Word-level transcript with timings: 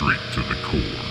straight 0.00 0.32
to 0.32 0.40
the 0.40 0.54
core 0.62 1.09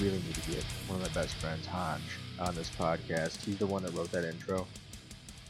really 0.00 0.18
need 0.18 0.34
to 0.34 0.50
get 0.50 0.64
one 0.86 0.98
of 0.98 1.06
my 1.06 1.20
best 1.20 1.34
friends, 1.34 1.66
Hodge, 1.66 2.00
on 2.38 2.54
this 2.54 2.70
podcast. 2.70 3.44
He's 3.44 3.58
the 3.58 3.66
one 3.66 3.82
that 3.82 3.92
wrote 3.92 4.10
that 4.12 4.24
intro, 4.24 4.66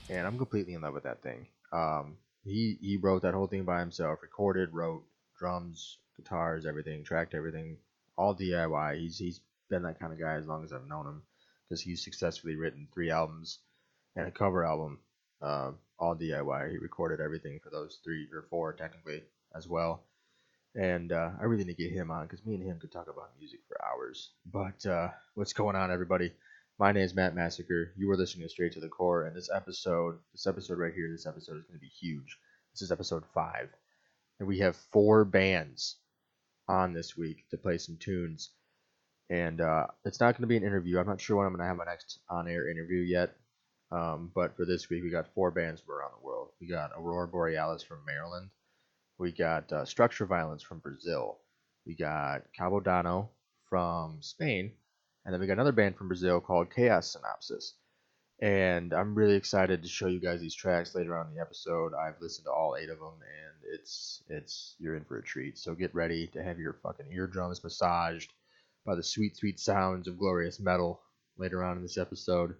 and 0.08 0.26
I'm 0.26 0.36
completely 0.38 0.74
in 0.74 0.80
love 0.80 0.94
with 0.94 1.04
that 1.04 1.22
thing. 1.22 1.46
Um, 1.72 2.16
he 2.44 2.76
he 2.80 2.96
wrote 2.96 3.22
that 3.22 3.34
whole 3.34 3.46
thing 3.46 3.64
by 3.64 3.78
himself, 3.78 4.18
recorded, 4.22 4.74
wrote 4.74 5.04
drums, 5.38 5.98
guitars, 6.16 6.66
everything, 6.66 7.04
tracked 7.04 7.34
everything, 7.34 7.76
all 8.18 8.34
DIY. 8.34 8.98
He's 8.98 9.18
he's 9.18 9.40
been 9.68 9.84
that 9.84 10.00
kind 10.00 10.12
of 10.12 10.18
guy 10.18 10.34
as 10.34 10.46
long 10.46 10.64
as 10.64 10.72
I've 10.72 10.88
known 10.88 11.06
him, 11.06 11.22
because 11.68 11.80
he's 11.80 12.02
successfully 12.02 12.56
written 12.56 12.88
three 12.92 13.10
albums 13.10 13.60
and 14.16 14.26
a 14.26 14.32
cover 14.32 14.64
album, 14.64 14.98
uh, 15.40 15.70
all 15.96 16.16
DIY. 16.16 16.72
He 16.72 16.78
recorded 16.78 17.20
everything 17.20 17.60
for 17.62 17.70
those 17.70 18.00
three 18.02 18.26
or 18.34 18.46
four 18.50 18.72
technically 18.72 19.22
as 19.54 19.68
well 19.68 20.02
and 20.74 21.12
uh, 21.12 21.30
I 21.40 21.44
really 21.44 21.64
need 21.64 21.76
to 21.76 21.82
get 21.82 21.92
him 21.92 22.10
on 22.10 22.26
because 22.26 22.44
me 22.44 22.54
and 22.54 22.62
him 22.64 22.78
could 22.80 22.92
talk 22.92 23.08
about 23.08 23.30
music 23.38 23.60
for 23.68 23.76
hours. 23.84 24.30
But 24.46 24.86
uh, 24.86 25.08
what's 25.34 25.52
going 25.52 25.76
on, 25.76 25.90
everybody? 25.90 26.32
My 26.78 26.92
name 26.92 27.04
is 27.04 27.14
Matt 27.14 27.34
Massacre. 27.34 27.92
You 27.96 28.10
are 28.10 28.16
listening 28.16 28.46
to 28.46 28.50
Straight 28.50 28.72
to 28.72 28.80
the 28.80 28.88
Core, 28.88 29.24
and 29.24 29.36
this 29.36 29.50
episode, 29.54 30.18
this 30.32 30.46
episode 30.46 30.78
right 30.78 30.94
here, 30.94 31.10
this 31.10 31.26
episode 31.26 31.58
is 31.58 31.64
going 31.64 31.78
to 31.78 31.80
be 31.80 31.92
huge. 32.00 32.38
This 32.72 32.82
is 32.82 32.92
episode 32.92 33.24
five, 33.34 33.68
and 34.38 34.48
we 34.48 34.58
have 34.60 34.76
four 34.76 35.24
bands 35.24 35.96
on 36.68 36.92
this 36.92 37.16
week 37.16 37.44
to 37.50 37.58
play 37.58 37.78
some 37.78 37.96
tunes. 37.98 38.50
And 39.28 39.60
uh, 39.60 39.86
it's 40.04 40.20
not 40.20 40.34
going 40.34 40.42
to 40.42 40.48
be 40.48 40.56
an 40.56 40.64
interview. 40.64 40.98
I'm 40.98 41.06
not 41.06 41.20
sure 41.20 41.36
when 41.36 41.46
I'm 41.46 41.52
going 41.52 41.60
to 41.60 41.68
have 41.68 41.76
my 41.76 41.84
next 41.84 42.18
on-air 42.28 42.68
interview 42.68 43.00
yet. 43.00 43.36
Um, 43.92 44.30
but 44.34 44.56
for 44.56 44.64
this 44.64 44.88
week, 44.88 45.02
we 45.02 45.10
got 45.10 45.34
four 45.34 45.50
bands 45.50 45.80
from 45.80 45.94
around 45.94 46.12
the 46.18 46.24
world. 46.24 46.48
We 46.60 46.68
got 46.68 46.90
Aurora 46.96 47.28
Borealis 47.28 47.82
from 47.82 48.04
Maryland. 48.06 48.50
We 49.20 49.32
got 49.32 49.70
uh, 49.70 49.84
Structure 49.84 50.24
Violence 50.24 50.62
from 50.62 50.78
Brazil. 50.78 51.40
We 51.86 51.94
got 51.94 52.40
Cabodano 52.58 53.28
from 53.68 54.16
Spain. 54.22 54.72
And 55.26 55.34
then 55.34 55.42
we 55.42 55.46
got 55.46 55.52
another 55.52 55.72
band 55.72 55.96
from 55.98 56.08
Brazil 56.08 56.40
called 56.40 56.74
Chaos 56.74 57.12
Synopsis. 57.12 57.74
And 58.40 58.94
I'm 58.94 59.14
really 59.14 59.34
excited 59.34 59.82
to 59.82 59.88
show 59.90 60.06
you 60.06 60.20
guys 60.20 60.40
these 60.40 60.54
tracks 60.54 60.94
later 60.94 61.18
on 61.18 61.26
in 61.28 61.34
the 61.34 61.40
episode. 61.42 61.92
I've 61.92 62.18
listened 62.22 62.46
to 62.46 62.50
all 62.50 62.76
eight 62.80 62.88
of 62.88 62.98
them, 62.98 63.12
and 63.20 63.74
it's 63.74 64.22
it's 64.30 64.76
you're 64.78 64.96
in 64.96 65.04
for 65.04 65.18
a 65.18 65.22
treat. 65.22 65.58
So 65.58 65.74
get 65.74 65.94
ready 65.94 66.26
to 66.28 66.42
have 66.42 66.58
your 66.58 66.78
fucking 66.82 67.12
eardrums 67.12 67.62
massaged 67.62 68.32
by 68.86 68.94
the 68.94 69.02
sweet, 69.02 69.36
sweet 69.36 69.60
sounds 69.60 70.08
of 70.08 70.18
glorious 70.18 70.58
metal 70.58 71.02
later 71.36 71.62
on 71.62 71.76
in 71.76 71.82
this 71.82 71.98
episode. 71.98 72.54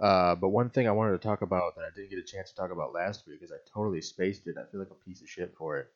Uh, 0.00 0.34
but 0.34 0.48
one 0.48 0.70
thing 0.70 0.88
I 0.88 0.92
wanted 0.92 1.12
to 1.12 1.18
talk 1.28 1.42
about 1.42 1.76
that 1.76 1.82
I 1.84 1.94
didn't 1.94 2.10
get 2.10 2.18
a 2.18 2.22
chance 2.22 2.50
to 2.50 2.56
talk 2.56 2.70
about 2.70 2.94
last 2.94 3.26
week 3.26 3.42
is 3.42 3.52
I 3.52 3.56
totally 3.72 4.00
spaced 4.00 4.46
it. 4.46 4.56
I 4.58 4.70
feel 4.70 4.80
like 4.80 4.90
a 4.90 5.04
piece 5.06 5.20
of 5.20 5.28
shit 5.28 5.54
for 5.58 5.78
it 5.78 5.88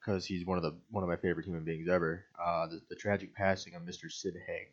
because 0.00 0.24
he's 0.24 0.46
one 0.46 0.58
of 0.58 0.62
the 0.62 0.76
one 0.90 1.02
of 1.02 1.10
my 1.10 1.16
favorite 1.16 1.44
human 1.44 1.64
beings 1.64 1.88
ever. 1.88 2.24
Uh, 2.40 2.68
the, 2.68 2.80
the 2.88 2.94
tragic 2.94 3.34
passing 3.34 3.74
of 3.74 3.82
Mr. 3.82 4.10
Sid 4.10 4.36
Haig. 4.46 4.68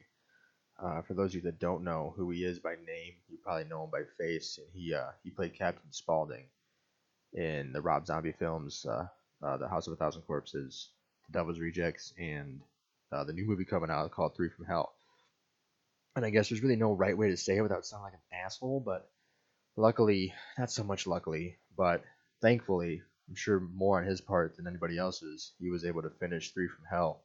Uh, 0.77 1.01
for 1.01 1.13
those 1.13 1.31
of 1.31 1.35
you 1.35 1.41
that 1.41 1.59
don't 1.59 1.83
know 1.83 2.13
who 2.15 2.29
he 2.29 2.43
is 2.43 2.59
by 2.59 2.75
name, 2.75 3.13
you 3.27 3.37
probably 3.41 3.63
know 3.63 3.85
him 3.85 3.89
by 3.89 4.03
face. 4.19 4.59
And 4.59 4.67
he 4.71 4.93
uh, 4.93 5.11
he 5.23 5.31
played 5.31 5.57
Captain 5.57 5.91
Spaulding 5.91 6.45
in 7.33 7.73
the 7.73 7.81
Rob 7.81 8.05
Zombie 8.05 8.33
films, 8.37 8.85
uh, 8.87 9.07
uh, 9.41 9.57
The 9.57 9.67
House 9.67 9.87
of 9.87 9.93
a 9.93 9.95
Thousand 9.95 10.21
Corpses, 10.23 10.89
The 11.27 11.39
Devil's 11.39 11.59
Rejects, 11.59 12.13
and 12.19 12.61
the 13.25 13.31
new 13.33 13.45
movie 13.45 13.63
coming 13.63 13.89
out 13.89 14.11
called 14.11 14.35
Three 14.35 14.49
from 14.49 14.65
Hell 14.65 14.94
and 16.15 16.25
I 16.25 16.29
guess 16.29 16.49
there's 16.49 16.63
really 16.63 16.75
no 16.75 16.93
right 16.93 17.17
way 17.17 17.29
to 17.29 17.37
say 17.37 17.57
it 17.57 17.61
without 17.61 17.85
sounding 17.85 18.05
like 18.05 18.13
an 18.13 18.37
asshole, 18.45 18.79
but 18.79 19.09
luckily, 19.75 20.33
not 20.57 20.71
so 20.71 20.83
much 20.83 21.07
luckily, 21.07 21.57
but 21.77 22.03
thankfully, 22.41 23.01
I'm 23.27 23.35
sure 23.35 23.59
more 23.59 23.99
on 23.99 24.05
his 24.07 24.21
part 24.21 24.55
than 24.55 24.67
anybody 24.67 24.97
else's, 24.97 25.53
he 25.59 25.69
was 25.69 25.85
able 25.85 26.03
to 26.03 26.09
finish 26.09 26.51
Three 26.51 26.67
from 26.67 26.85
Hell 26.89 27.23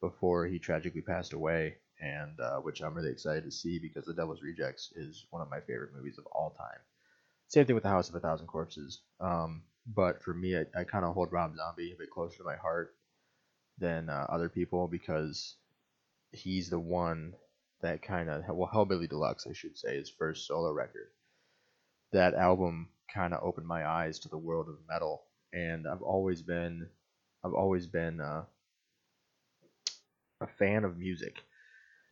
before 0.00 0.46
he 0.46 0.58
tragically 0.58 1.00
passed 1.00 1.32
away, 1.32 1.76
and 2.00 2.38
uh, 2.40 2.58
which 2.58 2.82
I'm 2.82 2.94
really 2.94 3.10
excited 3.10 3.44
to 3.44 3.50
see 3.50 3.78
because 3.78 4.04
The 4.04 4.14
Devil's 4.14 4.42
Rejects 4.42 4.92
is 4.96 5.26
one 5.30 5.42
of 5.42 5.50
my 5.50 5.60
favorite 5.60 5.94
movies 5.94 6.18
of 6.18 6.26
all 6.26 6.50
time. 6.50 6.80
Same 7.48 7.66
thing 7.66 7.74
with 7.74 7.84
The 7.84 7.90
House 7.90 8.08
of 8.08 8.14
a 8.14 8.20
Thousand 8.20 8.46
Corpses. 8.46 9.00
Um, 9.20 9.62
but 9.86 10.22
for 10.22 10.34
me, 10.34 10.56
I, 10.56 10.80
I 10.80 10.84
kind 10.84 11.04
of 11.04 11.14
hold 11.14 11.32
Rob 11.32 11.56
Zombie 11.56 11.92
a 11.92 11.98
bit 11.98 12.10
closer 12.10 12.38
to 12.38 12.44
my 12.44 12.56
heart 12.56 12.94
than 13.78 14.08
uh, 14.08 14.26
other 14.28 14.48
people 14.48 14.88
because 14.88 15.56
he's 16.32 16.70
the 16.70 16.78
one 16.78 17.34
that 17.82 18.02
kind 18.02 18.30
of 18.30 18.42
well 18.48 18.70
Hellbilly 18.72 19.08
Deluxe 19.08 19.46
I 19.48 19.52
should 19.52 19.76
say 19.76 19.96
his 19.96 20.10
first 20.10 20.46
solo 20.46 20.72
record. 20.72 21.08
That 22.12 22.34
album 22.34 22.88
kind 23.12 23.34
of 23.34 23.42
opened 23.42 23.66
my 23.66 23.86
eyes 23.86 24.18
to 24.20 24.28
the 24.28 24.38
world 24.38 24.68
of 24.68 24.76
metal, 24.88 25.24
and 25.52 25.86
I've 25.86 26.02
always 26.02 26.42
been 26.42 26.88
I've 27.44 27.54
always 27.54 27.86
been 27.86 28.20
uh, 28.20 28.44
a 30.40 30.46
fan 30.46 30.84
of 30.84 30.96
music. 30.96 31.42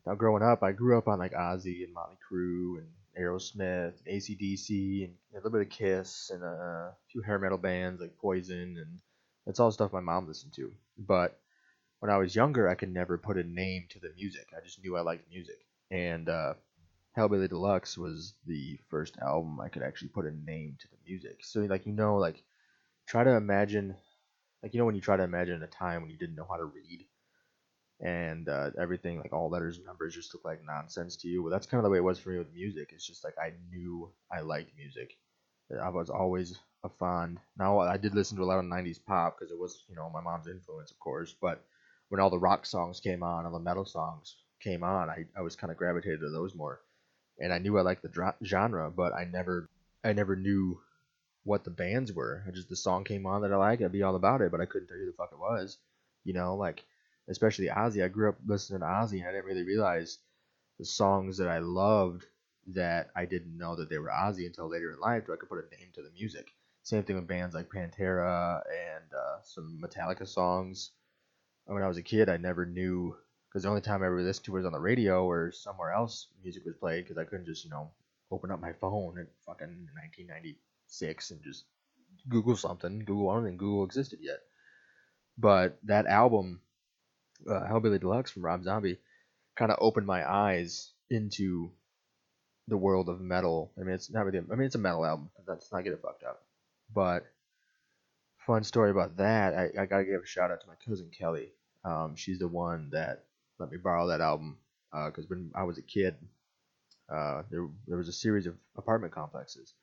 Now 0.05 0.15
growing 0.15 0.43
up, 0.43 0.63
I 0.63 0.71
grew 0.71 0.97
up 0.97 1.07
on 1.07 1.19
like 1.19 1.33
Ozzy 1.33 1.83
and 1.83 1.93
Motley 1.93 2.17
Crue 2.29 2.79
and 2.79 2.87
Aerosmith, 3.19 3.93
and 4.05 4.07
ACDC, 4.07 5.05
and 5.05 5.13
a 5.33 5.35
little 5.37 5.51
bit 5.51 5.61
of 5.61 5.69
Kiss, 5.69 6.31
and 6.33 6.43
uh, 6.43 6.47
a 6.47 6.95
few 7.11 7.21
hair 7.21 7.37
metal 7.39 7.57
bands 7.57 8.01
like 8.01 8.17
Poison, 8.17 8.77
and 8.77 8.99
that's 9.45 9.59
all 9.59 9.71
stuff 9.71 9.93
my 9.93 9.99
mom 9.99 10.27
listened 10.27 10.53
to. 10.53 10.71
But 10.97 11.39
when 12.01 12.11
I 12.11 12.17
was 12.17 12.35
younger, 12.35 12.69
I 12.69 12.75
could 12.75 12.93
never 12.93 13.17
put 13.17 13.37
a 13.39 13.43
name 13.43 13.87
to 13.91 13.99
the 14.01 14.13
music. 14.17 14.49
I 14.57 14.61
just 14.65 14.83
knew 14.83 14.97
I 14.97 15.01
liked 15.01 15.29
music. 15.29 15.61
And 15.91 16.29
uh, 16.29 16.55
Hellbilly 17.17 17.49
Deluxe 17.49 17.97
was 17.97 18.35
the 18.47 18.79
first 18.89 19.17
album 19.19 19.61
I 19.61 19.69
could 19.69 19.83
actually 19.83 20.09
put 20.09 20.27
a 20.27 20.31
name 20.31 20.77
to 20.81 20.89
the 20.89 20.97
music. 21.07 21.45
So, 21.45 21.61
like, 21.61 21.87
you 21.87 21.93
know, 21.93 22.17
like, 22.17 22.43
try 23.07 23.23
to 23.23 23.31
imagine, 23.35 23.95
like, 24.63 24.73
you 24.73 24.79
know, 24.79 24.85
when 24.85 24.95
you 24.95 25.01
try 25.01 25.17
to 25.17 25.23
imagine 25.23 25.63
a 25.63 25.67
time 25.67 26.01
when 26.03 26.11
you 26.11 26.17
didn't 26.17 26.35
know 26.35 26.47
how 26.49 26.57
to 26.57 26.65
read 26.65 27.05
and 28.01 28.49
uh, 28.49 28.71
everything, 28.79 29.19
like, 29.19 29.33
all 29.33 29.49
letters 29.49 29.77
and 29.77 29.85
numbers 29.85 30.15
just 30.15 30.33
look 30.33 30.45
like 30.45 30.63
nonsense 30.65 31.15
to 31.17 31.27
you. 31.27 31.43
Well, 31.43 31.51
that's 31.51 31.67
kind 31.67 31.79
of 31.79 31.83
the 31.83 31.91
way 31.91 31.99
it 31.99 32.03
was 32.03 32.19
for 32.19 32.29
me 32.31 32.39
with 32.39 32.53
music. 32.53 32.91
It's 32.93 33.05
just 33.07 33.23
like 33.23 33.35
I 33.39 33.53
knew 33.69 34.11
I 34.31 34.41
liked 34.41 34.75
music. 34.77 35.17
I 35.81 35.89
was 35.89 36.09
always 36.09 36.59
a 36.83 36.89
fond. 36.89 37.39
Now, 37.57 37.79
I 37.79 37.97
did 37.97 38.15
listen 38.15 38.37
to 38.37 38.43
a 38.43 38.45
lot 38.45 38.59
of 38.59 38.65
90s 38.65 38.99
pop 38.99 39.37
because 39.39 39.51
it 39.51 39.59
was, 39.59 39.85
you 39.89 39.95
know, 39.95 40.09
my 40.09 40.21
mom's 40.21 40.47
influence, 40.47 40.91
of 40.91 40.99
course, 40.99 41.35
but 41.41 41.63
when 42.11 42.19
all 42.19 42.29
the 42.29 42.37
rock 42.37 42.65
songs 42.65 42.99
came 42.99 43.23
on, 43.23 43.45
all 43.45 43.53
the 43.53 43.59
metal 43.59 43.85
songs 43.85 44.35
came 44.59 44.83
on, 44.83 45.09
I, 45.09 45.23
I 45.33 45.39
was 45.39 45.55
kind 45.55 45.71
of 45.71 45.77
gravitated 45.77 46.19
to 46.19 46.29
those 46.29 46.53
more, 46.53 46.81
and 47.39 47.53
I 47.53 47.57
knew 47.57 47.77
I 47.77 47.83
liked 47.83 48.01
the 48.01 48.33
genre, 48.43 48.91
but 48.91 49.13
I 49.13 49.23
never 49.23 49.69
I 50.03 50.11
never 50.11 50.35
knew 50.35 50.81
what 51.45 51.63
the 51.63 51.69
bands 51.69 52.11
were. 52.11 52.43
I 52.45 52.51
just 52.51 52.67
the 52.67 52.75
song 52.75 53.05
came 53.05 53.25
on 53.25 53.43
that 53.43 53.53
I 53.53 53.55
liked, 53.55 53.81
I'd 53.81 53.93
be 53.93 54.03
all 54.03 54.17
about 54.17 54.41
it, 54.41 54.51
but 54.51 54.59
I 54.59 54.65
couldn't 54.65 54.89
tell 54.89 54.97
you 54.97 55.05
who 55.05 55.11
the 55.11 55.15
fuck 55.15 55.31
it 55.31 55.39
was. 55.39 55.77
You 56.25 56.33
know, 56.33 56.57
like 56.57 56.83
especially 57.29 57.67
Ozzy. 57.67 58.03
I 58.03 58.09
grew 58.09 58.27
up 58.27 58.39
listening 58.45 58.81
to 58.81 58.87
Ozzy, 58.87 59.19
and 59.19 59.29
I 59.29 59.31
didn't 59.31 59.45
really 59.45 59.63
realize 59.63 60.17
the 60.79 60.85
songs 60.85 61.37
that 61.37 61.47
I 61.47 61.59
loved 61.59 62.25
that 62.73 63.09
I 63.15 63.23
didn't 63.23 63.57
know 63.57 63.77
that 63.77 63.89
they 63.89 63.99
were 63.99 64.09
Ozzy 64.09 64.45
until 64.45 64.67
later 64.67 64.91
in 64.91 64.99
life, 64.99 65.27
so 65.27 65.33
I 65.33 65.37
could 65.37 65.47
put 65.47 65.65
a 65.65 65.75
name 65.77 65.91
to 65.93 66.01
the 66.01 66.11
music. 66.11 66.51
Same 66.83 67.03
thing 67.03 67.15
with 67.15 67.27
bands 67.27 67.55
like 67.55 67.69
Pantera 67.69 68.63
and 68.67 69.13
uh, 69.13 69.37
some 69.45 69.81
Metallica 69.81 70.27
songs 70.27 70.91
when 71.73 71.83
I 71.83 71.87
was 71.87 71.97
a 71.97 72.03
kid, 72.03 72.29
I 72.29 72.37
never 72.37 72.65
knew 72.65 73.15
because 73.47 73.63
the 73.63 73.69
only 73.69 73.81
time 73.81 74.03
I 74.03 74.07
ever 74.07 74.21
listened 74.21 74.45
to 74.45 74.51
was 74.53 74.65
on 74.65 74.71
the 74.71 74.79
radio 74.79 75.25
or 75.25 75.51
somewhere 75.51 75.91
else 75.91 76.27
music 76.43 76.65
was 76.65 76.75
played 76.75 77.03
because 77.03 77.17
I 77.17 77.25
couldn't 77.25 77.45
just 77.45 77.63
you 77.65 77.69
know 77.71 77.91
open 78.31 78.51
up 78.51 78.61
my 78.61 78.73
phone 78.73 79.17
in 79.17 79.27
fucking 79.45 79.89
1996 79.93 81.31
and 81.31 81.43
just 81.43 81.65
Google 82.29 82.55
something. 82.55 82.99
Google 82.99 83.29
I 83.29 83.35
don't 83.35 83.45
think 83.45 83.57
Google 83.57 83.83
existed 83.83 84.19
yet. 84.21 84.39
But 85.37 85.77
that 85.83 86.05
album, 86.05 86.61
uh, 87.49 87.61
Hellbilly 87.67 87.99
Deluxe 87.99 88.31
from 88.31 88.45
Rob 88.45 88.63
Zombie, 88.63 88.99
kind 89.55 89.71
of 89.71 89.77
opened 89.81 90.07
my 90.07 90.29
eyes 90.29 90.91
into 91.09 91.71
the 92.67 92.77
world 92.77 93.09
of 93.09 93.19
metal. 93.19 93.71
I 93.77 93.83
mean, 93.83 93.95
it's 93.95 94.09
not 94.09 94.25
really. 94.25 94.39
I 94.39 94.55
mean, 94.55 94.65
it's 94.65 94.75
a 94.75 94.79
metal 94.79 95.05
album. 95.05 95.29
Let's 95.47 95.71
not 95.71 95.83
get 95.83 95.93
it 95.93 96.01
fucked 96.01 96.23
up. 96.23 96.43
But 96.93 97.25
fun 98.45 98.63
story 98.63 98.91
about 98.91 99.17
that. 99.17 99.53
I, 99.53 99.81
I 99.81 99.85
gotta 99.85 100.05
give 100.05 100.21
a 100.21 100.25
shout 100.25 100.51
out 100.51 100.61
to 100.61 100.67
my 100.67 100.75
cousin 100.85 101.09
Kelly. 101.17 101.51
Um, 101.83 102.15
she's 102.15 102.39
the 102.39 102.47
one 102.47 102.89
that 102.91 103.25
let 103.59 103.71
me 103.71 103.77
borrow 103.77 104.07
that 104.07 104.21
album 104.21 104.57
because 104.91 105.25
uh, 105.25 105.27
when 105.29 105.51
I 105.55 105.63
was 105.63 105.77
a 105.77 105.81
kid, 105.83 106.15
uh, 107.09 107.43
there 107.51 107.67
there 107.87 107.97
was 107.97 108.07
a 108.07 108.13
series 108.13 108.47
of 108.47 108.55
apartment 108.77 109.13
complexes, 109.13 109.73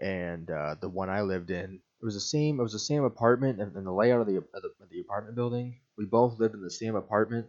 and 0.00 0.50
uh, 0.50 0.74
the 0.80 0.88
one 0.88 1.10
I 1.10 1.22
lived 1.22 1.50
in 1.50 1.80
it 2.00 2.04
was 2.04 2.14
the 2.14 2.20
same. 2.20 2.58
It 2.58 2.62
was 2.62 2.72
the 2.72 2.78
same 2.78 3.04
apartment, 3.04 3.60
and, 3.60 3.76
and 3.76 3.86
the 3.86 3.92
layout 3.92 4.22
of 4.22 4.26
the, 4.26 4.36
of 4.38 4.62
the 4.62 4.70
of 4.82 4.88
the 4.90 5.00
apartment 5.00 5.36
building. 5.36 5.76
We 5.98 6.06
both 6.06 6.38
lived 6.38 6.54
in 6.54 6.62
the 6.62 6.70
same 6.70 6.96
apartment, 6.96 7.46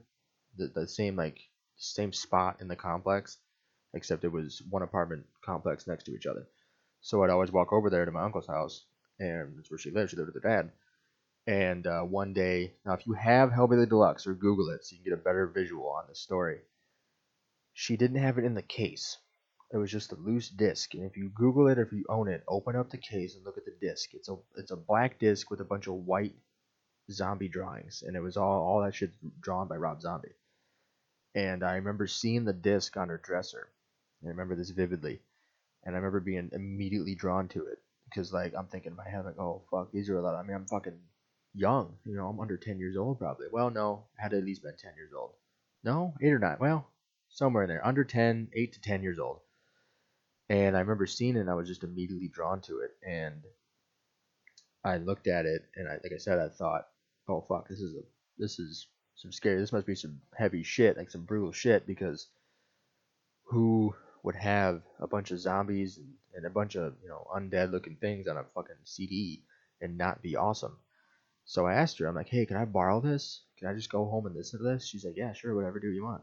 the 0.57 0.67
the 0.67 0.87
same 0.87 1.15
like 1.15 1.39
same 1.77 2.11
spot 2.13 2.59
in 2.61 2.67
the 2.67 2.75
complex, 2.75 3.37
except 3.93 4.25
it 4.25 4.31
was 4.31 4.61
one 4.69 4.81
apartment 4.83 5.25
complex 5.43 5.87
next 5.87 6.03
to 6.05 6.15
each 6.15 6.25
other. 6.25 6.47
So 7.01 7.23
I'd 7.23 7.29
always 7.29 7.51
walk 7.51 7.71
over 7.73 7.89
there 7.89 8.05
to 8.05 8.11
my 8.11 8.23
uncle's 8.23 8.47
house, 8.47 8.85
and 9.19 9.57
that's 9.57 9.71
where 9.71 9.77
she 9.79 9.91
lived. 9.91 10.11
She 10.11 10.17
lived 10.17 10.33
with 10.33 10.43
her 10.43 10.49
dad. 10.49 10.71
And 11.47 11.87
uh, 11.87 12.01
one 12.01 12.33
day, 12.33 12.75
now 12.85 12.93
if 12.93 13.07
you 13.07 13.13
have 13.13 13.49
Hellbilly 13.49 13.89
Deluxe 13.89 14.27
or 14.27 14.33
Google 14.33 14.69
it, 14.69 14.85
so 14.85 14.93
you 14.95 15.01
can 15.01 15.11
get 15.11 15.19
a 15.19 15.23
better 15.23 15.47
visual 15.47 15.87
on 15.87 16.05
the 16.07 16.15
story, 16.15 16.59
she 17.73 17.97
didn't 17.97 18.21
have 18.21 18.37
it 18.37 18.45
in 18.45 18.53
the 18.53 18.61
case. 18.61 19.17
It 19.73 19.77
was 19.77 19.89
just 19.89 20.11
a 20.11 20.15
loose 20.15 20.49
disc, 20.49 20.93
and 20.93 21.05
if 21.05 21.17
you 21.17 21.29
Google 21.29 21.67
it 21.69 21.79
or 21.79 21.83
if 21.83 21.93
you 21.93 22.05
own 22.09 22.27
it, 22.27 22.43
open 22.47 22.75
up 22.75 22.89
the 22.89 22.97
case 22.97 23.35
and 23.35 23.45
look 23.45 23.57
at 23.57 23.65
the 23.65 23.75
disc. 23.79 24.13
It's 24.13 24.29
a 24.29 24.35
it's 24.57 24.71
a 24.71 24.75
black 24.75 25.17
disc 25.17 25.49
with 25.49 25.61
a 25.61 25.65
bunch 25.65 25.87
of 25.87 25.93
white 25.93 26.35
zombie 27.09 27.47
drawings, 27.47 28.03
and 28.05 28.15
it 28.15 28.21
was 28.21 28.37
all 28.37 28.61
all 28.61 28.81
that 28.83 28.93
shit 28.93 29.11
drawn 29.41 29.67
by 29.67 29.77
Rob 29.77 30.01
Zombie. 30.01 30.35
And 31.33 31.63
I 31.63 31.75
remember 31.75 32.05
seeing 32.05 32.43
the 32.43 32.53
disc 32.53 32.97
on 32.97 33.09
her 33.09 33.17
dresser. 33.17 33.69
I 34.23 34.27
remember 34.27 34.55
this 34.55 34.71
vividly, 34.71 35.21
and 35.83 35.95
I 35.95 35.97
remember 35.97 36.19
being 36.19 36.49
immediately 36.51 37.15
drawn 37.15 37.47
to 37.49 37.65
it 37.65 37.79
because 38.05 38.33
like 38.33 38.53
I'm 38.55 38.67
thinking 38.67 38.91
in 38.91 38.97
my 38.97 39.09
head 39.09 39.25
like, 39.25 39.39
oh 39.39 39.63
fuck, 39.71 39.91
these 39.91 40.09
are 40.09 40.17
a 40.17 40.21
lot. 40.21 40.35
I 40.35 40.43
mean, 40.43 40.55
I'm 40.55 40.67
fucking 40.67 40.99
young, 41.53 41.95
you 42.05 42.15
know, 42.15 42.27
I'm 42.27 42.39
under 42.39 42.57
10 42.57 42.79
years 42.79 42.95
old 42.97 43.19
probably. 43.19 43.47
Well, 43.51 43.69
no, 43.69 44.05
I 44.17 44.23
had 44.23 44.33
at 44.33 44.43
least 44.43 44.63
been 44.63 44.75
10 44.77 44.93
years 44.95 45.11
old. 45.17 45.31
No, 45.83 46.13
eight 46.21 46.33
or 46.33 46.39
nine. 46.39 46.57
Well, 46.59 46.87
somewhere 47.29 47.63
in 47.63 47.69
there, 47.69 47.85
under 47.85 48.03
10, 48.03 48.49
eight 48.53 48.73
to 48.73 48.81
10 48.81 49.03
years 49.03 49.19
old. 49.19 49.39
And 50.49 50.75
I 50.75 50.81
remember 50.81 51.05
seeing 51.05 51.35
it 51.35 51.41
and 51.41 51.49
I 51.49 51.55
was 51.55 51.67
just 51.67 51.83
immediately 51.83 52.27
drawn 52.27 52.61
to 52.61 52.79
it. 52.79 52.91
And 53.07 53.43
I 54.83 54.97
looked 54.97 55.27
at 55.27 55.45
it 55.45 55.63
and 55.75 55.87
I, 55.87 55.93
like 56.03 56.13
I 56.13 56.17
said, 56.17 56.39
I 56.39 56.49
thought, 56.49 56.87
oh 57.27 57.41
fuck, 57.41 57.67
this 57.67 57.79
is 57.79 57.95
a, 57.95 58.01
this 58.37 58.59
is 58.59 58.87
some 59.15 59.31
scary, 59.31 59.59
this 59.59 59.73
must 59.73 59.87
be 59.87 59.95
some 59.95 60.19
heavy 60.37 60.63
shit, 60.63 60.97
like 60.97 61.09
some 61.09 61.23
brutal 61.23 61.51
shit 61.51 61.85
because 61.85 62.27
who 63.43 63.93
would 64.23 64.35
have 64.35 64.81
a 64.99 65.07
bunch 65.07 65.31
of 65.31 65.39
zombies 65.39 65.97
and, 65.97 66.13
and 66.35 66.45
a 66.45 66.49
bunch 66.49 66.75
of, 66.75 66.95
you 67.03 67.09
know, 67.09 67.27
undead 67.35 67.71
looking 67.71 67.95
things 67.95 68.27
on 68.27 68.37
a 68.37 68.43
fucking 68.55 68.75
CD 68.83 69.43
and 69.81 69.97
not 69.97 70.21
be 70.21 70.35
awesome? 70.35 70.77
So 71.51 71.67
I 71.67 71.73
asked 71.73 71.99
her, 71.99 72.07
I'm 72.07 72.15
like, 72.15 72.29
hey, 72.29 72.45
can 72.45 72.55
I 72.55 72.63
borrow 72.63 73.01
this? 73.01 73.41
Can 73.59 73.67
I 73.67 73.73
just 73.73 73.91
go 73.91 74.05
home 74.05 74.25
and 74.25 74.33
listen 74.33 74.59
to 74.59 74.63
this? 74.63 74.87
She's 74.87 75.03
like, 75.03 75.17
yeah, 75.17 75.33
sure, 75.33 75.53
whatever, 75.53 75.81
do 75.81 75.89
what 75.89 75.95
you 75.95 76.05
want. 76.05 76.21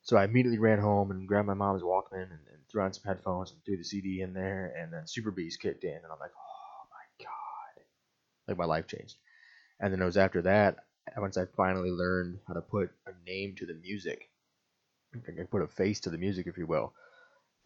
So 0.00 0.16
I 0.16 0.24
immediately 0.24 0.58
ran 0.58 0.78
home 0.78 1.10
and 1.10 1.28
grabbed 1.28 1.48
my 1.48 1.52
mom's 1.52 1.82
Walkman 1.82 2.22
and, 2.22 2.40
and 2.50 2.66
threw 2.72 2.80
on 2.80 2.94
some 2.94 3.02
headphones 3.04 3.50
and 3.52 3.62
threw 3.62 3.76
the 3.76 3.84
CD 3.84 4.22
in 4.22 4.32
there, 4.32 4.74
and 4.74 4.90
then 4.90 5.06
Super 5.06 5.30
Beast 5.30 5.60
kicked 5.60 5.84
in, 5.84 5.92
and 5.92 6.06
I'm 6.10 6.18
like, 6.18 6.30
oh 6.34 6.86
my 6.90 7.24
god, 7.26 7.84
like 8.48 8.56
my 8.56 8.64
life 8.64 8.86
changed. 8.86 9.16
And 9.80 9.92
then 9.92 10.00
it 10.00 10.06
was 10.06 10.16
after 10.16 10.40
that, 10.40 10.76
once 11.18 11.36
I 11.36 11.44
finally 11.44 11.90
learned 11.90 12.38
how 12.48 12.54
to 12.54 12.62
put 12.62 12.90
a 13.06 13.12
name 13.26 13.56
to 13.56 13.66
the 13.66 13.74
music, 13.74 14.30
I 15.14 15.42
put 15.42 15.60
a 15.60 15.68
face 15.68 16.00
to 16.00 16.10
the 16.10 16.16
music, 16.16 16.46
if 16.46 16.56
you 16.56 16.66
will. 16.66 16.94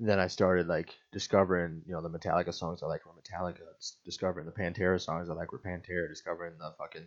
Then 0.00 0.20
I 0.20 0.28
started 0.28 0.68
like 0.68 0.96
discovering, 1.10 1.82
you 1.86 1.92
know, 1.92 2.00
the 2.00 2.10
Metallica 2.10 2.54
songs 2.54 2.82
I 2.82 2.86
like 2.86 3.04
were 3.04 3.12
Metallica, 3.20 3.66
discovering 4.04 4.46
the 4.46 4.52
Pantera 4.52 5.00
songs 5.00 5.28
I 5.28 5.32
like 5.32 5.50
were 5.50 5.58
Pantera, 5.58 6.08
discovering 6.08 6.56
the 6.58 6.72
fucking 6.78 7.06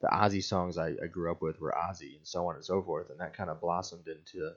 the 0.00 0.08
Ozzy 0.08 0.42
songs 0.42 0.78
I, 0.78 0.88
I 1.02 1.06
grew 1.06 1.30
up 1.30 1.42
with 1.42 1.60
were 1.60 1.74
Ozzy 1.76 2.16
and 2.16 2.26
so 2.26 2.46
on 2.46 2.56
and 2.56 2.64
so 2.64 2.82
forth, 2.82 3.10
and 3.10 3.20
that 3.20 3.34
kind 3.34 3.50
of 3.50 3.60
blossomed 3.60 4.06
into 4.08 4.52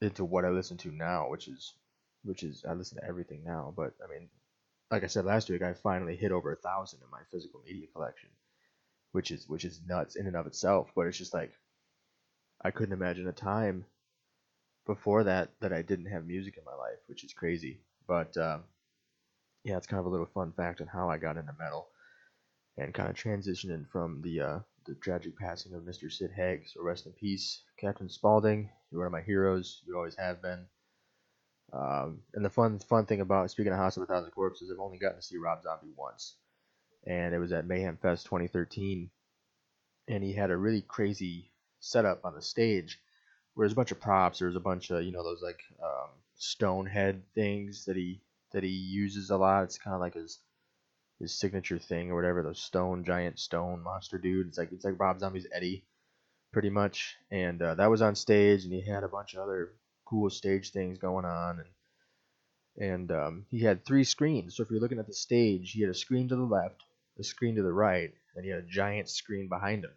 into 0.00 0.24
what 0.24 0.44
I 0.44 0.50
listen 0.50 0.76
to 0.78 0.92
now, 0.92 1.30
which 1.30 1.48
is 1.48 1.74
which 2.22 2.42
is 2.42 2.64
I 2.68 2.74
listen 2.74 2.98
to 2.98 3.04
everything 3.06 3.42
now. 3.44 3.72
But 3.76 3.94
I 4.04 4.08
mean, 4.08 4.28
like 4.90 5.04
I 5.04 5.08
said 5.08 5.24
last 5.24 5.48
week, 5.48 5.62
I 5.62 5.74
finally 5.74 6.16
hit 6.16 6.32
over 6.32 6.52
a 6.52 6.56
thousand 6.56 7.00
in 7.02 7.10
my 7.10 7.22
physical 7.30 7.60
media 7.64 7.86
collection, 7.92 8.30
which 9.12 9.30
is 9.30 9.48
which 9.48 9.64
is 9.64 9.80
nuts 9.86 10.16
in 10.16 10.26
and 10.26 10.36
of 10.36 10.46
itself. 10.46 10.90
But 10.94 11.06
it's 11.06 11.18
just 11.18 11.34
like 11.34 11.52
I 12.62 12.70
couldn't 12.70 12.94
imagine 12.94 13.28
a 13.28 13.32
time 13.32 13.84
before 14.86 15.24
that 15.24 15.50
that 15.60 15.72
I 15.72 15.82
didn't 15.82 16.06
have 16.06 16.26
music 16.26 16.56
in 16.56 16.64
my 16.64 16.74
life, 16.74 16.98
which 17.06 17.24
is 17.24 17.32
crazy. 17.32 17.80
But 18.06 18.36
uh, 18.36 18.58
yeah, 19.64 19.76
it's 19.76 19.86
kind 19.86 20.00
of 20.00 20.06
a 20.06 20.10
little 20.10 20.26
fun 20.32 20.52
fact 20.52 20.80
on 20.80 20.86
how 20.86 21.10
I 21.10 21.18
got 21.18 21.36
into 21.36 21.52
metal 21.58 21.88
and 22.78 22.94
kind 22.94 23.08
of 23.08 23.16
transitioning 23.16 23.88
from 23.88 24.22
the 24.22 24.40
uh, 24.40 24.58
the 24.86 24.94
tragic 24.94 25.36
passing 25.38 25.74
of 25.74 25.82
Mr. 25.82 26.10
Sid 26.10 26.30
Haig. 26.34 26.64
So 26.68 26.82
rest 26.82 27.06
in 27.06 27.12
peace, 27.12 27.62
Captain 27.78 28.08
Spaulding. 28.08 28.70
You're 28.90 29.00
one 29.00 29.06
of 29.06 29.12
my 29.12 29.22
heroes. 29.22 29.82
You 29.86 29.96
always 29.96 30.16
have 30.16 30.40
been. 30.40 30.66
Um, 31.72 32.20
and 32.34 32.44
the 32.44 32.50
fun 32.50 32.78
fun 32.78 33.06
thing 33.06 33.20
about 33.20 33.50
speaking 33.50 33.72
of 33.72 33.78
House 33.78 33.96
of 33.96 34.04
a 34.04 34.06
Thousand 34.06 34.30
Corpses, 34.30 34.70
I've 34.70 34.80
only 34.80 34.98
gotten 34.98 35.16
to 35.16 35.22
see 35.22 35.36
Rob 35.36 35.62
Zombie 35.62 35.92
once, 35.96 36.36
and 37.06 37.34
it 37.34 37.38
was 37.38 37.52
at 37.52 37.66
Mayhem 37.66 37.98
Fest 38.00 38.26
2013, 38.26 39.10
and 40.08 40.22
he 40.22 40.32
had 40.32 40.50
a 40.50 40.56
really 40.56 40.82
crazy 40.82 41.50
setup 41.80 42.24
on 42.24 42.34
the 42.34 42.42
stage, 42.42 43.00
where 43.56 43.66
there's 43.66 43.72
a 43.72 43.76
bunch 43.76 43.90
of 43.90 44.00
props. 44.00 44.38
There's 44.38 44.54
a 44.54 44.60
bunch 44.60 44.90
of 44.90 45.02
you 45.02 45.12
know 45.12 45.24
those 45.24 45.42
like 45.42 45.60
um, 45.82 46.10
stone 46.36 46.86
head 46.86 47.22
things 47.34 47.86
that 47.86 47.96
he 47.96 48.20
that 48.52 48.62
he 48.62 48.68
uses 48.68 49.30
a 49.30 49.36
lot. 49.36 49.64
It's 49.64 49.78
kind 49.78 49.94
of 49.94 50.00
like 50.00 50.14
his 50.14 50.38
his 51.18 51.32
signature 51.32 51.78
thing 51.78 52.10
or 52.10 52.14
whatever. 52.14 52.42
Those 52.42 52.60
stone 52.60 53.02
giant 53.02 53.38
stone 53.38 53.82
monster 53.82 54.18
dude. 54.18 54.48
It's 54.48 54.58
like 54.58 54.72
it's 54.72 54.84
like 54.84 55.00
Rob 55.00 55.18
Zombie's 55.18 55.46
Eddie, 55.52 55.84
pretty 56.52 56.68
much. 56.68 57.16
And 57.30 57.60
uh, 57.62 57.74
that 57.76 57.90
was 57.90 58.02
on 58.02 58.14
stage, 58.14 58.64
and 58.64 58.72
he 58.74 58.82
had 58.82 59.04
a 59.04 59.08
bunch 59.08 59.32
of 59.32 59.40
other 59.40 59.72
cool 60.04 60.28
stage 60.28 60.70
things 60.70 60.98
going 60.98 61.24
on, 61.24 61.60
and 61.60 62.90
and 62.90 63.10
um, 63.10 63.46
he 63.50 63.60
had 63.60 63.86
three 63.86 64.04
screens. 64.04 64.54
So 64.54 64.62
if 64.62 64.70
you're 64.70 64.80
looking 64.80 64.98
at 64.98 65.06
the 65.06 65.14
stage, 65.14 65.72
he 65.72 65.80
had 65.80 65.90
a 65.90 65.94
screen 65.94 66.28
to 66.28 66.36
the 66.36 66.42
left, 66.42 66.82
a 67.18 67.24
screen 67.24 67.56
to 67.56 67.62
the 67.62 67.72
right, 67.72 68.12
and 68.34 68.44
he 68.44 68.50
had 68.50 68.64
a 68.64 68.68
giant 68.68 69.08
screen 69.08 69.48
behind 69.48 69.82
him. 69.82 69.94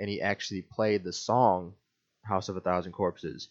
And 0.00 0.10
he 0.10 0.20
actually 0.20 0.62
played 0.62 1.04
the 1.04 1.12
song 1.12 1.74
"House 2.28 2.48
of 2.48 2.56
a 2.56 2.60
Thousand 2.60 2.92
Corpses," 2.92 3.48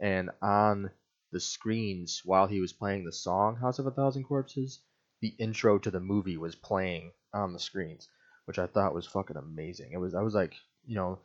and 0.00 0.30
on 0.42 0.90
the 1.30 1.40
screens 1.40 2.22
while 2.24 2.46
he 2.46 2.60
was 2.60 2.72
playing 2.72 3.04
the 3.04 3.12
song 3.12 3.56
"House 3.56 3.78
of 3.78 3.86
a 3.86 3.90
Thousand 3.90 4.24
Corpses," 4.24 4.80
the 5.20 5.34
intro 5.38 5.78
to 5.78 5.90
the 5.90 6.00
movie 6.00 6.36
was 6.36 6.54
playing 6.56 7.12
on 7.32 7.52
the 7.52 7.58
screens, 7.58 8.08
which 8.46 8.58
I 8.58 8.66
thought 8.66 8.94
was 8.94 9.06
fucking 9.06 9.36
amazing. 9.36 9.92
It 9.92 9.98
was 9.98 10.14
I 10.14 10.22
was 10.22 10.34
like, 10.34 10.54
you 10.86 10.94
know, 10.94 11.20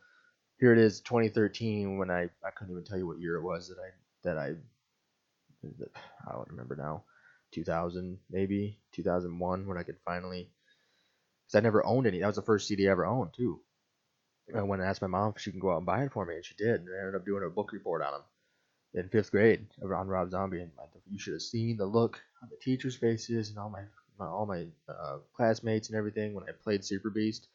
here 0.58 0.72
it 0.72 0.78
is 0.78 1.00
2013 1.00 1.96
when 1.98 2.10
I 2.10 2.30
I 2.44 2.50
couldn't 2.50 2.72
even 2.72 2.84
tell 2.84 2.98
you 2.98 3.06
what 3.06 3.18
year 3.20 3.36
it 3.36 3.42
was 3.42 3.68
that 3.68 3.78
I 3.78 3.90
that 4.22 4.38
I 4.38 4.56
I 6.26 6.32
don't 6.32 6.50
remember 6.50 6.76
now. 6.76 7.04
2000 7.52 8.18
maybe 8.30 8.78
2001 8.92 9.66
when 9.66 9.76
I 9.76 9.82
could 9.82 9.98
finally 10.04 10.50
because 11.46 11.56
I 11.56 11.60
never 11.60 11.84
owned 11.84 12.06
any. 12.06 12.20
That 12.20 12.26
was 12.28 12.36
the 12.36 12.42
first 12.42 12.68
CD 12.68 12.88
I 12.88 12.92
ever 12.92 13.06
owned 13.06 13.32
too. 13.34 13.60
I 14.54 14.62
went 14.62 14.82
and 14.82 14.88
asked 14.90 15.02
my 15.02 15.08
mom 15.08 15.32
if 15.36 15.42
she 15.42 15.50
can 15.50 15.60
go 15.60 15.72
out 15.72 15.78
and 15.78 15.86
buy 15.86 16.04
it 16.04 16.12
for 16.12 16.24
me, 16.24 16.36
and 16.36 16.44
she 16.44 16.54
did. 16.54 16.80
And 16.82 16.88
I 16.94 16.98
ended 17.00 17.14
up 17.16 17.24
doing 17.26 17.44
a 17.44 17.50
book 17.50 17.72
report 17.72 18.02
on 18.02 18.14
him 18.14 18.22
in 18.94 19.08
fifth 19.08 19.30
grade 19.30 19.66
on 19.82 20.08
Rob 20.08 20.30
Zombie, 20.30 20.60
and 20.62 20.72
you 21.10 21.18
should 21.18 21.34
have 21.34 21.42
seen 21.42 21.76
the 21.76 21.86
look 21.86 22.20
on 22.42 22.48
the 22.50 22.56
teachers' 22.56 22.96
faces 22.96 23.50
and 23.50 23.58
all 23.58 23.70
my, 23.70 23.82
my 24.18 24.26
all 24.26 24.46
my 24.46 24.66
uh, 24.88 25.18
classmates 25.34 25.88
and 25.88 25.96
everything 25.96 26.34
when 26.34 26.44
I 26.44 26.52
played 26.52 26.84
Super 26.84 27.10
Beast, 27.10 27.48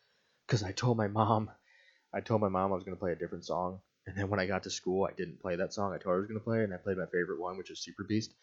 because 0.48 0.64
I 0.64 0.72
told 0.72 0.98
my 0.98 1.08
mom, 1.08 1.52
I 2.14 2.22
told 2.22 2.42
my 2.42 2.50
mom 2.50 2.72
I 2.72 2.76
was 2.76 2.84
gonna 2.84 2.98
play 2.98 3.12
a 3.12 3.18
different 3.18 3.46
song, 3.46 3.82
and 4.08 4.18
then 4.18 4.30
when 4.30 4.40
I 4.40 4.46
got 4.46 4.64
to 4.64 4.70
school, 4.70 5.06
I 5.06 5.14
didn't 5.14 5.42
play 5.42 5.56
that 5.58 5.74
song. 5.74 5.94
I 5.94 5.98
told 5.98 6.14
her 6.14 6.16
I 6.16 6.20
was 6.20 6.28
gonna 6.28 6.40
play 6.40 6.64
and 6.64 6.74
I 6.74 6.78
played 6.78 6.98
my 6.98 7.06
favorite 7.08 7.42
one, 7.42 7.58
which 7.58 7.72
is 7.72 7.80
Super 7.80 8.04
Beast, 8.04 8.34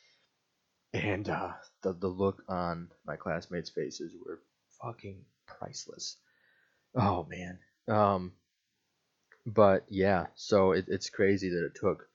and 0.92 1.28
uh, 1.28 1.52
the 1.82 1.92
the 1.94 2.08
look 2.08 2.42
on 2.48 2.88
my 3.06 3.16
classmates' 3.16 3.70
faces 3.70 4.12
were 4.24 4.40
fucking 4.82 5.24
priceless. 5.46 6.16
Oh 6.94 7.26
man. 7.30 7.58
Um. 7.88 8.32
But 9.46 9.84
yeah, 9.88 10.26
so 10.34 10.72
it, 10.72 10.86
it's 10.88 11.10
crazy 11.10 11.48
that 11.50 11.64
it 11.66 11.74
took 11.74 12.08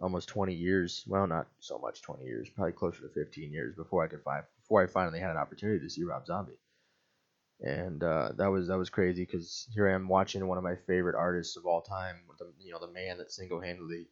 almost 0.00 0.28
20 0.28 0.54
years. 0.54 1.04
Well, 1.06 1.26
not 1.26 1.48
so 1.60 1.78
much 1.78 2.02
20 2.02 2.24
years, 2.24 2.48
probably 2.50 2.72
closer 2.72 3.02
to 3.02 3.08
15 3.08 3.52
years 3.52 3.74
before 3.76 4.04
I 4.04 4.08
could 4.08 4.22
find 4.22 4.44
before 4.60 4.82
I 4.82 4.86
finally 4.86 5.20
had 5.20 5.30
an 5.30 5.36
opportunity 5.36 5.80
to 5.80 5.90
see 5.90 6.04
Rob 6.04 6.26
Zombie. 6.26 6.58
And 7.60 8.02
uh, 8.02 8.30
that 8.36 8.48
was 8.48 8.68
that 8.68 8.78
was 8.78 8.90
crazy 8.90 9.24
because 9.24 9.68
here 9.72 9.88
I 9.88 9.94
am 9.94 10.08
watching 10.08 10.46
one 10.46 10.58
of 10.58 10.64
my 10.64 10.76
favorite 10.86 11.16
artists 11.16 11.56
of 11.56 11.66
all 11.66 11.82
time, 11.82 12.16
the 12.38 12.52
you 12.60 12.72
know 12.72 12.80
the 12.80 12.92
man 12.92 13.18
that 13.18 13.32
single-handedly 13.32 14.06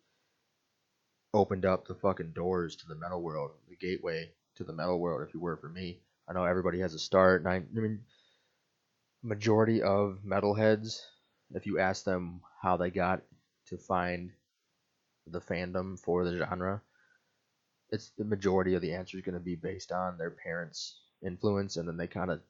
opened 1.34 1.64
up 1.64 1.86
the 1.86 1.94
fucking 1.94 2.32
doors 2.32 2.76
to 2.76 2.86
the 2.86 2.94
metal 2.94 3.20
world, 3.22 3.52
the 3.68 3.76
gateway 3.76 4.30
to 4.54 4.64
the 4.64 4.72
metal 4.72 5.00
world. 5.00 5.26
If 5.26 5.34
you 5.34 5.40
were 5.40 5.56
for 5.56 5.68
me, 5.68 6.00
I 6.28 6.32
know 6.32 6.44
everybody 6.44 6.80
has 6.80 6.94
a 6.94 6.98
start, 6.98 7.40
and 7.40 7.48
I, 7.48 7.56
I 7.56 7.80
mean, 7.80 8.04
majority 9.22 9.82
of 9.82 10.20
metalheads, 10.24 11.00
if 11.54 11.66
you 11.66 11.78
ask 11.78 12.04
them 12.04 12.40
how 12.60 12.76
they 12.76 12.90
got 12.90 13.22
to 13.66 13.76
find 13.76 14.30
the 15.26 15.40
fandom 15.40 15.98
for 15.98 16.24
the 16.24 16.36
genre, 16.38 16.82
it's 17.90 18.10
the 18.18 18.24
majority 18.24 18.74
of 18.74 18.82
the 18.82 18.94
answer 18.94 19.16
is 19.16 19.24
going 19.24 19.34
to 19.34 19.40
be 19.40 19.54
based 19.54 19.92
on 19.92 20.16
their 20.18 20.30
parents' 20.30 21.00
influence, 21.24 21.76
and 21.76 21.86
then 21.86 21.96
they 21.96 22.06
kind 22.06 22.30
of 22.30 22.40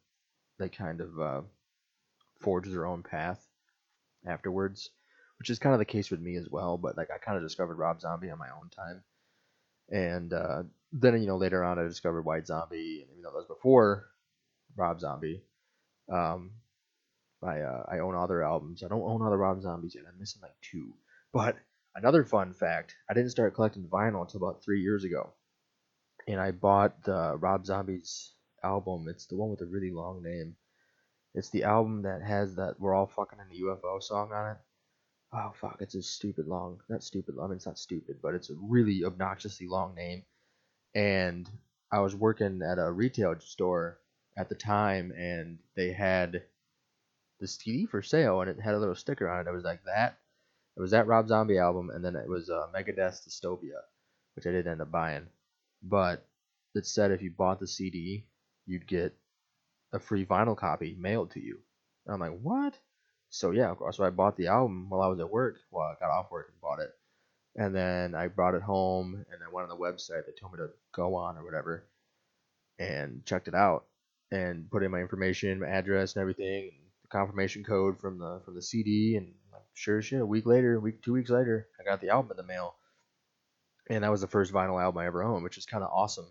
they 0.58 0.68
kind 0.68 1.00
of 1.00 1.20
uh, 1.20 1.40
forge 2.40 2.68
their 2.68 2.86
own 2.86 3.02
path 3.02 3.44
afterwards, 4.26 4.90
which 5.38 5.50
is 5.50 5.58
kind 5.58 5.72
of 5.74 5.78
the 5.78 5.84
case 5.84 6.10
with 6.10 6.20
me 6.20 6.36
as 6.36 6.48
well. 6.48 6.78
But 6.78 6.96
like 6.96 7.10
I 7.10 7.18
kind 7.18 7.36
of 7.36 7.42
discovered 7.42 7.76
Rob 7.78 8.00
Zombie 8.00 8.30
on 8.30 8.38
my 8.38 8.50
own 8.50 8.70
time, 8.70 9.02
and 9.90 10.32
uh, 10.32 10.62
then 10.92 11.20
you 11.20 11.26
know 11.26 11.36
later 11.36 11.64
on 11.64 11.78
I 11.78 11.82
discovered 11.82 12.22
White 12.22 12.46
Zombie, 12.46 13.00
and 13.02 13.10
even 13.10 13.22
though 13.22 13.30
that 13.30 13.38
was 13.38 13.46
before 13.46 14.06
Rob 14.76 15.00
Zombie. 15.00 15.42
Um, 16.10 16.52
I 17.42 17.60
uh, 17.60 17.84
I 17.88 17.98
own 17.98 18.14
other 18.14 18.42
albums. 18.42 18.82
I 18.82 18.88
don't 18.88 19.02
own 19.02 19.22
other 19.22 19.36
Rob 19.36 19.62
Zombies 19.62 19.94
yet. 19.94 20.04
I'm 20.08 20.18
missing 20.18 20.42
like 20.42 20.54
two. 20.60 20.94
But 21.32 21.56
another 21.94 22.24
fun 22.24 22.52
fact: 22.52 22.94
I 23.08 23.14
didn't 23.14 23.30
start 23.30 23.54
collecting 23.54 23.88
vinyl 23.88 24.22
until 24.22 24.42
about 24.42 24.62
three 24.62 24.80
years 24.80 25.04
ago, 25.04 25.32
and 26.28 26.40
I 26.40 26.50
bought 26.52 27.04
the 27.04 27.36
Rob 27.36 27.66
Zombies 27.66 28.32
album. 28.62 29.06
It's 29.08 29.26
the 29.26 29.36
one 29.36 29.50
with 29.50 29.60
a 29.62 29.66
really 29.66 29.90
long 29.90 30.22
name. 30.22 30.56
It's 31.34 31.50
the 31.50 31.64
album 31.64 32.02
that 32.02 32.22
has 32.22 32.56
that 32.56 32.78
"We're 32.78 32.94
All 32.94 33.06
Fucking 33.06 33.38
in 33.40 33.48
the 33.48 33.64
UFO" 33.64 34.02
song 34.02 34.32
on 34.32 34.52
it. 34.52 34.58
Oh 35.32 35.52
fuck, 35.54 35.78
it's 35.80 35.94
a 35.94 36.02
stupid 36.02 36.46
long. 36.46 36.80
Not 36.88 37.02
stupid. 37.02 37.36
I 37.40 37.46
mean, 37.46 37.56
it's 37.56 37.66
not 37.66 37.78
stupid, 37.78 38.16
but 38.22 38.34
it's 38.34 38.50
a 38.50 38.54
really 38.60 39.04
obnoxiously 39.04 39.66
long 39.66 39.94
name. 39.94 40.24
And 40.94 41.48
I 41.90 42.00
was 42.00 42.14
working 42.14 42.60
at 42.62 42.78
a 42.78 42.92
retail 42.92 43.34
store 43.40 43.98
at 44.36 44.48
the 44.48 44.54
time, 44.54 45.12
and 45.12 45.58
they 45.74 45.92
had 45.92 46.42
the 47.42 47.48
CD 47.48 47.84
for 47.84 48.00
sale, 48.00 48.40
and 48.40 48.48
it 48.48 48.60
had 48.60 48.74
a 48.74 48.78
little 48.78 48.94
sticker 48.94 49.28
on 49.28 49.40
it. 49.40 49.50
It 49.50 49.52
was 49.52 49.64
like 49.64 49.84
that. 49.84 50.18
It 50.76 50.80
was 50.80 50.92
that 50.92 51.06
Rob 51.06 51.28
Zombie 51.28 51.58
album, 51.58 51.90
and 51.90 52.02
then 52.02 52.16
it 52.16 52.28
was 52.28 52.48
uh, 52.48 52.68
Megadeth's 52.74 53.26
Dystopia, 53.26 53.82
which 54.34 54.46
I 54.46 54.52
did 54.52 54.66
end 54.66 54.80
up 54.80 54.90
buying. 54.90 55.26
But 55.82 56.24
it 56.74 56.86
said 56.86 57.10
if 57.10 57.20
you 57.20 57.30
bought 57.30 57.60
the 57.60 57.66
CD, 57.66 58.24
you'd 58.64 58.86
get 58.86 59.14
a 59.92 59.98
free 59.98 60.24
vinyl 60.24 60.56
copy 60.56 60.96
mailed 60.98 61.32
to 61.32 61.40
you. 61.40 61.58
And 62.06 62.14
I'm 62.14 62.20
like, 62.20 62.40
what? 62.40 62.78
So 63.28 63.50
yeah, 63.50 63.70
of 63.70 63.78
course. 63.78 63.96
So 63.96 64.04
I 64.04 64.10
bought 64.10 64.36
the 64.36 64.46
album 64.46 64.88
while 64.88 65.02
I 65.02 65.08
was 65.08 65.20
at 65.20 65.30
work. 65.30 65.56
Well, 65.70 65.86
I 65.86 65.94
got 66.00 66.10
off 66.10 66.30
work 66.30 66.48
and 66.48 66.60
bought 66.60 66.80
it, 66.80 66.90
and 67.56 67.74
then 67.74 68.14
I 68.14 68.28
brought 68.28 68.54
it 68.54 68.62
home, 68.62 69.14
and 69.14 69.42
I 69.42 69.52
went 69.52 69.68
on 69.68 69.76
the 69.76 69.84
website 69.84 70.26
they 70.26 70.32
told 70.32 70.52
me 70.52 70.58
to 70.58 70.70
go 70.94 71.16
on 71.16 71.36
or 71.36 71.44
whatever, 71.44 71.88
and 72.78 73.26
checked 73.26 73.48
it 73.48 73.54
out, 73.54 73.86
and 74.30 74.70
put 74.70 74.84
in 74.84 74.92
my 74.92 75.00
information, 75.00 75.60
my 75.60 75.66
address, 75.68 76.14
and 76.14 76.20
everything, 76.22 76.72
confirmation 77.12 77.62
code 77.62 78.00
from 78.00 78.18
the 78.18 78.40
from 78.44 78.54
the 78.54 78.62
CD, 78.62 79.16
and 79.16 79.34
like, 79.52 79.62
sure 79.74 79.98
as 79.98 80.06
shit, 80.06 80.20
a 80.20 80.26
week 80.26 80.46
later, 80.46 80.80
week 80.80 81.02
two 81.02 81.12
weeks 81.12 81.30
later, 81.30 81.68
I 81.78 81.84
got 81.84 82.00
the 82.00 82.08
album 82.08 82.32
in 82.32 82.36
the 82.38 82.42
mail, 82.42 82.74
and 83.88 84.02
that 84.02 84.10
was 84.10 84.22
the 84.22 84.26
first 84.26 84.52
vinyl 84.52 84.82
album 84.82 84.98
I 84.98 85.06
ever 85.06 85.22
owned, 85.22 85.44
which 85.44 85.58
is 85.58 85.66
kind 85.66 85.84
of 85.84 85.90
awesome 85.92 86.26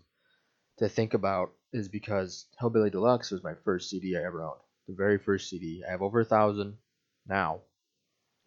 to 0.78 0.88
think 0.88 1.14
about 1.14 1.52
is 1.72 1.88
because 1.88 2.46
Hellbilly 2.60 2.90
Deluxe 2.90 3.30
was 3.30 3.44
my 3.44 3.54
first 3.64 3.90
CD 3.90 4.16
I 4.16 4.24
ever 4.24 4.42
owned. 4.42 4.60
The 4.88 4.94
very 4.94 5.18
first 5.18 5.48
CD. 5.48 5.82
I 5.86 5.92
have 5.92 6.02
over 6.02 6.20
a 6.20 6.24
thousand 6.24 6.76
now. 7.26 7.60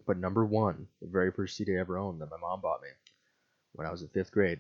But 0.06 0.18
number 0.18 0.46
one, 0.46 0.88
the 1.02 1.08
very 1.08 1.32
first 1.32 1.56
CD 1.56 1.76
I 1.76 1.80
ever 1.80 1.98
owned 1.98 2.22
that 2.22 2.30
my 2.30 2.38
mom 2.38 2.62
bought 2.62 2.82
me 2.82 2.90
when 3.74 3.88
I 3.88 3.92
was 3.92 4.02
in 4.02 4.10
fifth 4.10 4.32
grade 4.32 4.60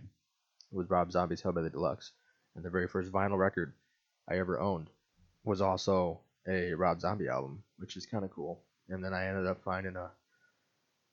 was 0.71 0.89
Rob 0.89 1.11
Zombie's 1.11 1.41
Hellbilly 1.41 1.71
Deluxe. 1.71 2.11
And 2.55 2.63
the 2.63 2.69
very 2.69 2.87
first 2.87 3.11
vinyl 3.11 3.37
record 3.37 3.73
I 4.27 4.37
ever 4.37 4.59
owned 4.59 4.89
was 5.43 5.61
also 5.61 6.21
a 6.47 6.73
Rob 6.73 7.01
Zombie 7.01 7.27
album, 7.27 7.63
which 7.77 7.97
is 7.97 8.05
kind 8.05 8.23
of 8.23 8.31
cool. 8.31 8.61
And 8.89 9.03
then 9.03 9.13
I 9.13 9.27
ended 9.27 9.47
up 9.47 9.63
finding 9.63 9.95
a 9.95 10.11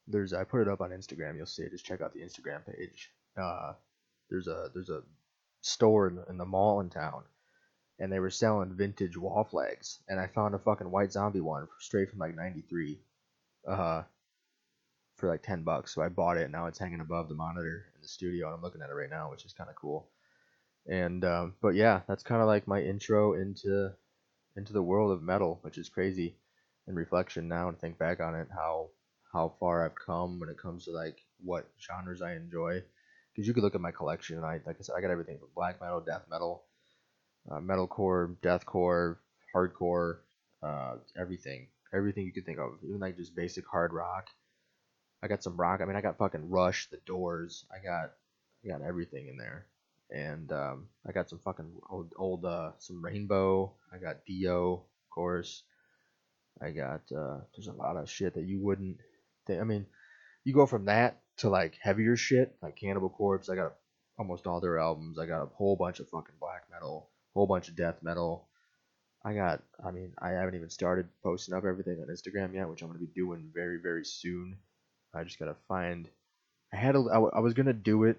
there's 0.07 0.33
I 0.33 0.45
put 0.45 0.62
it 0.62 0.69
up 0.69 0.81
on 0.81 0.91
Instagram. 0.91 1.37
You'll 1.37 1.47
see 1.47 1.62
it. 1.62 1.71
Just 1.71 1.87
check 1.87 2.01
out 2.01 2.12
the 2.12 2.21
Instagram 2.21 2.67
page. 2.67 3.11
Uh, 3.41 3.73
there's 4.31 4.47
a 4.49 4.71
there's 4.75 4.91
a 4.91 5.03
store 5.61 6.09
in 6.09 6.17
the, 6.17 6.25
in 6.27 6.39
the 6.39 6.45
mall 6.45 6.81
in 6.81 6.91
town, 6.91 7.23
and 7.99 8.12
they 8.12 8.19
were 8.19 8.31
selling 8.31 8.75
vintage 8.75 9.17
wall 9.17 9.45
flags. 9.45 10.01
And 10.09 10.19
I 10.19 10.27
found 10.27 10.55
a 10.55 10.59
fucking 10.59 10.91
White 10.91 11.12
Zombie 11.12 11.41
one 11.41 11.69
straight 11.79 12.11
from 12.11 12.19
like 12.19 12.35
'93, 12.37 13.01
uh, 13.69 14.03
for 15.17 15.29
like 15.29 15.43
ten 15.43 15.62
bucks. 15.62 15.95
So 15.95 16.03
I 16.03 16.09
bought 16.09 16.37
it. 16.37 16.45
and 16.45 16.53
Now 16.53 16.67
it's 16.67 16.79
hanging 16.79 17.01
above 17.01 17.29
the 17.29 17.35
monitor 17.35 17.87
in 17.95 18.03
the 18.03 18.09
studio, 18.09 18.49
and 18.49 18.57
I'm 18.57 18.62
looking 18.62 18.83
at 18.83 18.91
it 18.91 18.95
right 18.95 19.11
now, 19.11 19.31
which 19.31 19.45
is 19.45 19.53
kind 19.53 19.71
of 19.71 19.77
cool. 19.77 20.09
And 20.87 21.25
um, 21.25 21.55
but 21.62 21.75
yeah, 21.75 22.01
that's 22.09 22.25
kind 22.25 22.43
of 22.43 22.49
like 22.49 22.67
my 22.67 22.81
intro 22.81 23.35
into 23.35 23.93
into 24.56 24.73
the 24.73 24.82
world 24.82 25.11
of 25.12 25.23
metal, 25.23 25.59
which 25.62 25.78
is 25.78 25.88
crazy 25.88 26.37
in 26.87 26.94
reflection 26.94 27.49
now 27.49 27.68
and 27.68 27.78
think 27.78 27.99
back 27.99 28.21
on 28.21 28.35
it 28.35 28.49
how 28.52 28.88
how 29.32 29.54
far 29.61 29.85
I've 29.85 29.94
come 29.94 30.38
when 30.40 30.49
it 30.49 30.59
comes 30.59 30.85
to 30.85 30.90
like 30.90 31.23
what 31.42 31.68
genres 31.80 32.23
I 32.23 32.35
enjoy 32.35 32.82
because 33.32 33.47
you 33.47 33.54
could 33.54 33.62
look 33.62 33.75
at 33.75 33.80
my 33.80 33.90
collection 33.90 34.37
and 34.37 34.44
I 34.44 34.61
like 34.66 34.76
I 34.78 34.82
said 34.82 34.94
I 34.97 35.00
got 35.00 35.11
everything 35.11 35.38
from 35.38 35.49
black 35.54 35.80
metal, 35.80 36.00
death 36.00 36.25
metal, 36.30 36.64
uh, 37.50 37.61
metalcore, 37.61 38.37
deathcore, 38.42 39.16
hardcore, 39.54 40.18
uh, 40.62 40.97
everything, 41.18 41.68
everything 41.94 42.26
you 42.26 42.32
could 42.32 42.47
think 42.47 42.59
of, 42.59 42.73
even 42.85 43.00
like 43.00 43.16
just 43.16 43.35
basic 43.35 43.66
hard 43.66 43.92
rock. 43.92 44.28
I 45.23 45.28
got 45.28 45.42
some 45.42 45.56
rock. 45.56 45.80
I 45.80 45.85
mean, 45.85 45.97
I 45.97 46.00
got 46.00 46.18
fucking 46.18 46.50
Rush, 46.50 46.90
The 46.90 46.99
Doors. 47.06 47.64
I 47.73 47.82
got 47.82 48.12
I 48.64 48.68
got 48.68 48.82
everything 48.87 49.28
in 49.28 49.37
there, 49.37 49.66
and 50.12 50.52
um, 50.52 50.88
I 51.07 51.12
got 51.12 51.31
some 51.31 51.38
fucking 51.38 51.73
old 51.90 52.12
old 52.16 52.45
uh, 52.45 52.73
some 52.78 53.02
Rainbow. 53.02 53.73
I 53.92 53.99
got 53.99 54.25
Dio, 54.26 54.75
of 54.75 55.11
course. 55.14 55.62
I 56.61 56.71
got 56.71 57.00
uh, 57.16 57.38
there's 57.54 57.69
a 57.69 57.73
lot 57.73 57.97
of 57.97 58.11
shit 58.11 58.35
that 58.35 58.45
you 58.45 58.61
wouldn't. 58.62 58.99
I 59.49 59.64
mean, 59.64 59.87
you 60.45 60.52
go 60.52 60.66
from 60.66 60.85
that 60.85 61.21
to 61.38 61.49
like 61.49 61.78
heavier 61.81 62.16
shit, 62.16 62.54
like 62.62 62.76
Cannibal 62.76 63.09
Corpse. 63.09 63.49
I 63.49 63.57
got 63.57 63.75
almost 64.19 64.47
all 64.47 64.61
their 64.61 64.78
albums. 64.78 65.19
I 65.19 65.26
got 65.26 65.42
a 65.42 65.47
whole 65.47 65.76
bunch 65.76 65.99
of 65.99 66.09
fucking 66.09 66.37
black 66.40 66.64
metal, 66.71 67.09
whole 67.35 67.47
bunch 67.47 67.69
of 67.69 67.76
death 67.76 67.97
metal. 68.02 68.49
I 69.25 69.35
got, 69.35 69.62
I 69.85 69.92
mean, 69.92 70.12
I 70.21 70.31
haven't 70.31 70.57
even 70.57 70.69
started 70.69 71.07
posting 71.23 71.54
up 71.54 71.64
everything 71.64 72.00
on 72.00 72.12
Instagram 72.12 72.54
yet, 72.54 72.69
which 72.69 72.83
I'm 72.83 72.88
gonna 72.88 72.99
be 72.99 73.07
doing 73.07 73.50
very, 73.54 73.78
very 73.81 74.04
soon. 74.04 74.59
I 75.14 75.25
just 75.25 75.38
gotta 75.38 75.57
find. 75.69 76.09
I 76.73 76.76
had 76.76 76.97
a, 76.97 77.00
I, 77.00 77.14
w- 77.14 77.31
I 77.35 77.40
was 77.40 77.54
gonna 77.54 77.73
do 77.73 78.04
it 78.04 78.19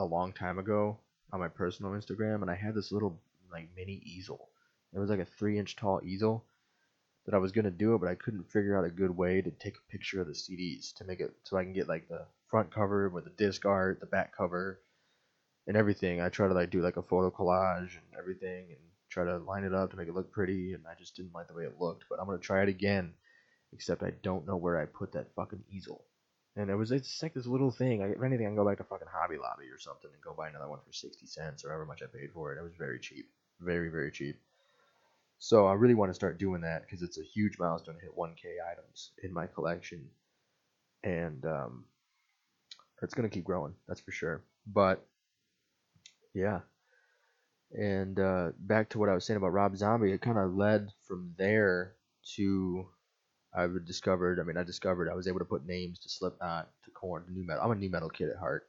a 0.00 0.04
long 0.04 0.32
time 0.32 0.58
ago 0.58 0.98
on 1.32 1.40
my 1.40 1.48
personal 1.48 1.92
Instagram, 1.92 2.42
and 2.42 2.50
I 2.50 2.56
had 2.56 2.74
this 2.74 2.92
little 2.92 3.20
like 3.52 3.68
mini 3.76 4.02
easel. 4.04 4.48
It 4.92 4.98
was 4.98 5.10
like 5.10 5.20
a 5.20 5.24
three 5.24 5.58
inch 5.58 5.76
tall 5.76 6.00
easel, 6.04 6.44
that 7.26 7.34
I 7.34 7.38
was 7.38 7.52
gonna 7.52 7.70
do 7.70 7.94
it, 7.94 7.98
but 7.98 8.08
I 8.08 8.14
couldn't 8.14 8.50
figure 8.50 8.76
out 8.76 8.84
a 8.84 8.90
good 8.90 9.16
way 9.16 9.40
to 9.42 9.50
take 9.50 9.76
a 9.76 9.92
picture 9.92 10.20
of 10.20 10.26
the 10.26 10.32
CDs 10.32 10.94
to 10.94 11.04
make 11.04 11.20
it 11.20 11.32
so 11.44 11.56
I 11.56 11.64
can 11.64 11.72
get 11.72 11.88
like 11.88 12.08
the 12.08 12.26
front 12.48 12.72
cover 12.72 13.08
with 13.08 13.24
the 13.24 13.30
disc 13.30 13.64
art, 13.66 14.00
the 14.00 14.06
back 14.06 14.36
cover, 14.36 14.80
and 15.66 15.76
everything. 15.76 16.20
I 16.20 16.28
try 16.28 16.48
to 16.48 16.54
like 16.54 16.70
do 16.70 16.80
like 16.80 16.96
a 16.96 17.02
photo 17.02 17.30
collage 17.30 17.92
and 17.94 18.18
everything, 18.18 18.66
and 18.70 18.78
try 19.08 19.24
to 19.24 19.38
line 19.38 19.64
it 19.64 19.74
up 19.74 19.90
to 19.90 19.96
make 19.96 20.08
it 20.08 20.14
look 20.14 20.32
pretty. 20.32 20.72
And 20.72 20.84
I 20.86 20.94
just 20.98 21.14
didn't 21.14 21.34
like 21.34 21.48
the 21.48 21.54
way 21.54 21.64
it 21.64 21.80
looked, 21.80 22.04
but 22.08 22.18
I'm 22.18 22.26
gonna 22.26 22.38
try 22.38 22.62
it 22.62 22.68
again. 22.68 23.12
Except 23.72 24.02
I 24.02 24.10
don't 24.22 24.46
know 24.48 24.56
where 24.56 24.80
I 24.80 24.86
put 24.86 25.12
that 25.12 25.32
fucking 25.36 25.62
easel. 25.70 26.04
And 26.60 26.68
it 26.70 26.74
was 26.74 26.90
it's 26.90 27.22
like 27.22 27.32
this 27.32 27.46
little 27.46 27.70
thing. 27.70 28.02
I, 28.02 28.08
if 28.08 28.22
anything, 28.22 28.46
I 28.46 28.50
can 28.50 28.56
go 28.56 28.66
back 28.66 28.76
to 28.78 28.84
fucking 28.84 29.08
Hobby 29.10 29.38
Lobby 29.38 29.70
or 29.72 29.78
something 29.78 30.10
and 30.12 30.22
go 30.22 30.34
buy 30.36 30.48
another 30.50 30.68
one 30.68 30.80
for 30.86 30.92
sixty 30.92 31.26
cents 31.26 31.64
or 31.64 31.70
however 31.70 31.86
much 31.86 32.02
I 32.02 32.06
paid 32.06 32.32
for 32.34 32.52
it. 32.52 32.58
It 32.58 32.62
was 32.62 32.74
very 32.76 32.98
cheap, 32.98 33.30
very 33.60 33.88
very 33.88 34.10
cheap. 34.10 34.36
So 35.38 35.66
I 35.66 35.72
really 35.72 35.94
want 35.94 36.10
to 36.10 36.14
start 36.14 36.38
doing 36.38 36.60
that 36.60 36.82
because 36.82 37.00
it's 37.00 37.18
a 37.18 37.22
huge 37.22 37.58
milestone 37.58 37.94
to 37.94 38.00
hit 38.02 38.14
1K 38.14 38.56
items 38.70 39.12
in 39.22 39.32
my 39.32 39.46
collection, 39.46 40.06
and 41.02 41.42
um, 41.46 41.84
it's 43.00 43.14
gonna 43.14 43.30
keep 43.30 43.44
growing. 43.44 43.72
That's 43.88 44.00
for 44.00 44.12
sure. 44.12 44.42
But 44.66 45.02
yeah, 46.34 46.60
and 47.72 48.20
uh, 48.20 48.50
back 48.58 48.90
to 48.90 48.98
what 48.98 49.08
I 49.08 49.14
was 49.14 49.24
saying 49.24 49.38
about 49.38 49.54
Rob 49.54 49.78
Zombie, 49.78 50.12
it 50.12 50.20
kind 50.20 50.36
of 50.36 50.54
led 50.54 50.90
from 51.08 51.32
there 51.38 51.94
to 52.36 52.86
I've 53.54 53.84
discovered. 53.84 54.38
I 54.38 54.44
mean, 54.44 54.56
I 54.56 54.62
discovered 54.62 55.10
I 55.10 55.14
was 55.14 55.26
able 55.26 55.40
to 55.40 55.44
put 55.44 55.66
names 55.66 55.98
to 56.00 56.08
Slipknot, 56.08 56.68
to 56.84 56.90
Korn, 56.92 57.24
to 57.24 57.32
New 57.32 57.46
metal. 57.46 57.62
I'm 57.64 57.70
a 57.72 57.74
New 57.74 57.90
metal 57.90 58.08
kid 58.08 58.30
at 58.30 58.36
heart. 58.36 58.68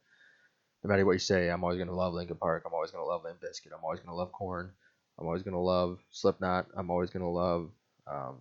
No 0.83 0.89
matter 0.89 1.05
what 1.05 1.13
you 1.13 1.19
say, 1.19 1.49
I'm 1.49 1.63
always 1.63 1.77
gonna 1.77 1.95
love 1.95 2.13
Linkin 2.13 2.37
Park. 2.37 2.63
I'm 2.65 2.73
always 2.73 2.91
gonna 2.91 3.05
love 3.05 3.23
Limp 3.23 3.39
Bizkit. 3.39 3.73
I'm 3.77 3.83
always 3.83 3.99
gonna 3.99 4.17
love 4.17 4.31
Korn. 4.31 4.71
I'm 5.19 5.27
always 5.27 5.43
gonna 5.43 5.61
love 5.61 5.99
Slipknot. 6.09 6.67
I'm 6.75 6.89
always 6.89 7.11
gonna 7.11 7.29
love 7.29 7.69
um, 8.07 8.39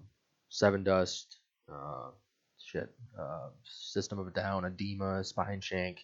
Dust. 0.83 1.37
Uh, 1.71 2.11
shit. 2.59 2.89
Uh, 3.19 3.51
System 3.65 4.19
of 4.19 4.27
a 4.27 4.31
Down, 4.31 4.63
Adema, 4.63 5.21
Spineshank, 5.23 5.99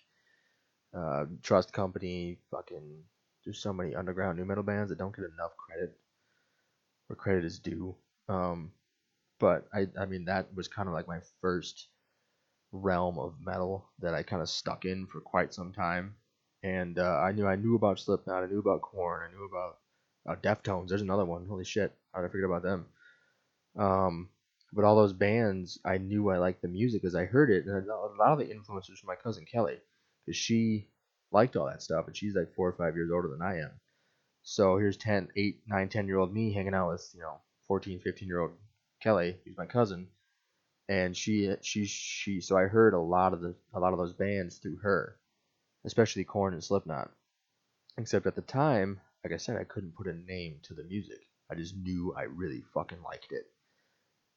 uh, 0.95 1.25
Trust 1.43 1.73
Company. 1.73 2.39
Fucking. 2.51 3.03
There's 3.45 3.59
so 3.59 3.73
many 3.73 3.95
underground 3.95 4.39
new 4.39 4.45
metal 4.45 4.65
bands 4.65 4.91
that 4.91 4.99
don't 4.99 5.15
get 5.15 5.25
enough 5.25 5.57
credit 5.57 5.97
where 7.07 7.17
credit 7.17 7.45
is 7.45 7.59
due. 7.59 7.95
Um, 8.29 8.73
but 9.39 9.67
I, 9.73 9.87
I 10.01 10.07
mean, 10.07 10.25
that 10.27 10.55
was 10.55 10.69
kind 10.69 10.89
of 10.89 10.95
like 10.95 11.09
my 11.09 11.21
first 11.41 11.89
realm 12.73 13.19
of 13.19 13.35
metal 13.41 13.89
that 14.01 14.15
I 14.15 14.23
kind 14.23 14.43
of 14.43 14.49
stuck 14.49 14.85
in 14.85 15.07
for 15.07 15.21
quite 15.21 15.55
some 15.55 15.73
time. 15.73 16.15
And 16.63 16.99
uh, 16.99 17.21
I 17.23 17.33
knew 17.33 17.47
I 17.47 17.57
knew 17.57 17.77
about 17.77 18.01
Slipknot, 18.01 18.45
I 18.45 18.47
knew 18.47 18.59
about 18.59 18.83
Korn, 18.83 19.23
I 19.29 19.33
knew 19.33 19.45
about 19.45 19.79
uh, 20.29 20.37
Deftones. 20.41 20.89
There's 20.89 21.03
another 21.03 21.25
one. 21.25 21.47
Holy 21.47 21.65
shit! 21.65 21.95
How 22.13 22.21
did 22.21 22.29
I 22.29 22.33
forget 22.33 22.47
about 22.47 22.63
them? 22.63 22.87
Um, 23.79 24.31
but 24.73 24.85
all 24.85 24.97
those 24.97 25.13
bands, 25.13 25.79
I 25.85 25.99
knew 25.99 26.31
I 26.31 26.39
liked 26.39 26.63
the 26.63 26.69
music 26.69 27.05
as 27.05 27.15
I 27.15 27.25
heard 27.25 27.51
it, 27.51 27.67
and 27.67 27.89
a 27.89 27.95
lot 28.19 28.33
of 28.33 28.39
the 28.39 28.51
influences 28.51 28.99
from 28.99 29.07
my 29.07 29.15
cousin 29.15 29.45
Kelly, 29.45 29.79
because 30.25 30.37
she 30.37 30.89
liked 31.31 31.57
all 31.57 31.67
that 31.67 31.83
stuff, 31.83 32.07
and 32.07 32.17
she's 32.17 32.35
like 32.35 32.55
four 32.55 32.69
or 32.69 32.73
five 32.73 32.97
years 32.97 33.11
older 33.13 33.29
than 33.29 33.43
I 33.43 33.59
am. 33.61 33.73
So 34.43 34.79
here's 34.79 34.97
10, 34.97 35.29
8, 35.37 35.63
9, 35.67 35.89
10 35.89 36.07
year 36.07 36.19
old 36.19 36.33
me 36.33 36.53
hanging 36.53 36.75
out 36.75 36.91
with, 36.93 37.11
you 37.15 37.21
know, 37.21 37.41
14, 37.69 38.01
15 38.01 38.29
year 38.29 38.41
old 38.41 38.53
Kelly, 39.07 39.37
who's 39.45 39.57
my 39.57 39.67
cousin, 39.67 40.09
and 40.89 41.17
she 41.17 41.55
she 41.63 41.87
she 41.87 42.41
so 42.41 42.59
I 42.59 42.63
heard 42.63 42.93
a 42.93 42.99
lot 42.99 43.35
of 43.35 43.41
the 43.41 43.55
a 43.73 43.79
lot 43.79 43.93
of 43.93 44.01
those 44.01 44.13
bands 44.13 44.59
through 44.59 44.79
her, 44.79 45.17
especially 45.85 46.25
Korn 46.25 46.55
and 46.55 46.65
Slipknot. 46.65 47.13
Except 47.99 48.27
at 48.27 48.35
the 48.35 48.43
time, 48.43 49.01
like 49.23 49.33
I 49.33 49.37
said, 49.37 49.59
I 49.59 49.63
couldn't 49.63 49.95
put 49.95 50.09
a 50.09 50.13
name 50.13 50.59
to 50.65 50.75
the 50.75 50.83
music. 50.83 51.21
I 51.49 51.55
just 51.55 51.77
knew 51.77 52.15
I 52.19 52.23
really 52.23 52.65
fucking 52.75 53.01
liked 53.01 53.31
it. 53.31 53.47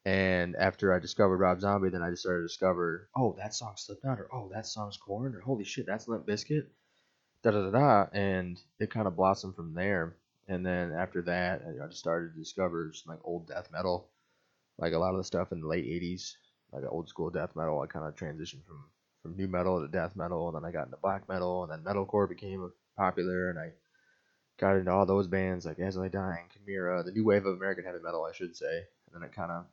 And 0.05 0.55
after 0.55 0.93
I 0.93 0.99
discovered 0.99 1.37
Rob 1.37 1.61
Zombie, 1.61 1.89
then 1.89 2.03
I 2.03 2.11
just 2.11 2.21
started 2.21 2.41
to 2.41 2.47
discover, 2.49 3.09
oh, 3.15 3.35
that 3.39 3.55
song's 3.55 3.81
Slipknot, 3.81 4.19
or 4.19 4.29
oh, 4.31 4.51
that 4.53 4.67
song's 4.67 4.97
Korn, 4.97 5.33
or 5.33 5.39
holy 5.39 5.63
shit, 5.63 5.87
that's 5.87 6.07
Limp 6.07 6.27
Bizkit, 6.27 6.67
da 7.41 7.49
da 7.49 7.71
da 7.71 7.71
da, 7.71 8.09
and 8.13 8.61
it 8.79 8.91
kind 8.91 9.07
of 9.07 9.15
blossomed 9.15 9.55
from 9.55 9.73
there. 9.73 10.15
And 10.47 10.63
then 10.63 10.91
after 10.91 11.23
that, 11.23 11.63
I 11.65 11.87
just 11.87 11.97
started 11.97 12.33
to 12.33 12.39
discover 12.39 12.91
some 12.93 13.15
like 13.15 13.25
old 13.25 13.47
death 13.47 13.71
metal, 13.71 14.11
like 14.79 14.93
a 14.93 14.97
lot 14.97 15.11
of 15.11 15.17
the 15.17 15.23
stuff 15.23 15.51
in 15.51 15.61
the 15.61 15.67
late 15.67 15.85
'80s, 15.85 16.35
like 16.71 16.83
old 16.89 17.09
school 17.09 17.29
death 17.29 17.55
metal. 17.55 17.79
I 17.81 17.87
kind 17.87 18.07
of 18.07 18.15
transitioned 18.15 18.65
from 18.65 18.85
from 19.21 19.35
new 19.35 19.47
metal 19.47 19.81
to 19.81 19.87
death 19.87 20.15
metal, 20.15 20.47
and 20.47 20.55
then 20.55 20.65
I 20.67 20.71
got 20.71 20.85
into 20.85 20.97
black 20.97 21.27
metal, 21.27 21.63
and 21.63 21.71
then 21.71 21.93
metalcore 21.93 22.27
became 22.27 22.71
popular, 22.97 23.49
and 23.49 23.59
I 23.59 23.71
got 24.57 24.77
into 24.77 24.91
all 24.91 25.05
those 25.05 25.27
bands 25.27 25.65
like 25.65 25.79
As 25.79 25.97
I 25.97 26.07
Dying, 26.07 26.45
Chimaira, 26.49 27.03
the 27.03 27.11
new 27.11 27.25
wave 27.25 27.45
of 27.45 27.55
American 27.55 27.85
heavy 27.85 27.99
metal, 28.03 28.25
I 28.25 28.33
should 28.33 28.55
say. 28.55 28.65
And 28.67 29.13
then 29.13 29.23
it 29.23 29.33
kind 29.33 29.51
of 29.51 29.65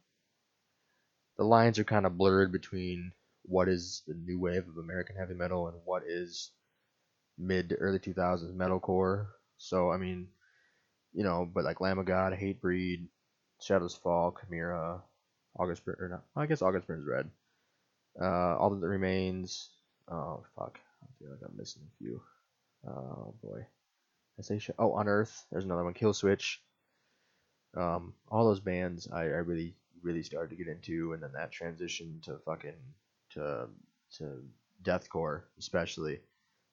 the 1.37 1.45
lines 1.45 1.79
are 1.79 1.85
kind 1.85 2.07
of 2.07 2.17
blurred 2.17 2.53
between 2.53 3.13
what 3.43 3.69
is 3.69 4.03
the 4.07 4.15
new 4.15 4.39
wave 4.39 4.67
of 4.69 4.79
American 4.79 5.17
heavy 5.17 5.35
metal 5.35 5.69
and 5.69 5.77
what 5.85 6.03
is 6.07 6.51
mid 7.39 7.69
to 7.69 7.77
early 7.77 7.99
2000s 7.99 8.55
metalcore. 8.55 9.27
So 9.59 9.91
I 9.91 9.97
mean, 9.97 10.29
you 11.13 11.25
know, 11.25 11.49
but 11.53 11.65
like 11.65 11.81
Lamb 11.81 11.99
of 11.99 12.07
God, 12.07 12.33
Hatebreed, 12.33 13.07
Shadows 13.61 13.95
Fall, 13.95 14.33
Chimaira, 14.33 15.03
August 15.59 15.85
Burn, 15.85 15.97
or 16.01 16.09
not, 16.09 16.25
I 16.37 16.47
guess 16.47 16.63
August 16.63 16.87
Burns 16.87 17.07
Red. 17.07 17.31
Uh, 18.21 18.57
All 18.57 18.71
that 18.71 18.87
remains. 18.87 19.71
Oh 20.09 20.45
fuck, 20.57 20.79
I 21.03 21.07
feel 21.19 21.31
like 21.31 21.41
I'm 21.49 21.57
missing 21.57 21.83
a 21.87 21.97
few. 21.99 22.23
Oh 22.87 23.35
boy, 23.43 23.67
I 24.39 24.43
say 24.43 24.59
sh- 24.59 24.71
oh 24.79 24.97
Unearth. 24.97 25.47
There's 25.53 25.65
another 25.65 25.85
one. 25.85 25.95
Killswitch. 25.95 26.59
Um, 27.77 28.15
all 28.31 28.47
those 28.47 28.61
bands 28.61 29.09
I, 29.13 29.23
I 29.23 29.43
really 29.45 29.75
really 30.03 30.23
started 30.23 30.51
to 30.51 30.57
get 30.63 30.69
into, 30.73 31.13
and 31.13 31.23
then 31.23 31.33
that 31.33 31.53
transition 31.53 32.21
to 32.25 32.39
fucking 32.45 32.77
to 33.31 33.69
to 34.19 34.43
deathcore, 34.83 35.43
especially. 35.59 36.21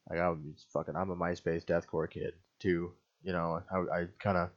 Like 0.09 0.19
I 0.19 0.29
was 0.29 0.65
fucking, 0.73 0.95
I'm 0.95 1.11
a 1.11 1.15
MySpace 1.15 1.65
deathcore 1.65 2.09
kid 2.09 2.33
too. 2.59 2.93
You 3.23 3.33
know, 3.33 3.63
I, 3.71 4.01
I 4.01 4.07
kind 4.19 4.37
of 4.37 4.49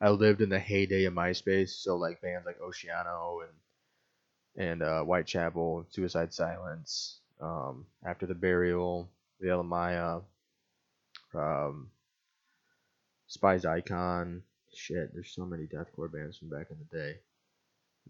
I 0.00 0.10
lived 0.10 0.40
in 0.40 0.48
the 0.48 0.58
heyday 0.58 1.04
of 1.04 1.14
MySpace, 1.14 1.70
so 1.70 1.96
like 1.96 2.20
bands 2.20 2.46
like 2.46 2.58
Oceano 2.60 3.40
and 3.42 3.52
and 4.56 4.82
uh, 4.82 5.02
Whitechapel, 5.02 5.86
Suicide 5.90 6.32
Silence, 6.32 7.18
um, 7.40 7.86
After 8.04 8.26
the 8.26 8.34
Burial, 8.34 9.08
Veil 9.40 9.60
of 9.60 9.66
Maya, 9.66 10.20
um, 11.34 11.90
Despised 13.26 13.66
Icon. 13.66 14.42
Shit, 14.72 15.12
there's 15.12 15.30
so 15.30 15.44
many 15.44 15.66
deathcore 15.66 16.12
bands 16.12 16.36
from 16.36 16.50
back 16.50 16.68
in 16.70 16.76
the 16.78 16.96
day 16.96 17.18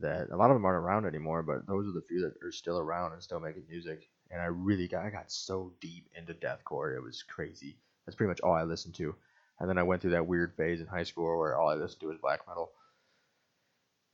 that 0.00 0.31
a 0.31 0.37
lot 0.37 0.50
of 0.50 0.57
them 0.57 0.64
aren't 0.64 0.85
around 0.85 1.07
anymore, 1.07 1.43
but 1.43 1.67
those 1.67 1.87
are 1.87 1.93
the 1.93 2.05
few 2.09 2.21
that 2.23 2.35
are 2.47 2.53
still 2.53 2.79
around 2.79 3.12
and 3.12 3.23
still 3.23 3.41
making 3.41 3.64
music. 3.69 4.09
And 4.31 4.41
I 4.41 4.47
really 4.47 4.88
got 4.88 5.05
I 5.05 5.11
got 5.11 5.31
so 5.31 5.73
deep 5.81 6.09
into 6.17 6.35
deathcore, 6.35 6.97
it 6.97 7.03
was 7.03 7.23
crazy. 7.23 7.76
That's 8.05 8.17
pretty 8.17 8.29
much 8.29 8.41
all 8.41 8.53
I 8.53 8.64
listened 8.64 8.95
to. 8.97 9.14
And 9.61 9.68
then 9.68 9.78
I 9.78 9.82
went 9.84 10.02
through 10.02 10.12
that 10.12 10.26
weird 10.26 10.54
phase 10.56 10.80
in 10.80 10.87
high 10.87 11.04
school 11.04 11.38
where 11.38 11.56
all 11.56 11.68
I 11.68 11.75
listened 11.75 12.00
to 12.00 12.08
was 12.08 12.18
black 12.20 12.40
metal. 12.49 12.70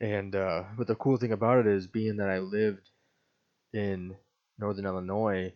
And 0.00 0.34
uh, 0.34 0.64
but 0.76 0.86
the 0.86 0.94
cool 0.94 1.16
thing 1.16 1.32
about 1.32 1.58
it 1.58 1.66
is 1.66 1.86
being 1.86 2.16
that 2.16 2.30
I 2.30 2.38
lived 2.38 2.90
in 3.72 4.16
northern 4.58 4.86
Illinois, 4.86 5.52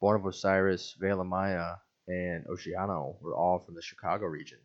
Born 0.00 0.20
of 0.20 0.26
Osiris, 0.26 0.94
Veil 0.98 1.20
of 1.20 1.26
Maya, 1.26 1.76
and 2.08 2.46
Oceano 2.46 3.20
were 3.20 3.34
all 3.34 3.58
from 3.58 3.74
the 3.74 3.82
Chicago 3.82 4.26
region. 4.26 4.58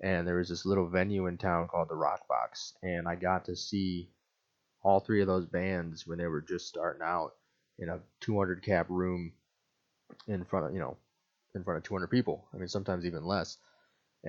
And 0.00 0.26
there 0.26 0.36
was 0.36 0.48
this 0.48 0.64
little 0.64 0.88
venue 0.88 1.26
in 1.26 1.38
town 1.38 1.68
called 1.68 1.88
the 1.88 1.96
Rock 1.96 2.28
Box, 2.28 2.74
and 2.82 3.08
I 3.08 3.16
got 3.16 3.46
to 3.46 3.56
see 3.56 4.10
all 4.82 5.00
three 5.00 5.20
of 5.20 5.26
those 5.26 5.46
bands 5.46 6.06
when 6.06 6.18
they 6.18 6.26
were 6.26 6.40
just 6.40 6.68
starting 6.68 7.02
out 7.02 7.34
in 7.78 7.88
a 7.88 8.00
200 8.20 8.62
cap 8.62 8.86
room 8.88 9.32
in 10.26 10.44
front 10.44 10.66
of 10.66 10.72
you 10.72 10.78
know 10.78 10.96
in 11.54 11.64
front 11.64 11.78
of 11.78 11.84
200 11.84 12.08
people. 12.08 12.46
I 12.54 12.58
mean 12.58 12.68
sometimes 12.68 13.04
even 13.04 13.24
less. 13.24 13.58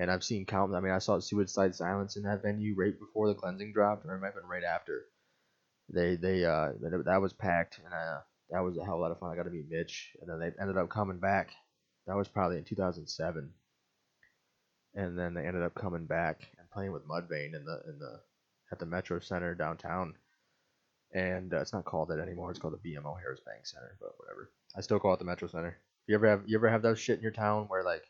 And 0.00 0.10
I've 0.10 0.24
seen 0.24 0.46
count. 0.46 0.74
I 0.74 0.80
mean 0.80 0.92
I 0.92 0.98
saw 0.98 1.18
Suicide 1.18 1.74
Silence 1.74 2.16
in 2.16 2.22
that 2.24 2.42
venue 2.42 2.74
right 2.76 2.98
before 2.98 3.28
the 3.28 3.34
cleansing 3.34 3.72
dropped, 3.72 4.06
or 4.06 4.14
it 4.14 4.20
might 4.20 4.28
have 4.28 4.34
been 4.36 4.46
right 4.46 4.64
after. 4.64 5.02
They 5.92 6.16
they 6.16 6.44
uh 6.44 6.70
that 6.80 7.20
was 7.20 7.32
packed, 7.32 7.78
and 7.84 7.92
uh, 7.92 8.20
that 8.50 8.60
was 8.60 8.78
a 8.78 8.84
hell 8.84 8.94
of 8.94 9.00
a 9.00 9.02
lot 9.02 9.10
of 9.10 9.18
fun. 9.18 9.30
I 9.30 9.36
got 9.36 9.44
to 9.44 9.50
meet 9.50 9.68
Mitch, 9.68 10.16
and 10.20 10.30
then 10.30 10.38
they 10.40 10.52
ended 10.60 10.78
up 10.78 10.88
coming 10.88 11.18
back. 11.18 11.50
That 12.06 12.16
was 12.16 12.28
probably 12.28 12.58
in 12.58 12.64
2007. 12.64 13.50
And 14.94 15.18
then 15.18 15.34
they 15.34 15.46
ended 15.46 15.62
up 15.62 15.74
coming 15.74 16.06
back 16.06 16.48
and 16.58 16.70
playing 16.70 16.92
with 16.92 17.06
Mudvayne 17.06 17.54
in 17.54 17.64
the 17.64 17.82
in 17.88 17.98
the 17.98 18.20
at 18.72 18.78
the 18.78 18.86
Metro 18.86 19.20
Center 19.20 19.54
downtown 19.54 20.14
and 21.12 21.52
uh, 21.52 21.60
it's 21.60 21.72
not 21.72 21.84
called 21.84 22.08
that 22.08 22.20
anymore. 22.20 22.50
It's 22.50 22.60
called 22.60 22.78
the 22.80 22.88
BMO 22.88 23.18
Harris 23.18 23.40
Bank 23.44 23.66
Center, 23.66 23.96
but 24.00 24.12
whatever. 24.16 24.50
I 24.76 24.80
still 24.80 25.00
call 25.00 25.14
it 25.14 25.18
the 25.18 25.24
Metro 25.24 25.48
Center. 25.48 25.78
If 26.04 26.08
you 26.08 26.14
ever 26.14 26.28
have 26.28 26.42
you 26.46 26.56
ever 26.56 26.68
have 26.70 26.82
that 26.82 26.98
shit 26.98 27.18
in 27.18 27.22
your 27.22 27.32
town 27.32 27.66
where 27.68 27.82
like 27.82 28.04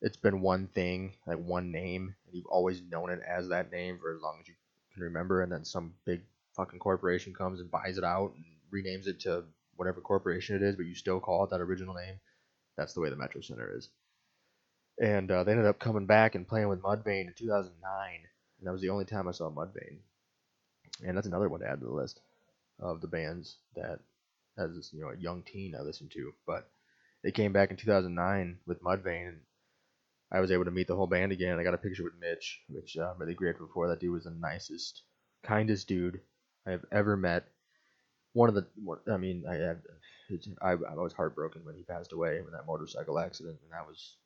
it's 0.00 0.16
been 0.16 0.40
one 0.40 0.68
thing, 0.68 1.14
like 1.26 1.38
one 1.38 1.72
name, 1.72 2.14
and 2.26 2.34
you've 2.34 2.46
always 2.46 2.82
known 2.82 3.10
it 3.10 3.20
as 3.26 3.48
that 3.48 3.72
name 3.72 3.98
for 3.98 4.14
as 4.14 4.22
long 4.22 4.38
as 4.40 4.48
you 4.48 4.54
can 4.94 5.02
remember, 5.02 5.42
and 5.42 5.52
then 5.52 5.64
some 5.64 5.94
big 6.04 6.22
fucking 6.54 6.78
corporation 6.78 7.34
comes 7.34 7.60
and 7.60 7.70
buys 7.70 7.98
it 7.98 8.04
out 8.04 8.32
and 8.34 8.44
renames 8.72 9.06
it 9.06 9.20
to 9.20 9.44
whatever 9.76 10.00
corporation 10.00 10.56
it 10.56 10.62
is, 10.62 10.76
but 10.76 10.86
you 10.86 10.94
still 10.94 11.20
call 11.20 11.44
it 11.44 11.50
that 11.50 11.60
original 11.60 11.94
name. 11.94 12.20
That's 12.76 12.94
the 12.94 13.00
way 13.00 13.10
the 13.10 13.16
Metro 13.16 13.40
Center 13.40 13.72
is. 13.76 13.88
And 15.00 15.30
uh, 15.30 15.44
they 15.44 15.52
ended 15.52 15.66
up 15.66 15.78
coming 15.78 16.06
back 16.06 16.34
and 16.34 16.46
playing 16.46 16.68
with 16.68 16.82
Mudvayne 16.82 17.28
in 17.28 17.34
2009, 17.36 18.10
and 18.58 18.66
that 18.66 18.72
was 18.72 18.82
the 18.82 18.90
only 18.90 19.04
time 19.04 19.28
I 19.28 19.32
saw 19.32 19.50
Mudvayne 19.50 19.98
and 21.04 21.16
that's 21.16 21.26
another 21.26 21.48
one 21.48 21.60
to 21.60 21.68
add 21.68 21.80
to 21.80 21.86
the 21.86 21.92
list 21.92 22.20
of 22.80 23.00
the 23.00 23.06
bands 23.06 23.56
that 23.74 24.00
as 24.56 24.90
you 24.92 25.00
know 25.00 25.10
a 25.10 25.16
young 25.16 25.42
teen 25.42 25.74
I 25.78 25.82
listened 25.82 26.10
to. 26.12 26.32
But 26.46 26.68
they 27.22 27.30
came 27.30 27.52
back 27.52 27.70
in 27.70 27.76
2009 27.76 28.58
with 28.66 28.82
Mudvayne, 28.82 29.28
and 29.28 29.40
I 30.30 30.40
was 30.40 30.50
able 30.50 30.64
to 30.66 30.70
meet 30.70 30.86
the 30.86 30.96
whole 30.96 31.06
band 31.06 31.32
again. 31.32 31.58
I 31.58 31.62
got 31.64 31.74
a 31.74 31.78
picture 31.78 32.04
with 32.04 32.18
Mitch, 32.20 32.60
which 32.68 32.96
uh, 32.96 33.10
I'm 33.12 33.18
really 33.18 33.34
grateful 33.34 33.68
for. 33.72 33.88
That 33.88 34.00
dude 34.00 34.12
was 34.12 34.24
the 34.24 34.30
nicest, 34.30 35.02
kindest 35.42 35.88
dude 35.88 36.20
I 36.66 36.72
have 36.72 36.84
ever 36.92 37.16
met. 37.16 37.48
One 38.34 38.48
of 38.48 38.54
the, 38.54 38.66
I 39.10 39.16
mean, 39.16 39.44
I 39.48 39.54
had, 39.54 39.82
I, 40.60 40.72
I 40.72 40.94
was 40.94 41.12
heartbroken 41.14 41.64
when 41.64 41.76
he 41.76 41.82
passed 41.82 42.12
away 42.12 42.38
in 42.38 42.52
that 42.52 42.66
motorcycle 42.66 43.18
accident, 43.18 43.58
and 43.62 43.72
that 43.72 43.86
was, 43.86 44.16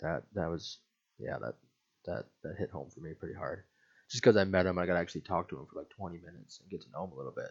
that 0.00 0.24
that 0.34 0.48
was, 0.48 0.78
yeah, 1.18 1.38
that 1.38 1.54
that 2.06 2.24
that 2.42 2.56
hit 2.58 2.70
home 2.70 2.90
for 2.90 3.00
me 3.00 3.12
pretty 3.14 3.34
hard 3.34 3.64
just 4.12 4.22
because 4.22 4.36
I 4.36 4.44
met 4.44 4.66
him, 4.66 4.78
I 4.78 4.84
got 4.84 4.92
to 4.92 5.00
actually 5.00 5.22
talk 5.22 5.48
to 5.48 5.58
him 5.58 5.66
for 5.72 5.78
like 5.80 5.88
20 5.88 6.18
minutes 6.18 6.60
and 6.60 6.70
get 6.70 6.82
to 6.82 6.90
know 6.92 7.04
him 7.04 7.12
a 7.12 7.16
little 7.16 7.32
bit. 7.32 7.50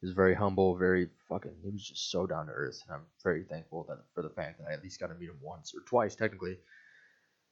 He 0.00 0.06
was 0.06 0.14
very 0.14 0.34
humble, 0.34 0.76
very 0.76 1.08
fucking. 1.28 1.56
He 1.64 1.70
was 1.70 1.82
just 1.88 2.12
so 2.12 2.28
down 2.28 2.46
to 2.46 2.52
earth, 2.52 2.80
and 2.86 2.94
I'm 2.94 3.06
very 3.24 3.42
thankful 3.42 3.84
that 3.88 3.98
for 4.14 4.22
the 4.22 4.30
fact 4.30 4.58
that 4.60 4.68
I 4.70 4.74
at 4.74 4.84
least 4.84 5.00
got 5.00 5.08
to 5.08 5.14
meet 5.14 5.30
him 5.30 5.38
once 5.42 5.74
or 5.74 5.80
twice 5.80 6.14
technically. 6.14 6.58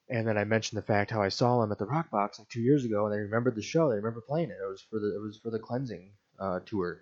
And 0.08 0.26
then 0.26 0.36
I 0.36 0.44
mentioned 0.44 0.76
the 0.76 0.86
fact 0.86 1.10
how 1.10 1.22
I 1.22 1.30
saw 1.30 1.62
him 1.62 1.72
at 1.72 1.78
the 1.78 1.86
Rock 1.86 2.10
Box 2.10 2.38
like 2.38 2.48
two 2.48 2.60
years 2.60 2.84
ago, 2.84 3.06
and 3.06 3.14
they 3.14 3.20
remembered 3.20 3.54
the 3.54 3.62
show. 3.62 3.88
They 3.88 3.96
remember 3.96 4.20
playing 4.20 4.50
it. 4.50 4.58
It 4.62 4.68
was 4.68 4.82
for 4.82 4.98
the 4.98 5.14
it 5.14 5.20
was 5.20 5.38
for 5.38 5.50
the 5.50 5.58
cleansing 5.58 6.10
uh, 6.38 6.60
tour, 6.66 7.00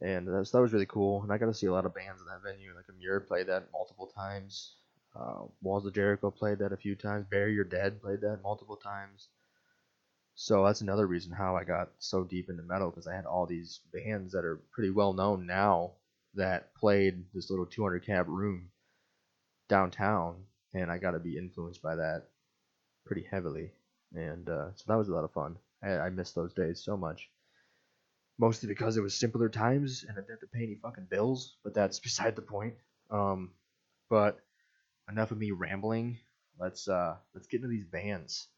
and 0.00 0.26
that 0.26 0.32
was, 0.32 0.52
that 0.52 0.60
was 0.60 0.72
really 0.72 0.86
cool. 0.86 1.22
And 1.22 1.32
I 1.32 1.38
got 1.38 1.46
to 1.46 1.54
see 1.54 1.66
a 1.66 1.72
lot 1.72 1.84
of 1.84 1.94
bands 1.94 2.20
in 2.22 2.26
that 2.28 2.42
venue. 2.42 2.74
Like 2.74 2.86
Emmure 2.86 3.26
played 3.26 3.48
that 3.48 3.68
multiple 3.72 4.06
times. 4.06 4.76
Uh, 5.14 5.44
Walls 5.62 5.86
of 5.86 5.94
Jericho 5.94 6.30
played 6.30 6.58
that 6.58 6.72
a 6.72 6.76
few 6.76 6.94
times. 6.94 7.26
Bury 7.30 7.54
Your 7.54 7.64
Dead 7.64 8.00
played 8.00 8.20
that 8.22 8.42
multiple 8.42 8.76
times. 8.76 9.28
So 10.34 10.64
that's 10.64 10.82
another 10.82 11.06
reason 11.06 11.32
how 11.32 11.56
I 11.56 11.64
got 11.64 11.92
so 11.98 12.22
deep 12.22 12.50
into 12.50 12.62
metal 12.62 12.90
because 12.90 13.06
I 13.06 13.14
had 13.14 13.24
all 13.24 13.46
these 13.46 13.80
bands 13.92 14.32
that 14.32 14.44
are 14.44 14.60
pretty 14.70 14.90
well 14.90 15.14
known 15.14 15.46
now 15.46 15.92
that 16.34 16.74
played 16.74 17.24
this 17.32 17.48
little 17.48 17.64
200 17.64 18.04
cab 18.04 18.28
room 18.28 18.70
downtown, 19.68 20.44
and 20.74 20.90
I 20.90 20.98
got 20.98 21.12
to 21.12 21.18
be 21.18 21.36
influenced 21.36 21.82
by 21.82 21.96
that 21.96 22.24
pretty 23.04 23.26
heavily. 23.30 23.72
And 24.14 24.48
uh, 24.48 24.68
so 24.74 24.84
that 24.86 24.96
was 24.96 25.08
a 25.08 25.12
lot 25.12 25.24
of 25.24 25.32
fun. 25.32 25.56
I, 25.82 25.92
I 25.98 26.10
miss 26.10 26.32
those 26.32 26.54
days 26.54 26.82
so 26.84 26.96
much. 26.96 27.28
Mostly 28.38 28.68
because 28.68 28.96
it 28.96 29.02
was 29.02 29.14
simpler 29.14 29.48
times 29.48 30.04
and 30.06 30.12
I 30.12 30.20
didn't 30.20 30.30
have 30.30 30.40
to 30.40 30.46
pay 30.46 30.64
any 30.64 30.78
fucking 30.82 31.06
bills, 31.10 31.56
but 31.64 31.74
that's 31.74 32.00
beside 32.00 32.36
the 32.36 32.42
point. 32.42 32.74
Um, 33.10 33.52
but 34.10 34.40
enough 35.08 35.30
of 35.30 35.38
me 35.38 35.52
rambling. 35.52 36.18
Let's 36.58 36.88
uh, 36.88 37.16
let's 37.34 37.46
get 37.46 37.58
into 37.58 37.68
these 37.68 37.86
bands 37.86 38.48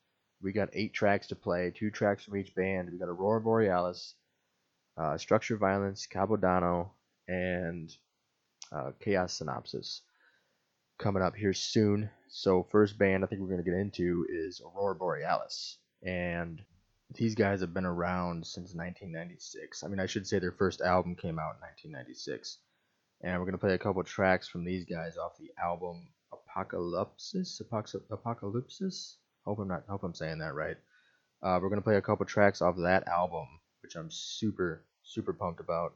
we 0.41 0.53
got 0.53 0.69
eight 0.73 0.93
tracks 0.93 1.27
to 1.29 1.37
play, 1.37 1.73
two 1.75 1.91
tracks 1.91 2.25
from 2.25 2.37
each 2.37 2.55
band. 2.55 2.91
We 2.91 2.99
got 2.99 3.09
Aurora 3.09 3.41
Borealis, 3.41 4.15
uh, 4.97 5.19
Structure 5.19 5.57
Violence, 5.57 6.07
Capodano, 6.07 6.91
and 7.27 7.95
uh, 8.73 8.93
Chaos 9.01 9.35
Synopsis 9.35 10.03
coming 10.99 11.23
up 11.23 11.37
here 11.37 11.55
soon. 11.55 12.11
So 12.29 12.65
first 12.65 12.99
band 12.99 13.23
I 13.23 13.29
think 13.29 13.41
we're 13.41 13.51
gonna 13.51 13.63
get 13.63 13.75
into 13.75 14.27
is 14.29 14.61
Aurora 14.61 14.97
Borealis, 14.97 15.79
and 16.03 16.61
these 17.15 17.37
guys 17.37 17.61
have 17.61 17.73
been 17.73 17.87
around 17.87 18.45
since 18.45 18.75
1996. 18.75 19.83
I 19.83 19.89
mean, 19.89 20.01
I 20.01 20.07
should 20.07 20.27
say 20.27 20.39
their 20.39 20.53
first 20.53 20.81
album 20.81 21.15
came 21.15 21.39
out 21.39 21.55
in 21.55 21.61
1996, 21.61 22.59
and 23.23 23.39
we're 23.39 23.47
gonna 23.47 23.59
play 23.59 23.75
a 23.75 23.79
couple 23.79 24.03
tracks 24.03 24.49
from 24.49 24.65
these 24.65 24.85
guys 24.85 25.17
off 25.17 25.39
the 25.39 25.53
album 25.63 26.09
Apocalypsis. 26.33 27.63
Apocalypsis. 28.11 29.17
Hope 29.45 29.61
I'm 29.61 29.69
not. 29.69 29.85
Hope 29.89 30.03
I'm 30.03 30.15
saying 30.15 30.39
that 30.39 30.55
right. 30.55 30.77
Uh, 31.43 31.61
we're 31.63 31.71
gonna 31.71 31.81
play 31.81 31.97
a 31.97 32.03
couple 32.03 32.27
tracks 32.27 32.61
off 32.61 32.77
that 32.77 33.07
album, 33.07 33.47
which 33.83 33.95
I'm 33.95 34.11
super 34.11 34.85
super 35.05 35.33
pumped 35.33 35.61
about. 35.61 35.95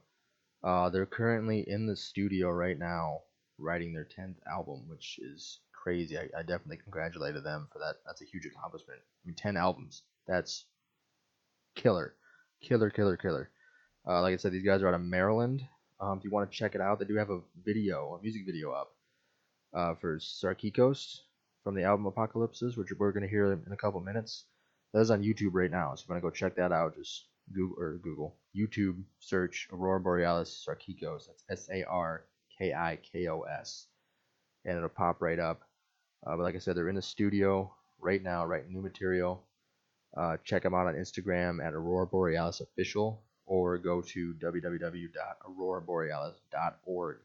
Uh, 0.63 0.89
they're 0.89 1.05
currently 1.05 1.65
in 1.67 1.87
the 1.87 1.95
studio 1.95 2.49
right 2.49 2.79
now 2.79 3.19
writing 3.63 3.93
their 3.93 4.07
10th 4.17 4.35
album, 4.51 4.83
which 4.87 5.19
is 5.21 5.59
crazy. 5.71 6.17
I, 6.17 6.29
I 6.37 6.41
definitely 6.41 6.77
congratulated 6.77 7.43
them 7.43 7.67
for 7.71 7.79
that. 7.79 7.95
That's 8.05 8.21
a 8.21 8.25
huge 8.25 8.45
accomplishment. 8.45 8.99
I 9.01 9.27
mean, 9.27 9.35
10 9.35 9.57
albums. 9.57 10.03
That's 10.27 10.65
killer. 11.75 12.15
Killer, 12.61 12.89
killer, 12.89 13.17
killer. 13.17 13.49
Uh, 14.07 14.21
like 14.21 14.33
I 14.33 14.37
said, 14.37 14.51
these 14.51 14.65
guys 14.65 14.81
are 14.81 14.87
out 14.87 14.93
of 14.93 15.01
Maryland. 15.01 15.65
Um, 15.99 16.17
if 16.17 16.23
you 16.23 16.31
want 16.31 16.51
to 16.51 16.57
check 16.57 16.75
it 16.75 16.81
out, 16.81 16.99
they 16.99 17.05
do 17.05 17.15
have 17.15 17.29
a 17.29 17.41
video, 17.63 18.17
a 18.19 18.21
music 18.21 18.45
video 18.45 18.71
up 18.71 18.93
uh, 19.73 19.95
for 19.95 20.17
Sarkikos 20.17 21.19
from 21.63 21.75
the 21.75 21.83
album 21.83 22.11
Apocalypsis, 22.11 22.77
which 22.77 22.89
we're 22.97 23.11
going 23.11 23.23
to 23.23 23.29
hear 23.29 23.53
in 23.53 23.71
a 23.71 23.77
couple 23.77 24.01
minutes. 24.01 24.45
That 24.93 25.01
is 25.01 25.11
on 25.11 25.23
YouTube 25.23 25.53
right 25.53 25.71
now, 25.71 25.95
so 25.95 26.03
if 26.03 26.09
you 26.09 26.13
want 26.13 26.23
to 26.23 26.29
go 26.29 26.31
check 26.31 26.55
that 26.57 26.71
out, 26.71 26.95
just 26.95 27.25
Google 27.51 27.75
or 27.79 27.93
Google 27.97 28.35
YouTube 28.55 29.03
search 29.19 29.67
Aurora 29.71 29.99
Borealis 29.99 30.65
Sarkikos. 30.67 31.27
That's 31.27 31.43
S 31.49 31.69
A 31.71 31.83
R 31.85 32.25
K 32.63 32.73
I 32.73 32.97
K 33.11 33.27
O 33.27 33.41
S, 33.41 33.87
and 34.63 34.77
it'll 34.77 34.87
pop 34.87 35.21
right 35.21 35.39
up. 35.39 35.63
Uh, 36.25 36.37
but 36.37 36.43
like 36.43 36.55
I 36.55 36.59
said, 36.59 36.77
they're 36.77 36.87
in 36.87 36.95
the 36.95 37.01
studio 37.01 37.75
right 37.99 38.23
now, 38.23 38.45
writing 38.45 38.71
new 38.71 38.81
material. 38.81 39.43
Uh, 40.15 40.37
check 40.45 40.63
them 40.63 40.73
out 40.73 40.87
on 40.87 40.93
Instagram 40.93 41.61
at 41.65 41.73
Aurora 41.73 42.07
Borealis 42.07 42.61
Official, 42.61 43.21
or 43.45 43.77
go 43.77 44.01
to 44.01 44.33
www.auroraborealis.org, 44.35 47.17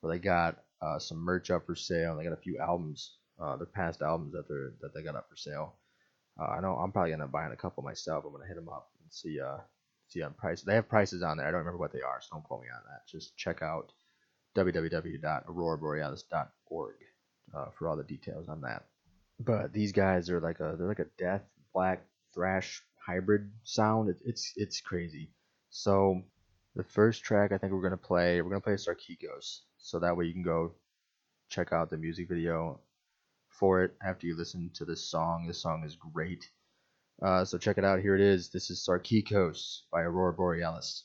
where 0.00 0.14
they 0.14 0.18
got 0.18 0.64
uh, 0.80 0.98
some 0.98 1.18
merch 1.18 1.50
up 1.50 1.66
for 1.66 1.74
sale. 1.74 2.16
They 2.16 2.24
got 2.24 2.32
a 2.32 2.36
few 2.36 2.56
albums, 2.58 3.18
uh, 3.38 3.56
their 3.56 3.66
past 3.66 4.00
albums 4.00 4.32
that 4.32 4.48
they 4.48 4.54
that 4.80 4.94
they 4.94 5.02
got 5.02 5.16
up 5.16 5.28
for 5.28 5.36
sale. 5.36 5.74
Uh, 6.40 6.46
I 6.46 6.60
know 6.60 6.76
I'm 6.76 6.92
probably 6.92 7.10
gonna 7.10 7.26
buy 7.26 7.46
a 7.46 7.56
couple 7.56 7.82
myself. 7.82 8.24
I'm 8.24 8.32
gonna 8.32 8.46
hit 8.46 8.56
them 8.56 8.70
up 8.70 8.88
and 9.02 9.12
see 9.12 9.38
uh 9.38 9.58
see 10.06 10.22
on 10.22 10.32
price. 10.32 10.62
They 10.62 10.76
have 10.76 10.88
prices 10.88 11.22
on 11.22 11.36
there. 11.36 11.46
I 11.46 11.50
don't 11.50 11.58
remember 11.58 11.78
what 11.78 11.92
they 11.92 12.00
are, 12.00 12.22
so 12.22 12.28
don't 12.32 12.44
quote 12.44 12.62
me 12.62 12.68
on 12.74 12.80
that. 12.88 13.06
Just 13.06 13.36
check 13.36 13.60
out 13.60 13.92
www.auroraborealis.org 14.56 16.94
uh, 17.54 17.66
for 17.78 17.88
all 17.88 17.96
the 17.96 18.04
details 18.04 18.48
on 18.48 18.60
that. 18.62 18.84
But 19.40 19.72
these 19.72 19.92
guys 19.92 20.30
are 20.30 20.40
like 20.40 20.60
a 20.60 20.74
they're 20.76 20.88
like 20.88 20.98
a 20.98 21.06
death 21.16 21.42
black 21.72 22.04
thrash 22.34 22.82
hybrid 23.06 23.50
sound. 23.62 24.10
It, 24.10 24.20
it's 24.24 24.52
it's 24.56 24.80
crazy. 24.80 25.30
So 25.70 26.22
the 26.74 26.84
first 26.84 27.22
track 27.22 27.52
I 27.52 27.58
think 27.58 27.72
we're 27.72 27.82
gonna 27.82 27.96
play 27.96 28.42
we're 28.42 28.50
gonna 28.50 28.60
play 28.60 28.74
Sarkikos. 28.74 29.60
So 29.78 30.00
that 30.00 30.16
way 30.16 30.26
you 30.26 30.32
can 30.32 30.42
go 30.42 30.74
check 31.48 31.72
out 31.72 31.90
the 31.90 31.96
music 31.96 32.28
video 32.28 32.80
for 33.48 33.82
it 33.82 33.94
after 34.02 34.26
you 34.26 34.36
listen 34.36 34.70
to 34.74 34.84
this 34.84 35.10
song. 35.10 35.46
This 35.46 35.62
song 35.62 35.84
is 35.84 35.96
great. 35.96 36.50
Uh, 37.20 37.44
so 37.44 37.58
check 37.58 37.78
it 37.78 37.84
out. 37.84 38.00
Here 38.00 38.14
it 38.14 38.20
is. 38.20 38.50
This 38.50 38.70
is 38.70 38.86
Sarkikos 38.86 39.82
by 39.90 40.02
Aurora 40.02 40.32
Borealis. 40.32 41.04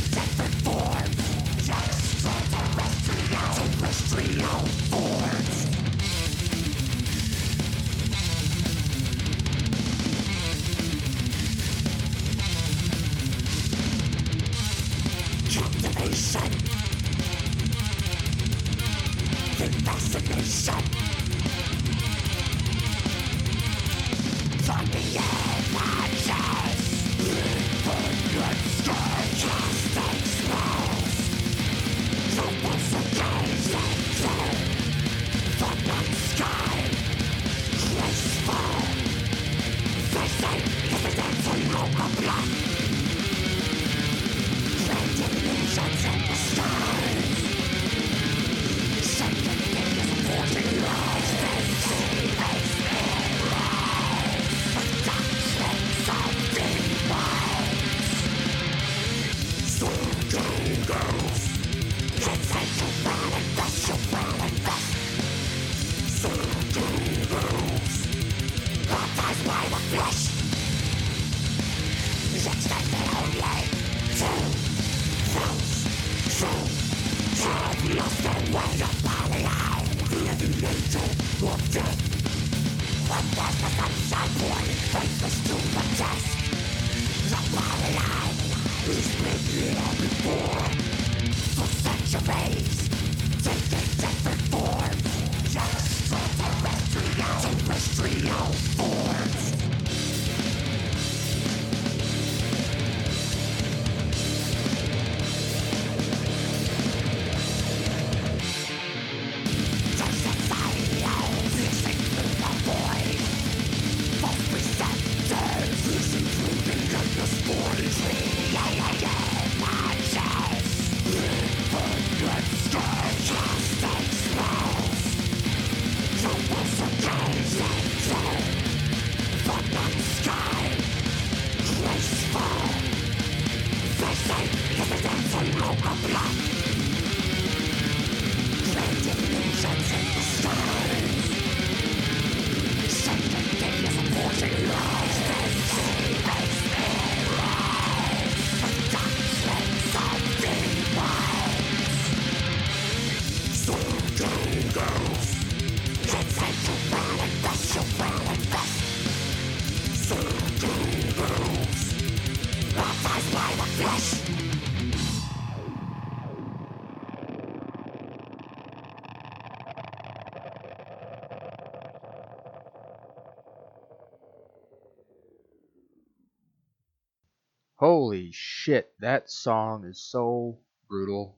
that 179.01 179.29
song 179.29 179.83
is 179.83 179.99
so 179.99 180.57
brutal. 180.87 181.35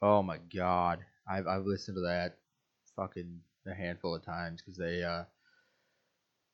Oh 0.00 0.22
my 0.22 0.38
god. 0.54 1.00
I've 1.28 1.46
I've 1.46 1.66
listened 1.66 1.96
to 1.96 2.00
that 2.02 2.38
fucking 2.96 3.40
a 3.66 3.74
handful 3.74 4.14
of 4.14 4.24
times 4.24 4.60
because 4.60 4.76
they 4.76 5.04
uh 5.04 5.24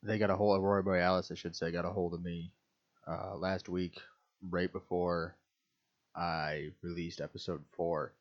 they 0.03 0.19
got 0.19 0.31
a 0.31 0.37
hold 0.37 0.57
of 0.57 0.63
Roy 0.63 0.83
Borealis, 0.83 1.31
I 1.31 1.35
should 1.35 1.57
say, 1.57 1.73
got 1.73 1.85
a 1.85 1.91
hold 1.91 2.13
of 2.13 2.23
me 2.23 2.53
uh 3.07 3.37
last 3.37 3.69
week, 3.69 4.01
right 4.51 4.71
before 4.73 5.37
I 6.17 6.71
released 6.83 7.21
episode 7.21 7.63
four, 7.73 8.15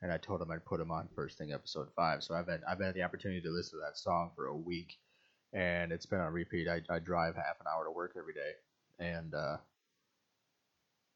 and 0.00 0.10
I 0.10 0.16
told 0.16 0.40
him 0.40 0.50
I'd 0.50 0.64
put 0.64 0.80
him 0.80 0.90
on 0.90 1.08
first 1.14 1.36
thing 1.36 1.52
episode 1.52 1.88
five. 1.94 2.22
So 2.22 2.34
I've 2.34 2.48
had 2.48 2.62
I've 2.66 2.80
had 2.80 2.94
the 2.94 3.02
opportunity 3.02 3.42
to 3.42 3.50
listen 3.50 3.78
to 3.78 3.84
that 3.84 3.98
song 3.98 4.30
for 4.34 4.46
a 4.46 4.56
week, 4.56 4.98
and 5.52 5.92
it's 5.92 6.06
been 6.06 6.20
on 6.20 6.32
repeat. 6.32 6.68
I 6.68 6.80
I 6.88 6.98
drive 7.00 7.36
half 7.36 7.60
an 7.60 7.66
hour 7.70 7.84
to 7.84 7.90
work 7.90 8.14
every 8.16 8.34
day, 8.34 8.52
and 8.98 9.34
uh 9.34 9.58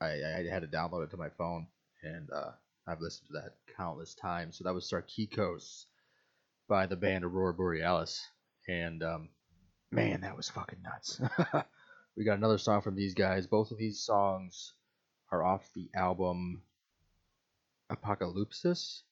I, 0.00 0.06
I 0.06 0.46
had 0.50 0.62
to 0.62 0.68
download 0.68 1.04
it 1.04 1.10
to 1.10 1.16
my 1.16 1.30
phone, 1.30 1.66
and 2.02 2.28
uh, 2.30 2.50
I've 2.86 3.00
listened 3.00 3.28
to 3.28 3.40
that 3.40 3.56
countless 3.76 4.14
times. 4.14 4.58
So 4.58 4.64
that 4.64 4.74
was 4.74 4.90
Sarkikos 4.90 5.86
by 6.68 6.86
the 6.86 6.96
band 6.96 7.24
Aurora 7.24 7.54
Borealis, 7.54 8.26
and 8.68 9.02
um, 9.02 9.28
man, 9.90 10.20
that 10.20 10.36
was 10.36 10.50
fucking 10.50 10.82
nuts. 10.82 11.20
we 12.16 12.24
got 12.24 12.38
another 12.38 12.58
song 12.58 12.82
from 12.82 12.94
these 12.94 13.14
guys. 13.14 13.46
Both 13.46 13.70
of 13.70 13.78
these 13.78 14.00
songs 14.00 14.74
are 15.32 15.44
off 15.44 15.70
the 15.74 15.88
album 15.94 16.62
Apocalypsis, 17.90 19.02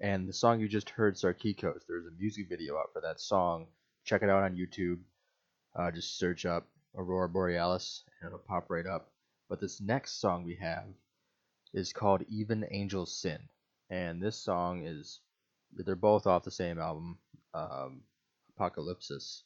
and 0.00 0.28
the 0.28 0.32
song 0.32 0.60
you 0.60 0.68
just 0.68 0.90
heard, 0.90 1.14
Sarkikos. 1.14 1.82
There's 1.86 2.06
a 2.06 2.18
music 2.18 2.48
video 2.48 2.76
out 2.76 2.92
for 2.92 3.00
that 3.02 3.20
song. 3.20 3.66
Check 4.04 4.22
it 4.22 4.30
out 4.30 4.42
on 4.42 4.56
YouTube. 4.56 4.98
Uh, 5.76 5.90
just 5.90 6.18
search 6.18 6.44
up 6.44 6.66
Aurora 6.96 7.28
Borealis, 7.28 8.04
and 8.20 8.26
it'll 8.28 8.38
pop 8.40 8.68
right 8.68 8.86
up. 8.86 9.11
But 9.52 9.60
this 9.60 9.82
next 9.82 10.18
song 10.18 10.44
we 10.44 10.54
have 10.62 10.86
is 11.74 11.92
called 11.92 12.22
Even 12.30 12.64
Angels 12.70 13.14
Sin. 13.14 13.38
And 13.90 14.18
this 14.18 14.34
song 14.34 14.86
is, 14.86 15.20
they're 15.74 15.94
both 15.94 16.26
off 16.26 16.42
the 16.42 16.50
same 16.50 16.78
album, 16.78 17.18
um, 17.52 18.00
Apocalypsis. 18.58 19.42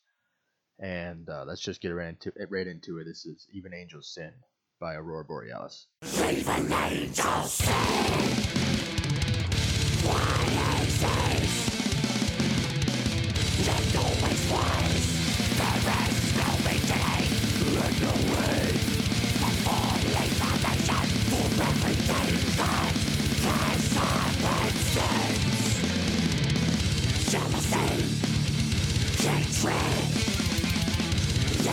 And 0.79 1.29
uh, 1.29 1.43
let's 1.45 1.61
just 1.61 1.81
get 1.81 1.89
right 1.89 2.11
into, 2.11 2.33
right 2.49 2.69
into 2.69 2.99
it. 2.99 3.05
This 3.07 3.27
is 3.27 3.49
Even 3.51 3.75
Angels 3.75 4.07
Sin 4.07 4.31
by 4.79 4.95
Aurora 4.95 5.25
Borealis. 5.25 5.89
Even 6.05 6.73
angels 6.73 7.55
sin. 7.55 7.75
Why 10.05 10.83
is 10.85 11.01
this? 11.01 11.67
Always 13.97 14.51
was. 14.53 15.07
There 15.59 15.81
is 16.07 16.37
no 16.37 16.51
beginning 16.71 17.17
no 18.01 18.76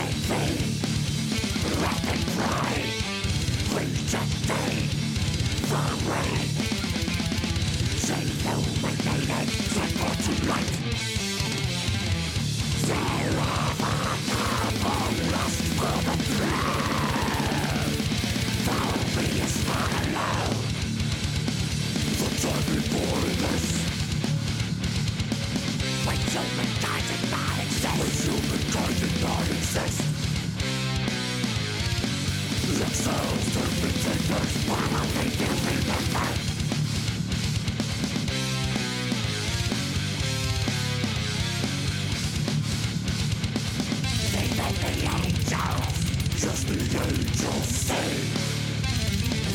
envy, 0.04 0.54
rapid 1.80 2.20
pride, 2.34 2.90
rejecting 3.74 4.88
the 5.68 5.82
rain. 6.10 6.54
Just 46.44 46.66
the 46.68 46.74
angels 46.74 47.68
say. 47.68 48.63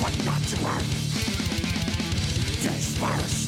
but 0.00 0.24
not 0.24 0.42
to 0.42 0.56
earth. 0.66 0.88
Dispersed 2.62 3.47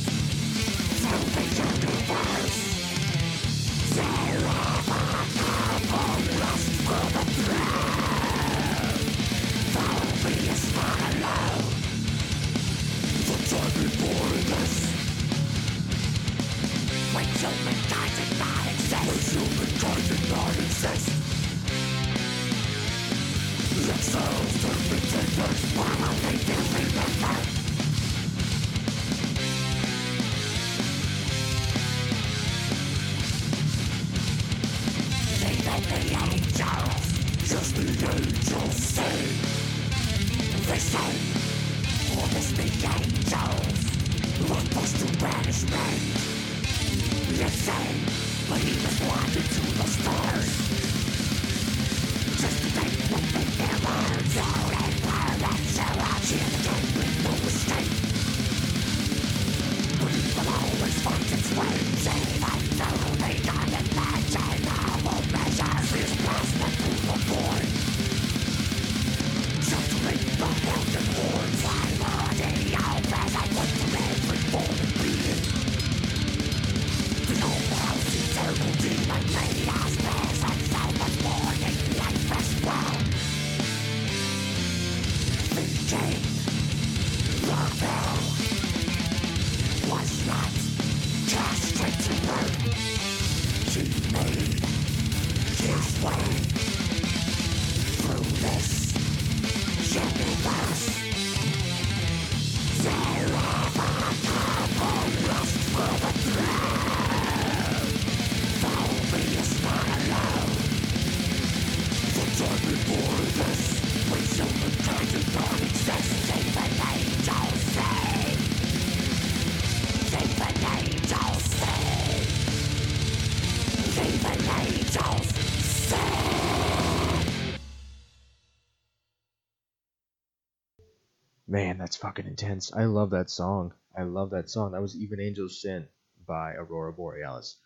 fucking 132.00 132.26
intense. 132.26 132.72
I 132.72 132.84
love 132.84 133.10
that 133.10 133.30
song. 133.30 133.74
I 133.96 134.02
love 134.02 134.30
that 134.30 134.48
song. 134.48 134.72
That 134.72 134.82
was 134.82 134.96
Even 134.96 135.20
Angels 135.20 135.60
Sin 135.60 135.86
by 136.26 136.54
Aurora 136.54 136.92
Borealis. 136.92 137.56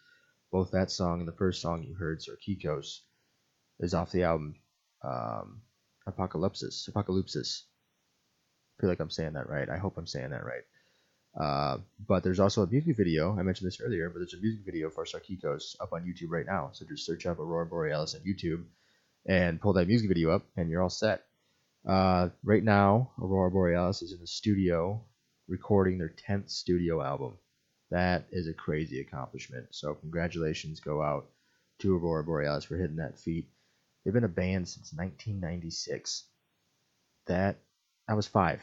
Both 0.51 0.73
that 0.73 0.91
song 0.91 1.21
and 1.21 1.29
the 1.29 1.33
first 1.33 1.61
song 1.61 1.83
you 1.83 1.95
heard, 1.95 2.21
Sarkikos, 2.21 3.01
is 3.81 3.95
off 3.95 4.13
the 4.13 4.25
album 4.25 4.57
um, 5.03 5.61
Apocalypsis. 6.09 6.89
Apocalypsis. 6.91 7.63
I 8.77 8.81
feel 8.81 8.91
like 8.91 9.01
I'm 9.01 9.11
saying 9.11 9.35
that 9.35 9.49
right. 9.49 9.69
I 9.69 9.79
hope 9.79 9.97
I'm 9.97 10.07
saying 10.07 10.31
that 10.31 10.45
right. 10.45 10.65
Uh, 11.39 11.79
but 12.07 12.23
there's 12.23 12.41
also 12.41 12.63
a 12.63 12.67
music 12.67 12.97
video. 12.97 13.37
I 13.37 13.43
mentioned 13.43 13.67
this 13.67 13.81
earlier, 13.81 14.09
but 14.09 14.19
there's 14.19 14.35
a 14.35 14.41
music 14.41 14.65
video 14.65 14.91
for 14.91 15.05
Sarkikos 15.05 15.77
up 15.81 15.93
on 15.93 16.05
YouTube 16.05 16.31
right 16.31 16.47
now. 16.47 16.71
So 16.73 16.85
just 16.85 17.07
search 17.07 17.27
up 17.27 17.39
Aurora 17.39 17.67
Borealis 17.67 18.15
on 18.15 18.21
YouTube 18.21 18.65
and 19.27 19.61
pull 19.61 19.73
that 19.75 19.89
music 19.89 20.09
video 20.09 20.31
up, 20.31 20.45
and 20.57 20.71
you're 20.71 20.83
all 20.83 20.91
set. 20.91 21.25
Uh, 21.87 22.31
right 22.43 22.65
now, 22.65 23.13
Aurora 23.21 23.51
Borealis 23.51 24.03
is 24.03 24.13
in 24.13 24.21
the 24.21 24.27
studio 24.27 25.05
recording 25.49 25.99
their 25.99 26.15
10th 26.29 26.51
studio 26.51 27.03
album. 27.03 27.37
That 27.91 28.27
is 28.31 28.49
a 28.49 28.55
crazy 28.55 29.01
accomplishment. 29.01 29.67
So 29.73 29.95
congratulations 29.95 30.81
go 30.81 31.03
out 31.03 31.29
to 31.81 31.97
Aurora 31.97 32.25
Borealis 32.25 32.65
for 32.65 32.77
hitting 32.77 32.97
that 32.97 33.19
feat. 33.19 33.49
They've 34.05 34.15
been 34.15 34.25
a 34.25 34.29
band 34.29 34.69
since 34.69 34.93
1996. 34.95 36.25
That 37.27 37.59
I 38.09 38.15
was 38.15 38.27
five. 38.27 38.61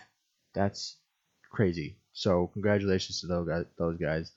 That's 0.54 0.98
crazy. 1.52 1.98
So 2.14 2.48
congratulations 2.54 3.22
to 3.22 3.28
those 3.28 3.48
guys. 3.48 3.66
Those 3.78 3.98
guys. 3.98 4.32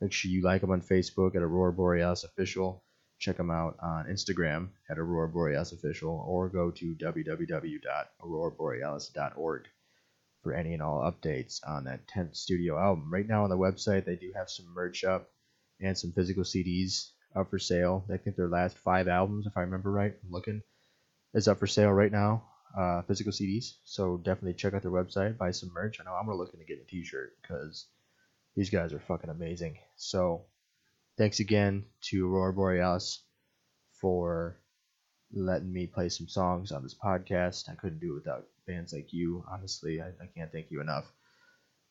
Make 0.00 0.12
sure 0.12 0.30
you 0.30 0.42
like 0.42 0.60
them 0.60 0.70
on 0.70 0.80
Facebook 0.80 1.34
at 1.34 1.42
Aurora 1.42 1.72
Borealis 1.72 2.24
Official. 2.24 2.84
Check 3.18 3.36
them 3.36 3.50
out 3.50 3.76
on 3.82 4.06
Instagram 4.06 4.68
at 4.88 4.98
Aurora 4.98 5.28
Borealis 5.28 5.72
Official, 5.72 6.24
or 6.26 6.48
go 6.48 6.70
to 6.70 6.94
www.auroraborealis.org 6.94 9.68
for 10.42 10.54
any 10.54 10.72
and 10.72 10.82
all 10.82 11.00
updates 11.00 11.60
on 11.66 11.84
that 11.84 12.06
10th 12.06 12.36
studio 12.36 12.78
album. 12.78 13.12
Right 13.12 13.26
now 13.26 13.44
on 13.44 13.50
the 13.50 13.58
website, 13.58 14.04
they 14.04 14.16
do 14.16 14.32
have 14.36 14.48
some 14.48 14.72
merch 14.72 15.04
up 15.04 15.30
and 15.80 15.98
some 15.98 16.12
physical 16.12 16.44
CDs 16.44 17.10
up 17.34 17.50
for 17.50 17.58
sale. 17.58 18.04
I 18.12 18.18
think 18.18 18.36
their 18.36 18.48
last 18.48 18.78
five 18.78 19.08
albums, 19.08 19.46
if 19.46 19.56
I 19.56 19.62
remember 19.62 19.90
right, 19.90 20.14
I'm 20.24 20.30
looking, 20.30 20.62
is 21.34 21.48
up 21.48 21.58
for 21.58 21.66
sale 21.66 21.90
right 21.90 22.12
now. 22.12 22.44
Uh, 22.76 23.02
physical 23.02 23.32
CDs. 23.32 23.74
So 23.84 24.18
definitely 24.18 24.54
check 24.54 24.74
out 24.74 24.82
their 24.82 24.90
website, 24.90 25.38
buy 25.38 25.50
some 25.50 25.72
merch. 25.72 25.98
I 26.00 26.04
know 26.04 26.12
I'm 26.12 26.28
looking 26.28 26.60
to 26.60 26.66
get 26.66 26.80
a 26.80 26.84
T-shirt 26.84 27.32
because 27.40 27.86
these 28.54 28.70
guys 28.70 28.92
are 28.92 29.00
fucking 29.00 29.30
amazing. 29.30 29.78
So 29.96 30.44
thanks 31.18 31.40
again 31.40 31.84
to 32.00 32.32
Aurora 32.32 32.52
Borealis 32.52 33.24
for 34.00 34.56
letting 35.32 35.72
me 35.72 35.88
play 35.88 36.08
some 36.08 36.28
songs 36.28 36.70
on 36.70 36.84
this 36.84 36.94
podcast. 36.94 37.68
I 37.68 37.74
couldn't 37.74 37.98
do 37.98 38.12
it 38.12 38.24
without 38.24 38.46
bands 38.68 38.92
like 38.92 39.12
you. 39.12 39.44
Honestly, 39.50 40.00
I, 40.00 40.06
I 40.22 40.28
can't 40.36 40.52
thank 40.52 40.70
you 40.70 40.80
enough. 40.80 41.10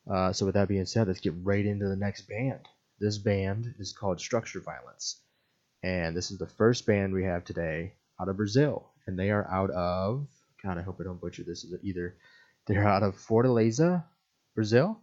Uh, 0.10 0.32
so 0.32 0.46
with 0.46 0.56
that 0.56 0.70
being 0.70 0.86
said, 0.86 1.08
let's 1.08 1.20
get 1.20 1.34
right 1.44 1.66
into 1.66 1.90
the 1.90 1.98
next 1.98 2.22
band. 2.22 2.62
This 3.00 3.18
band 3.18 3.76
is 3.80 3.92
called 3.92 4.22
Structure 4.22 4.62
Violence, 4.62 5.22
and 5.84 6.16
this 6.16 6.32
is 6.32 6.38
the 6.38 6.48
first 6.48 6.86
band 6.86 7.14
we 7.14 7.26
have 7.26 7.44
today 7.44 7.94
out 8.20 8.30
of 8.30 8.38
Brazil, 8.38 8.90
and 9.06 9.20
they 9.20 9.30
are 9.30 9.48
out 9.52 9.72
of 9.72 10.26
God. 10.64 10.78
I 10.78 10.82
hope 10.82 10.98
I 11.02 11.04
don't 11.04 11.20
butcher 11.20 11.44
this. 11.44 11.66
Either 11.84 12.16
they're 12.66 12.88
out 12.88 13.04
of 13.04 13.18
Fortaleza, 13.18 14.06
Brazil. 14.56 15.02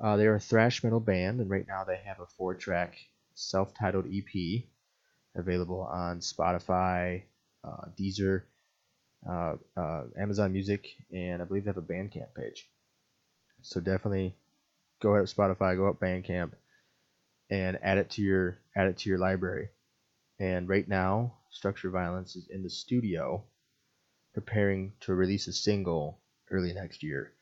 Uh, 0.00 0.16
they're 0.16 0.36
a 0.36 0.40
thrash 0.40 0.84
metal 0.84 1.00
band, 1.00 1.40
and 1.40 1.50
right 1.50 1.66
now 1.66 1.82
they 1.82 2.00
have 2.06 2.20
a 2.20 2.26
four-track 2.26 2.96
self-titled 3.34 4.06
EP 4.12 4.64
available 5.36 5.80
on 5.80 6.20
Spotify, 6.20 7.22
uh, 7.64 7.88
Deezer, 7.98 8.42
uh, 9.28 9.54
uh, 9.76 10.02
Amazon 10.18 10.52
Music, 10.52 10.86
and 11.12 11.40
I 11.42 11.44
believe 11.44 11.64
they 11.64 11.70
have 11.70 11.76
a 11.76 11.82
Bandcamp 11.82 12.34
page. 12.36 12.68
So 13.62 13.80
definitely 13.80 14.36
go 15.00 15.16
out 15.16 15.24
Spotify, 15.24 15.76
go 15.76 15.88
up 15.88 16.00
Bandcamp, 16.00 16.52
and 17.50 17.78
add 17.82 17.98
it 17.98 18.10
to 18.10 18.22
your 18.22 18.58
add 18.76 18.88
it 18.88 18.98
to 18.98 19.08
your 19.08 19.18
library. 19.18 19.68
And 20.38 20.68
right 20.68 20.86
now, 20.86 21.34
Structure 21.50 21.90
Violence 21.90 22.36
is 22.36 22.48
in 22.48 22.62
the 22.62 22.70
studio, 22.70 23.44
preparing 24.32 24.92
to 25.00 25.14
release 25.14 25.46
a 25.46 25.52
single 25.52 26.20
early 26.50 26.72
next 26.72 27.02
year. 27.02 27.32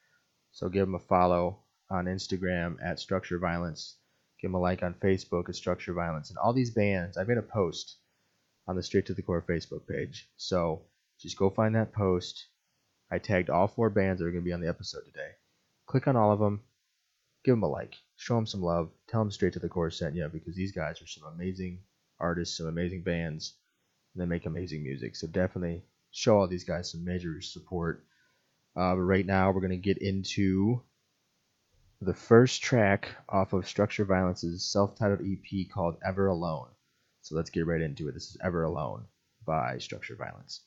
So 0.53 0.69
give 0.69 0.87
them 0.87 0.95
a 0.95 0.99
follow 0.99 1.61
on 1.91 2.05
Instagram 2.05 2.77
at 2.85 2.99
Structure 2.99 3.39
Violence. 3.39 3.97
Give 4.43 4.51
them 4.51 4.57
a 4.57 4.61
like 4.61 4.83
on 4.83 4.95
Facebook 4.95 5.49
at 5.49 5.55
Structure 5.55 5.93
Violence. 5.93 6.31
And 6.31 6.39
all 6.39 6.53
these 6.53 6.73
bands, 6.73 7.17
I 7.17 7.23
made 7.23 7.39
a 7.39 7.43
post 7.43 7.97
on 8.67 8.75
the 8.75 8.83
Straight 8.83 9.07
to 9.07 9.15
the 9.15 9.23
Core 9.23 9.45
Facebook 9.49 9.87
page. 9.87 10.29
So 10.37 10.83
just 11.21 11.39
go 11.39 11.49
find 11.49 11.77
that 11.77 11.93
post. 11.93 12.47
I 13.09 13.19
tagged 13.19 13.51
all 13.51 13.69
four 13.69 13.89
bands 13.89 14.19
that 14.19 14.27
are 14.27 14.33
going 14.33 14.43
to 14.43 14.49
be 14.49 14.53
on 14.53 14.61
the 14.61 14.69
episode 14.69 15.05
today. 15.05 15.31
Click 15.87 16.09
on 16.09 16.17
all 16.17 16.33
of 16.33 16.41
them. 16.41 16.61
Give 17.45 17.53
them 17.53 17.63
a 17.63 17.69
like. 17.69 17.95
Show 18.17 18.35
them 18.35 18.47
some 18.47 18.63
love. 18.63 18.91
Tell 19.09 19.21
them 19.21 19.31
Straight 19.31 19.53
to 19.53 19.61
the 19.61 19.69
Core 19.69 19.91
sent 19.93 20.17
you 20.17 20.29
because 20.29 20.57
these 20.57 20.73
guys 20.73 21.01
are 21.01 21.07
some 21.07 21.25
amazing 21.33 21.79
artists, 22.19 22.57
some 22.57 22.67
amazing 22.67 23.03
bands, 23.03 23.55
and 24.13 24.23
they 24.23 24.27
make 24.27 24.47
amazing 24.47 24.83
music. 24.83 25.15
So 25.15 25.29
definitely 25.29 25.85
show 26.11 26.39
all 26.39 26.49
these 26.49 26.65
guys 26.65 26.91
some 26.91 27.05
major 27.05 27.41
support. 27.43 28.05
Uh, 28.75 28.95
but 28.95 29.03
right 29.03 29.27
now, 29.27 29.53
we're 29.53 29.61
going 29.61 29.71
to 29.71 29.77
get 29.77 29.99
into 29.99 30.83
the 32.05 32.13
first 32.13 32.63
track 32.63 33.11
off 33.29 33.53
of 33.53 33.69
Structure 33.69 34.05
Violence's 34.05 34.65
self 34.65 34.97
titled 34.97 35.21
EP 35.21 35.71
called 35.73 35.97
Ever 36.05 36.27
Alone. 36.27 36.67
So 37.21 37.37
let's 37.37 37.51
get 37.51 37.65
right 37.65 37.81
into 37.81 38.09
it. 38.09 38.15
This 38.15 38.31
is 38.31 38.37
Ever 38.43 38.65
Alone 38.65 39.05
by 39.47 39.79
Structure 39.79 40.17
Violence. 40.17 40.63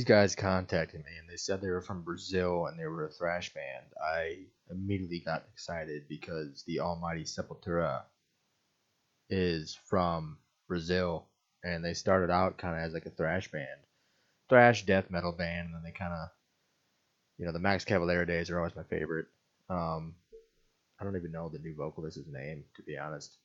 These 0.00 0.06
guys 0.06 0.34
contacted 0.34 1.04
me 1.04 1.10
and 1.20 1.28
they 1.28 1.36
said 1.36 1.60
they 1.60 1.68
were 1.68 1.82
from 1.82 2.00
Brazil 2.00 2.64
and 2.64 2.80
they 2.80 2.86
were 2.86 3.04
a 3.04 3.10
thrash 3.10 3.52
band, 3.52 3.84
I 4.02 4.46
immediately 4.70 5.20
got 5.20 5.44
excited 5.52 6.08
because 6.08 6.64
the 6.66 6.80
Almighty 6.80 7.24
Sepultura 7.24 8.04
is 9.28 9.78
from 9.84 10.38
Brazil 10.68 11.26
and 11.62 11.84
they 11.84 11.92
started 11.92 12.30
out 12.30 12.56
kind 12.56 12.78
of 12.78 12.82
as 12.82 12.94
like 12.94 13.04
a 13.04 13.10
thrash 13.10 13.52
band, 13.52 13.66
thrash 14.48 14.86
death 14.86 15.10
metal 15.10 15.32
band, 15.32 15.66
and 15.66 15.74
then 15.74 15.82
they 15.82 15.92
kind 15.92 16.14
of, 16.14 16.30
you 17.36 17.44
know, 17.44 17.52
the 17.52 17.58
Max 17.58 17.84
Cavalera 17.84 18.26
days 18.26 18.48
are 18.48 18.56
always 18.56 18.74
my 18.74 18.84
favorite. 18.84 19.26
Um, 19.68 20.14
I 20.98 21.04
don't 21.04 21.16
even 21.16 21.30
know 21.30 21.50
the 21.50 21.58
new 21.58 21.74
vocalist's 21.74 22.26
name 22.26 22.64
to 22.76 22.82
be 22.84 22.96
honest, 22.96 23.36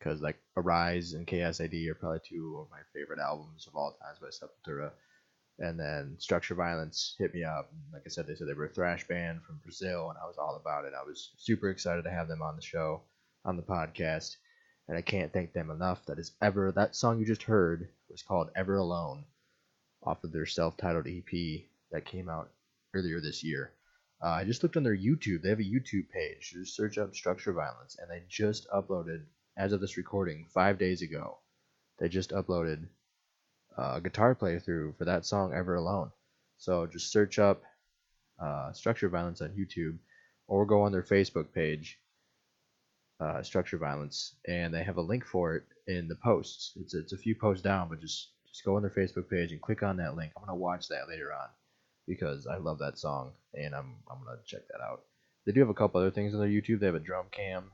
because 0.00 0.20
like 0.20 0.40
Arise 0.56 1.12
and 1.12 1.28
Chaos 1.28 1.60
A.D. 1.60 1.88
are 1.88 1.94
probably 1.94 2.18
two 2.28 2.58
of 2.58 2.72
my 2.72 2.80
favorite 2.92 3.20
albums 3.20 3.68
of 3.68 3.76
all 3.76 3.96
times 4.02 4.18
by 4.18 4.30
Sepultura. 4.30 4.90
And 5.62 5.80
then 5.80 6.16
Structure 6.18 6.54
Violence 6.54 7.16
hit 7.18 7.32
me 7.32 7.44
up. 7.44 7.72
Like 7.92 8.02
I 8.04 8.10
said, 8.10 8.26
they 8.26 8.34
said 8.34 8.46
they 8.48 8.52
were 8.52 8.66
a 8.66 8.74
thrash 8.74 9.08
band 9.08 9.42
from 9.42 9.60
Brazil, 9.62 10.10
and 10.10 10.18
I 10.22 10.26
was 10.26 10.36
all 10.36 10.60
about 10.60 10.84
it. 10.84 10.92
I 10.94 11.06
was 11.06 11.30
super 11.38 11.70
excited 11.70 12.02
to 12.02 12.10
have 12.10 12.28
them 12.28 12.42
on 12.42 12.56
the 12.56 12.62
show, 12.62 13.00
on 13.44 13.56
the 13.56 13.62
podcast 13.62 14.36
and 14.88 14.98
I 14.98 15.02
can't 15.02 15.32
thank 15.32 15.52
them 15.52 15.70
enough. 15.70 16.04
That 16.06 16.18
is 16.18 16.32
ever 16.42 16.72
that 16.72 16.96
song 16.96 17.18
you 17.18 17.26
just 17.26 17.44
heard 17.44 17.88
was 18.10 18.22
called 18.22 18.50
Ever 18.54 18.76
Alone, 18.76 19.24
off 20.02 20.24
of 20.24 20.32
their 20.32 20.46
self-titled 20.46 21.06
EP 21.06 21.62
that 21.92 22.04
came 22.04 22.28
out 22.28 22.50
earlier 22.92 23.20
this 23.20 23.44
year. 23.44 23.72
Uh, 24.22 24.30
I 24.30 24.44
just 24.44 24.62
looked 24.62 24.76
on 24.76 24.82
their 24.82 24.96
YouTube. 24.96 25.42
They 25.42 25.48
have 25.48 25.60
a 25.60 25.62
YouTube 25.62 26.10
page. 26.10 26.52
Just 26.52 26.76
search 26.76 26.98
up 26.98 27.14
Structure 27.14 27.52
Violence, 27.52 27.96
and 27.98 28.10
they 28.10 28.22
just 28.28 28.68
uploaded, 28.70 29.24
as 29.56 29.72
of 29.72 29.80
this 29.80 29.96
recording, 29.96 30.46
five 30.52 30.78
days 30.78 31.02
ago. 31.02 31.38
They 31.98 32.08
just 32.08 32.30
uploaded 32.30 32.88
uh, 33.76 34.00
guitar 34.00 34.34
playthrough 34.34 34.96
for 34.96 35.04
that 35.04 35.26
song 35.26 35.52
Ever 35.54 35.74
Alone. 35.74 36.10
So 36.58 36.86
just 36.86 37.12
search 37.12 37.38
up 37.38 37.62
uh, 38.40 38.72
Structure 38.72 39.08
Violence 39.08 39.40
on 39.40 39.50
YouTube, 39.50 39.98
or 40.46 40.66
go 40.66 40.82
on 40.82 40.92
their 40.92 41.02
Facebook 41.02 41.52
page 41.54 41.98
uh, 43.22 43.42
structure 43.42 43.78
violence, 43.78 44.34
and 44.48 44.74
they 44.74 44.82
have 44.82 44.96
a 44.96 45.02
link 45.02 45.24
for 45.24 45.54
it 45.56 45.62
in 45.86 46.08
the 46.08 46.16
posts. 46.16 46.72
It's 46.76 46.94
it's 46.94 47.12
a 47.12 47.18
few 47.18 47.34
posts 47.34 47.62
down, 47.62 47.88
but 47.88 48.00
just 48.00 48.30
just 48.48 48.64
go 48.64 48.76
on 48.76 48.82
their 48.82 48.90
Facebook 48.90 49.30
page 49.30 49.52
and 49.52 49.62
click 49.62 49.82
on 49.82 49.96
that 49.98 50.16
link. 50.16 50.32
I'm 50.36 50.44
gonna 50.44 50.58
watch 50.58 50.88
that 50.88 51.08
later 51.08 51.32
on 51.32 51.48
because 52.08 52.46
I 52.46 52.56
love 52.56 52.78
that 52.80 52.98
song, 52.98 53.32
and 53.54 53.74
I'm 53.74 53.94
I'm 54.10 54.24
gonna 54.24 54.40
check 54.44 54.62
that 54.68 54.82
out. 54.84 55.02
They 55.46 55.52
do 55.52 55.60
have 55.60 55.68
a 55.68 55.74
couple 55.74 56.00
other 56.00 56.10
things 56.10 56.34
on 56.34 56.40
their 56.40 56.48
YouTube. 56.48 56.80
They 56.80 56.86
have 56.86 56.94
a 56.94 57.00
drum 57.00 57.26
cam 57.30 57.70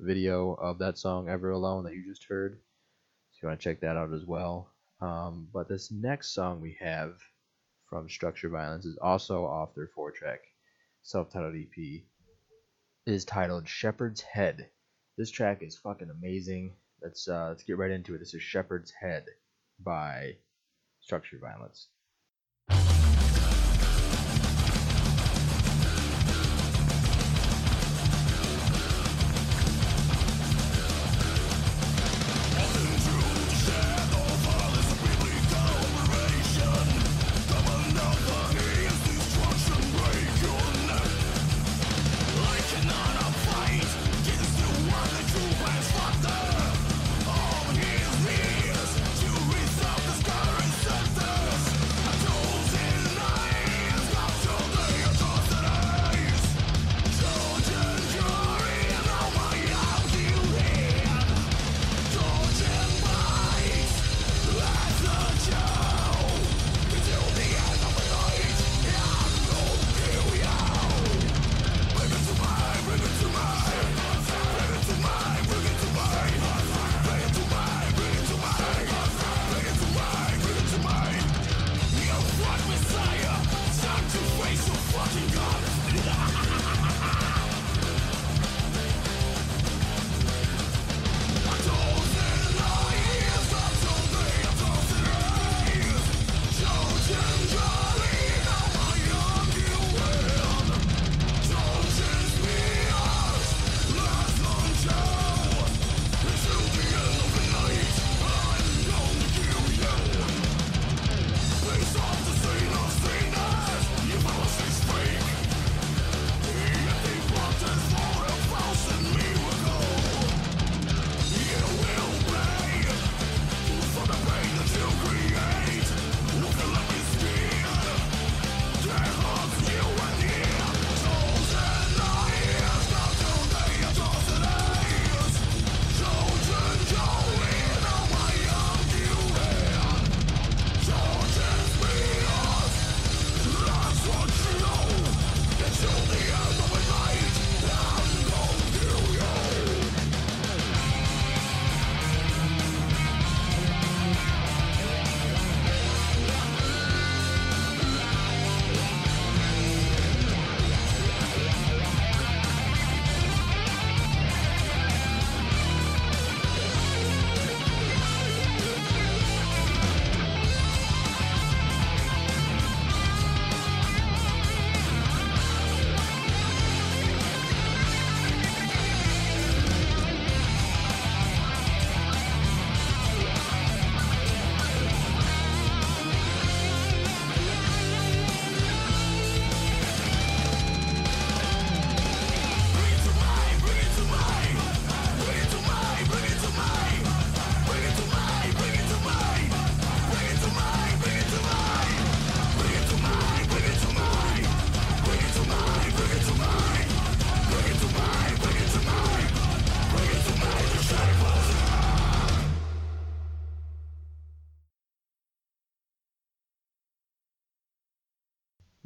video 0.00 0.54
of 0.54 0.78
that 0.78 0.98
song 0.98 1.28
"Ever 1.28 1.50
Alone" 1.50 1.84
that 1.84 1.94
you 1.94 2.04
just 2.04 2.24
heard. 2.28 2.58
So 3.32 3.38
you 3.42 3.48
want 3.48 3.60
to 3.60 3.64
check 3.64 3.80
that 3.80 3.96
out 3.96 4.12
as 4.12 4.24
well. 4.24 4.72
Um, 5.00 5.48
but 5.52 5.68
this 5.68 5.90
next 5.92 6.34
song 6.34 6.60
we 6.60 6.76
have 6.80 7.18
from 7.88 8.08
Structure 8.08 8.48
Violence 8.48 8.84
is 8.84 8.98
also 8.98 9.44
off 9.44 9.74
their 9.74 9.88
four-track 9.94 10.40
self-titled 11.02 11.54
EP. 11.54 11.76
It 11.78 12.02
is 13.06 13.24
titled 13.24 13.68
"Shepherd's 13.68 14.20
Head." 14.20 14.70
This 15.16 15.30
track 15.30 15.62
is 15.62 15.76
fucking 15.76 16.10
amazing. 16.10 16.74
Let's 17.02 17.28
uh, 17.28 17.48
let's 17.48 17.62
get 17.62 17.78
right 17.78 17.90
into 17.90 18.14
it. 18.14 18.18
This 18.18 18.34
is 18.34 18.42
Shepherd's 18.42 18.90
Head 18.90 19.26
by 19.78 20.36
Structure 21.00 21.38
Violence. 21.38 21.88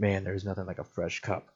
Man, 0.03 0.25
there's 0.25 0.45
nothing 0.45 0.67
like 0.67 0.81
a 0.81 0.85
fresh 0.85 1.21
cup 1.21 1.55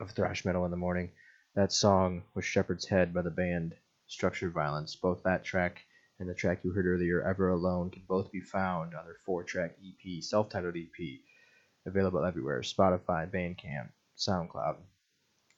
of 0.00 0.10
thrash 0.10 0.44
metal 0.44 0.66
in 0.66 0.70
the 0.70 0.76
morning. 0.76 1.12
That 1.54 1.72
song 1.72 2.24
was 2.34 2.44
Shepherd's 2.44 2.84
Head 2.84 3.14
by 3.14 3.22
the 3.22 3.30
band 3.30 3.74
Structured 4.06 4.52
Violence. 4.52 4.94
Both 4.94 5.22
that 5.22 5.44
track 5.44 5.80
and 6.18 6.28
the 6.28 6.34
track 6.34 6.62
you 6.62 6.72
heard 6.72 6.84
earlier, 6.84 7.22
Ever 7.22 7.48
Alone, 7.48 7.88
can 7.88 8.02
both 8.06 8.30
be 8.30 8.42
found 8.42 8.94
on 8.94 9.06
their 9.06 9.16
four 9.24 9.44
track 9.44 9.78
EP, 9.82 10.22
self 10.22 10.50
titled 10.50 10.76
EP, 10.76 11.20
available 11.86 12.22
everywhere 12.22 12.60
Spotify, 12.60 13.30
Bandcamp, 13.30 13.88
SoundCloud. 14.18 14.76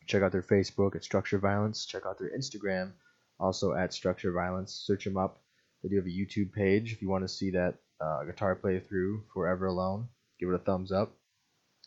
Check 0.07 0.23
out 0.23 0.31
their 0.31 0.41
Facebook 0.41 0.95
at 0.95 1.03
Structure 1.03 1.39
Violence. 1.39 1.87
Check 1.87 2.07
out 2.07 2.21
their 2.21 2.31
Instagram, 2.39 2.93
also 3.41 3.73
at 3.73 3.93
Structure 3.93 4.31
Violence. 4.31 4.73
Search 4.87 5.03
them 5.03 5.17
up. 5.17 5.43
They 5.83 5.89
do 5.89 5.97
have 5.97 6.07
a 6.07 6.09
YouTube 6.09 6.53
page 6.53 6.93
if 6.93 7.03
you 7.03 7.09
want 7.09 7.25
to 7.25 7.29
see 7.29 7.51
that 7.51 7.75
uh, 8.01 8.23
guitar 8.23 8.55
playthrough 8.55 9.23
for 9.35 9.49
Ever 9.49 9.67
Alone. 9.67 10.07
Give 10.39 10.51
it 10.51 10.55
a 10.55 10.59
thumbs 10.59 10.93
up. 10.93 11.18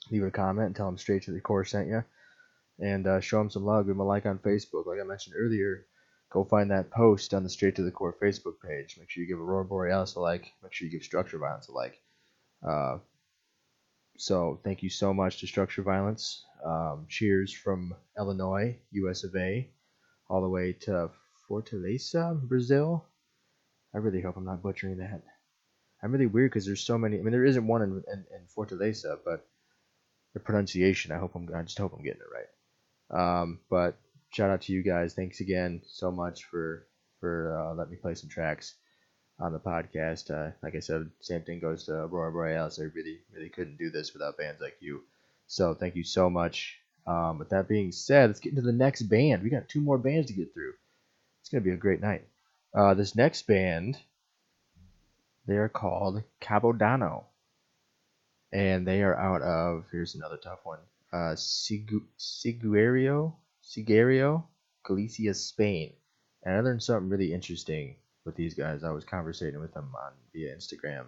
Leave 0.10 0.24
a 0.24 0.32
comment 0.32 0.68
and 0.68 0.76
tell 0.76 0.88
them 0.88 0.98
straight 0.98 1.24
to 1.24 1.32
the 1.32 1.42
core 1.42 1.66
sent 1.66 1.88
you. 1.88 2.04
And 2.80 3.06
uh, 3.06 3.20
show 3.20 3.38
them 3.38 3.50
some 3.50 3.66
love. 3.66 3.86
Give 3.86 3.96
them 3.96 4.00
a 4.00 4.06
like 4.06 4.26
on 4.26 4.40
Facebook. 4.40 4.88
Like 4.88 5.00
I 5.00 5.04
mentioned 5.04 5.36
earlier, 5.38 5.86
go 6.32 6.44
find 6.44 6.72
that 6.72 6.90
post 6.90 7.34
on 7.34 7.44
the 7.44 7.50
Straight 7.50 7.76
to 7.76 7.84
the 7.84 7.92
Core 7.92 8.16
Facebook 8.22 8.56
page. 8.66 8.98
Make 8.98 9.10
sure 9.10 9.24
you 9.24 9.28
give 9.28 9.40
Aurora 9.40 9.66
Borealis 9.66 10.16
a 10.16 10.20
like. 10.20 10.52
Make 10.64 10.74
sure 10.74 10.88
you 10.88 10.92
give 10.92 11.04
Structure 11.04 11.38
Violence 11.38 11.68
a 11.68 11.74
like. 11.74 12.02
Uh, 12.68 12.98
so 14.18 14.60
thank 14.64 14.82
you 14.82 14.90
so 14.90 15.14
much 15.14 15.40
to 15.40 15.48
Structure 15.48 15.84
Violence. 15.84 16.46
Um, 16.66 17.06
cheers 17.10 17.54
from 17.54 17.94
Illinois, 18.18 18.80
US 18.92 19.24
of 19.24 19.36
A, 19.36 19.70
all 20.30 20.42
the 20.42 20.50
way 20.50 20.74
to 20.82 21.10
Fortaleza, 21.50 22.40
Brazil. 22.42 23.06
I 23.94 23.98
really 23.98 24.22
hope 24.22 24.38
I'm 24.38 24.46
not 24.46 24.64
butchering 24.64 24.98
that. 24.98 25.22
I'm 26.02 26.12
really 26.12 26.28
weird 26.28 26.52
because 26.52 26.66
there's 26.66 26.82
so 26.82 26.98
many. 26.98 27.20
I 27.20 27.22
mean, 27.22 27.32
there 27.32 27.46
isn't 27.46 27.68
one 27.68 27.82
in, 27.82 28.04
in, 28.12 28.26
in 28.34 28.48
Fortaleza, 28.56 29.20
but 29.26 29.46
the 30.34 30.40
pronunciation. 30.40 31.12
I 31.12 31.18
hope 31.18 31.36
I'm. 31.36 31.50
I 31.56 31.62
just 31.64 31.78
hope 31.78 31.94
I'm 31.94 32.04
getting 32.04 32.22
it 32.22 32.34
right. 32.34 33.42
Um, 33.42 33.60
but 33.70 33.98
shout 34.32 34.50
out 34.50 34.62
to 34.64 34.74
you 34.74 34.84
guys. 34.84 35.14
Thanks 35.14 35.40
again 35.40 35.82
so 35.86 36.12
much 36.12 36.46
for 36.46 36.88
for 37.20 37.58
uh, 37.58 37.76
letting 37.76 37.92
me 37.92 37.98
play 37.98 38.16
some 38.16 38.30
tracks 38.30 38.76
on 39.40 39.54
the 39.54 39.60
podcast. 39.60 40.32
Uh, 40.32 40.52
like 40.64 40.76
I 40.76 40.80
said, 40.80 41.10
same 41.20 41.42
thing 41.42 41.60
goes 41.60 41.86
to 41.86 41.94
Aurora 41.94 42.32
Borealis. 42.32 42.80
I 42.80 42.84
really 42.96 43.20
really 43.34 43.50
couldn't 43.50 43.78
do 43.78 43.90
this 43.90 44.14
without 44.14 44.38
bands 44.38 44.62
like 44.62 44.78
you. 44.80 45.04
So 45.48 45.74
thank 45.74 45.96
you 45.96 46.04
so 46.04 46.30
much. 46.30 46.78
Um, 47.08 47.40
with 47.40 47.50
that 47.50 47.68
being 47.68 47.92
said, 47.92 48.30
let's 48.30 48.40
get 48.40 48.52
into 48.52 48.62
the 48.62 48.72
next 48.72 49.04
band. 49.04 49.44
We 49.44 49.50
got 49.50 49.68
two 49.68 49.82
more 49.82 49.98
bands 49.98 50.28
to 50.28 50.34
get 50.34 50.54
through. 50.54 50.74
It's 51.42 51.50
gonna 51.50 51.62
be 51.62 51.72
a 51.72 51.78
great 51.78 52.02
night. 52.02 52.28
Uh, 52.74 52.94
this 52.94 53.16
next 53.16 53.48
band, 53.48 53.98
they 55.46 55.58
are 55.58 55.68
called 55.68 56.24
Cabodano, 56.40 57.26
and 58.52 58.88
they 58.88 59.02
are 59.02 59.16
out 59.16 59.42
of 59.42 59.86
here's 59.92 60.16
another 60.16 60.38
tough 60.38 60.60
one. 60.64 60.80
Uh, 61.14 61.36
Sigu- 61.36 62.08
Siguerio, 62.18 63.36
Siguerio, 63.64 64.46
Galicia, 64.84 65.34
Spain. 65.34 65.94
And 66.44 66.56
I 66.56 66.60
learned 66.62 66.84
something 66.84 67.10
really 67.10 67.34
interesting 67.34 67.96
with 68.26 68.36
these 68.36 68.54
guys. 68.54 68.84
I 68.84 68.92
was 68.92 69.06
conversating 69.06 69.60
with 69.60 69.74
them 69.74 69.94
on 69.96 70.14
via 70.34 70.56
Instagram, 70.56 71.06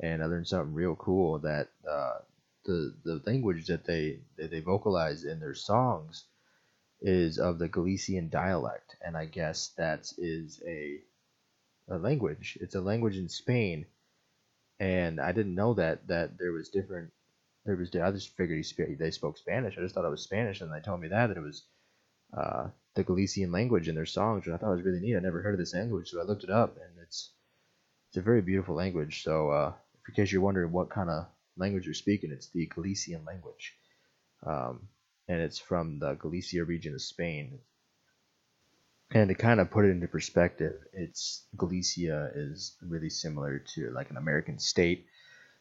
and 0.00 0.22
I 0.22 0.26
learned 0.26 0.48
something 0.48 0.74
real 0.74 0.96
cool 0.96 1.38
that 1.40 1.68
uh, 1.88 2.18
the 2.64 2.94
the 3.04 3.22
language 3.26 3.66
that 3.66 3.84
they 3.84 4.20
that 4.36 4.50
they 4.50 4.60
vocalize 4.60 5.24
in 5.24 5.40
their 5.40 5.54
songs 5.54 6.24
is 7.00 7.38
of 7.38 7.58
the 7.58 7.68
Galician 7.68 8.28
dialect, 8.30 8.96
and 9.04 9.16
I 9.16 9.26
guess 9.26 9.68
that 9.76 10.12
is 10.18 10.62
a 10.66 11.00
a 11.88 11.98
language. 11.98 12.58
It's 12.60 12.74
a 12.74 12.80
language 12.80 13.16
in 13.16 13.28
Spain, 13.28 13.86
and 14.80 15.20
I 15.20 15.32
didn't 15.32 15.54
know 15.54 15.74
that 15.74 16.06
that 16.08 16.38
there 16.38 16.52
was 16.52 16.68
different. 16.68 17.12
There 17.64 17.76
was 17.76 17.94
I 17.94 18.10
just 18.10 18.36
figured 18.36 18.58
he 18.58 18.62
sp- 18.64 18.98
they 18.98 19.10
spoke 19.10 19.38
Spanish. 19.38 19.76
I 19.78 19.82
just 19.82 19.94
thought 19.94 20.04
it 20.04 20.10
was 20.10 20.22
Spanish, 20.22 20.60
and 20.60 20.72
they 20.72 20.80
told 20.80 21.00
me 21.00 21.08
that 21.08 21.28
that 21.28 21.36
it 21.36 21.42
was 21.42 21.64
uh, 22.36 22.68
the 22.94 23.04
Galician 23.04 23.52
language 23.52 23.88
in 23.88 23.94
their 23.94 24.06
songs, 24.06 24.46
and 24.46 24.54
I 24.54 24.58
thought 24.58 24.72
it 24.72 24.76
was 24.76 24.84
really 24.84 25.00
neat. 25.00 25.16
I 25.16 25.20
never 25.20 25.42
heard 25.42 25.54
of 25.54 25.60
this 25.60 25.74
language, 25.74 26.10
so 26.10 26.20
I 26.20 26.24
looked 26.24 26.44
it 26.44 26.50
up, 26.50 26.76
and 26.76 26.98
it's 27.02 27.30
it's 28.08 28.18
a 28.18 28.22
very 28.22 28.42
beautiful 28.42 28.74
language. 28.74 29.22
So, 29.22 29.50
uh, 29.50 29.72
in 30.08 30.14
case 30.14 30.32
you're 30.32 30.42
wondering 30.42 30.72
what 30.72 30.90
kind 30.90 31.10
of 31.10 31.26
language 31.56 31.84
you're 31.84 31.94
speaking, 31.94 32.30
it's 32.30 32.50
the 32.50 32.66
Galician 32.66 33.24
language, 33.24 33.74
um, 34.46 34.88
and 35.28 35.40
it's 35.40 35.58
from 35.58 35.98
the 35.98 36.14
Galicia 36.14 36.64
region 36.64 36.94
of 36.94 37.02
Spain. 37.02 37.58
And 39.14 39.28
to 39.28 39.34
kind 39.34 39.60
of 39.60 39.70
put 39.70 39.84
it 39.84 39.90
into 39.90 40.08
perspective, 40.08 40.74
it's 40.92 41.46
Galicia 41.56 42.32
is 42.34 42.76
really 42.82 43.10
similar 43.10 43.60
to 43.74 43.90
like 43.92 44.10
an 44.10 44.16
American 44.16 44.58
state. 44.58 45.06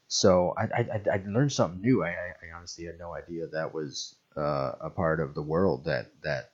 So 0.08 0.56
I, 0.58 0.64
I, 0.64 1.02
I 1.14 1.24
learned 1.28 1.54
something 1.54 1.82
new. 1.82 2.04
I, 2.04 2.10
I 2.10 2.58
honestly 2.58 2.86
had 2.86 3.00
no 3.00 3.14
idea 3.16 3.48
that 3.48 3.74
was 3.74 4.16
uh, 4.36 4.74
a 4.82 4.90
part 4.90 5.20
of 5.20 5.36
the 5.36 5.44
world 5.44 5.86
that 5.86 6.12
that 6.24 6.52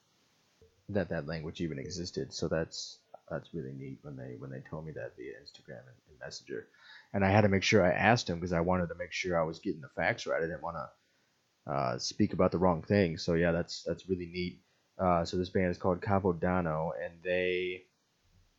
that 0.89 1.09
that 1.09 1.25
language 1.27 1.61
even 1.61 1.79
existed. 1.79 2.33
So 2.33 2.49
that's 2.49 2.99
that's 3.29 3.53
really 3.53 3.73
neat 3.73 3.99
when 4.01 4.17
they 4.17 4.35
when 4.37 4.51
they 4.51 4.61
told 4.69 4.85
me 4.85 4.91
that 4.93 5.15
via 5.17 5.33
Instagram 5.41 5.79
and, 5.87 5.97
and 6.09 6.19
Messenger. 6.19 6.67
And 7.13 7.23
I 7.23 7.31
had 7.31 7.41
to 7.41 7.49
make 7.49 7.63
sure 7.63 7.83
I 7.83 7.91
asked 7.91 8.29
him 8.29 8.37
because 8.39 8.53
I 8.53 8.59
wanted 8.59 8.89
to 8.89 8.95
make 8.95 9.13
sure 9.13 9.39
I 9.39 9.43
was 9.43 9.59
getting 9.59 9.81
the 9.81 9.89
facts 9.95 10.27
right. 10.27 10.37
I 10.37 10.47
didn't 10.47 10.63
want 10.63 10.77
to 10.77 11.71
uh, 11.71 11.97
speak 11.97 12.33
about 12.33 12.51
the 12.51 12.57
wrong 12.57 12.81
thing. 12.81 13.17
So 13.17 13.35
yeah, 13.35 13.51
that's 13.53 13.83
that's 13.83 14.09
really 14.09 14.25
neat. 14.25 14.61
Uh, 14.99 15.23
so 15.23 15.37
this 15.37 15.49
band 15.49 15.71
is 15.71 15.77
called 15.77 16.01
Cabodano, 16.01 16.91
and 17.03 17.13
they 17.23 17.83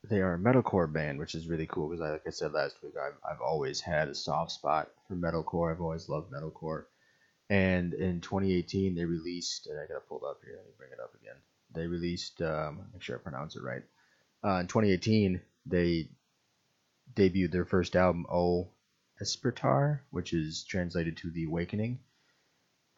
they 0.09 0.21
are 0.21 0.35
a 0.35 0.39
metalcore 0.39 0.91
band, 0.91 1.19
which 1.19 1.35
is 1.35 1.47
really 1.47 1.67
cool 1.67 1.89
because, 1.89 2.01
like 2.01 2.23
I 2.27 2.31
said 2.31 2.53
last 2.53 2.83
week, 2.83 2.95
I've 2.97 3.19
I've 3.29 3.41
always 3.41 3.81
had 3.81 4.09
a 4.09 4.15
soft 4.15 4.53
spot 4.53 4.89
for 5.07 5.15
metalcore. 5.15 5.71
I've 5.71 5.83
always 5.83 6.09
loved 6.09 6.33
metalcore. 6.33 6.85
And 7.51 7.95
in 7.95 8.21
2018, 8.21 8.95
they 8.95 9.05
released, 9.05 9.67
and 9.67 9.79
I 9.79 9.87
got 9.87 9.95
to 9.95 10.01
pull 10.09 10.19
it 10.19 10.31
up 10.31 10.41
here. 10.45 10.55
Let 10.57 10.67
me 10.67 10.73
bring 10.79 10.93
it 10.93 11.01
up 11.01 11.15
again. 11.21 11.35
They 11.75 11.89
released, 11.89 12.41
um, 12.43 12.87
make 12.93 13.03
sure 13.03 13.17
I 13.17 13.19
pronounce 13.19 13.57
it 13.57 13.63
right. 13.63 13.83
Uh, 14.45 14.61
in 14.61 14.69
2018, 14.69 15.41
they 15.67 16.11
debuted 17.15 17.51
their 17.51 17.65
first 17.65 17.97
album, 17.97 18.25
O 18.31 18.69
Espertar, 19.21 20.01
which 20.11 20.33
is 20.33 20.63
translated 20.63 21.17
to 21.19 21.31
The 21.31 21.45
Awakening. 21.45 21.99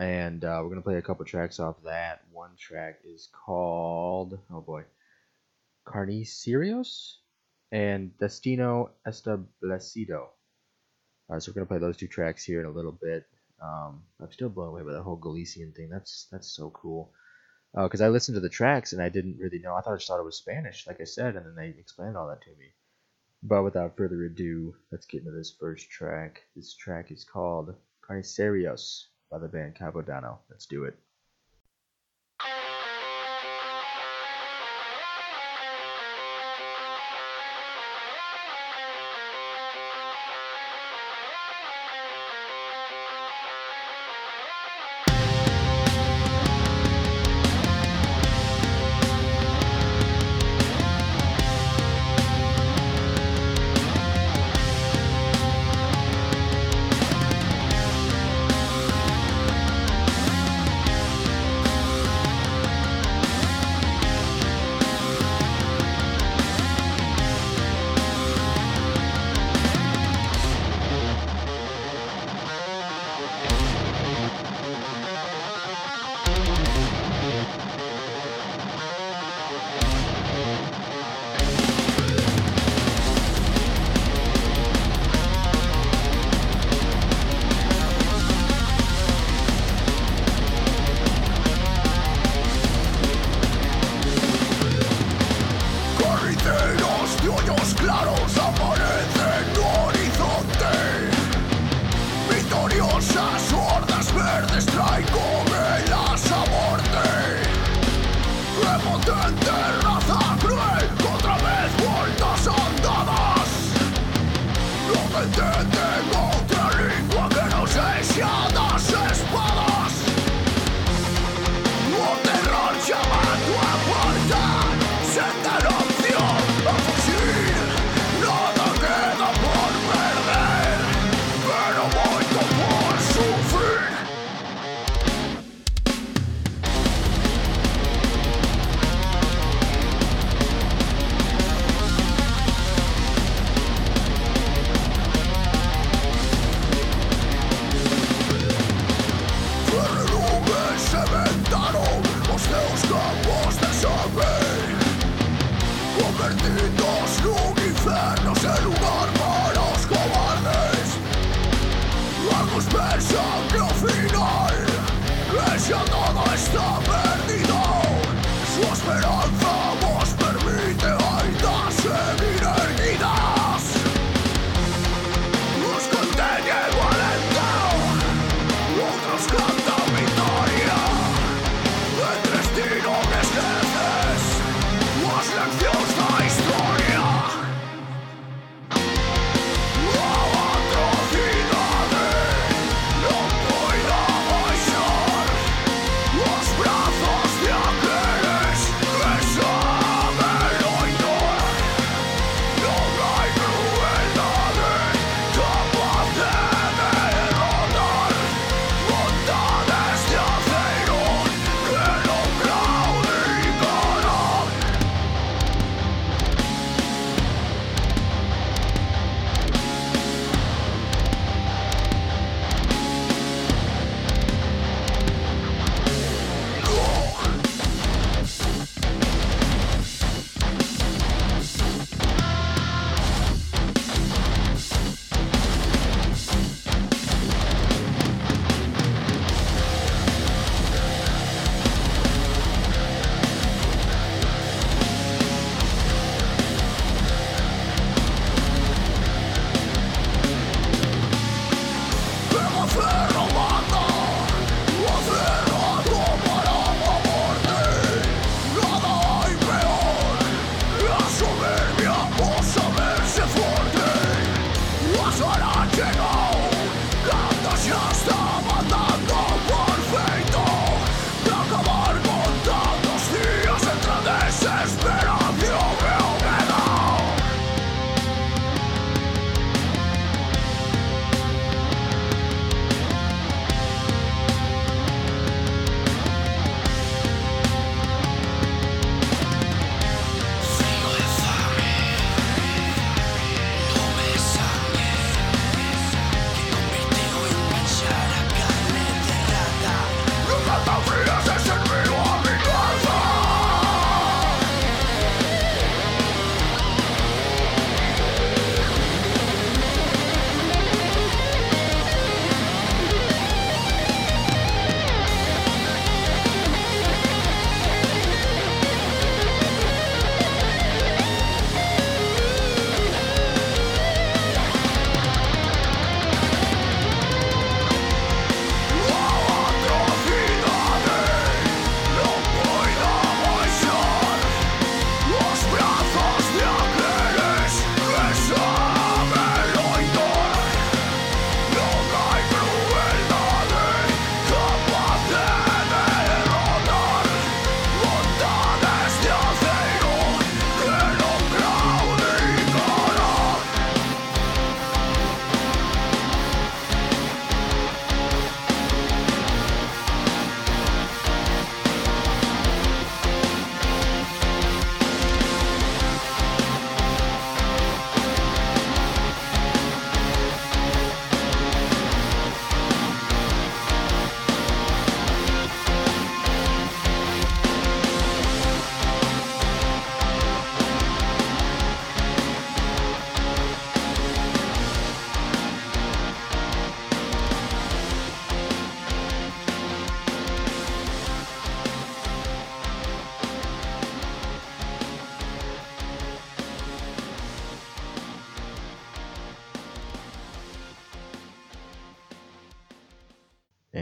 And 0.01 0.45
uh, 0.45 0.61
we're 0.62 0.70
to 0.76 0.82
play 0.82 0.97
a 0.97 1.03
couple 1.03 1.24
tracks 1.24 1.61
off 1.61 1.76
that. 1.84 2.22
One 2.32 2.51
track 2.59 3.01
is 3.05 3.28
called, 3.32 4.38
oh 4.53 4.61
boy, 4.61 4.84
Carnicerios 5.86 7.14
and 7.70 8.16
Destino 8.18 8.90
Establecido. 9.07 10.26
Uh, 11.30 11.38
so 11.38 11.51
we're 11.51 11.55
to 11.62 11.68
play 11.68 11.78
those 11.78 11.97
two 11.97 12.09
tracks 12.09 12.45
here 12.45 12.61
in 12.61 12.66
a 12.66 12.70
little 12.70 12.93
bit. 12.93 13.26
Um, 13.62 14.03
I'm 14.20 14.32
still 14.32 14.49
blown 14.49 14.68
away 14.68 14.82
by 14.82 14.93
the 14.93 15.03
whole 15.03 15.16
Galician 15.16 15.72
thing. 15.72 15.88
That's 15.88 16.26
that's 16.32 16.49
so 16.49 16.70
cool. 16.70 17.12
Because 17.74 18.03
uh, 18.03 18.07
I 18.07 18.09
listened 18.09 18.34
to 18.34 18.40
the 18.40 18.49
tracks 18.49 18.93
and 18.93 19.01
I 19.01 19.09
didn't 19.09 19.38
really 19.38 19.59
know. 19.59 19.74
I 19.74 19.80
thought 19.80 19.95
I 19.95 19.97
just 19.97 20.09
thought 20.09 20.20
it 20.20 20.24
was 20.24 20.36
Spanish, 20.36 20.86
like 20.86 21.01
I 21.01 21.05
said, 21.05 21.36
and 21.36 21.47
then 21.47 21.55
they 21.55 21.68
explained 21.78 22.16
all 22.16 22.28
that 22.28 22.43
to 22.43 22.51
me. 22.51 22.72
But 23.43 23.62
without 23.64 23.97
further 23.97 24.24
ado, 24.24 24.74
let's 24.90 25.07
get 25.07 25.20
into 25.20 25.32
this 25.32 25.57
first 25.59 25.90
track. 25.90 26.43
This 26.55 26.74
track 26.74 27.11
is 27.11 27.24
called 27.24 27.74
Carnicerios 28.07 29.05
by 29.32 29.38
the 29.38 29.48
band 29.48 29.74
Cabodano. 29.74 30.38
Let's 30.50 30.66
do 30.66 30.84
it. 30.84 30.94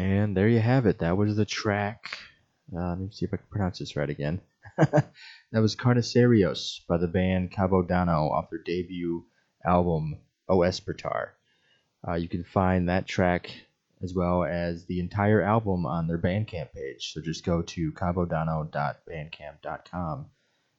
And 0.00 0.34
there 0.34 0.48
you 0.48 0.60
have 0.60 0.86
it. 0.86 1.00
That 1.00 1.18
was 1.18 1.36
the 1.36 1.44
track. 1.44 2.16
Uh, 2.74 2.88
let 2.88 3.00
me 3.00 3.10
see 3.12 3.26
if 3.26 3.34
I 3.34 3.36
can 3.36 3.44
pronounce 3.50 3.80
this 3.80 3.96
right 3.96 4.08
again. 4.08 4.40
that 4.78 5.12
was 5.52 5.76
Carnicerios 5.76 6.86
by 6.88 6.96
the 6.96 7.06
band 7.06 7.52
Cabodano 7.52 8.30
off 8.30 8.48
their 8.48 8.62
debut 8.64 9.26
album 9.62 10.16
O 10.48 10.60
Espertar. 10.60 11.32
Uh, 12.08 12.14
you 12.14 12.30
can 12.30 12.44
find 12.44 12.88
that 12.88 13.06
track 13.06 13.50
as 14.02 14.14
well 14.14 14.42
as 14.42 14.86
the 14.86 15.00
entire 15.00 15.42
album 15.42 15.84
on 15.84 16.06
their 16.06 16.16
Bandcamp 16.16 16.72
page. 16.72 17.12
So 17.12 17.20
just 17.20 17.44
go 17.44 17.60
to 17.60 17.92
cabodano.bandcamp.com. 17.92 20.26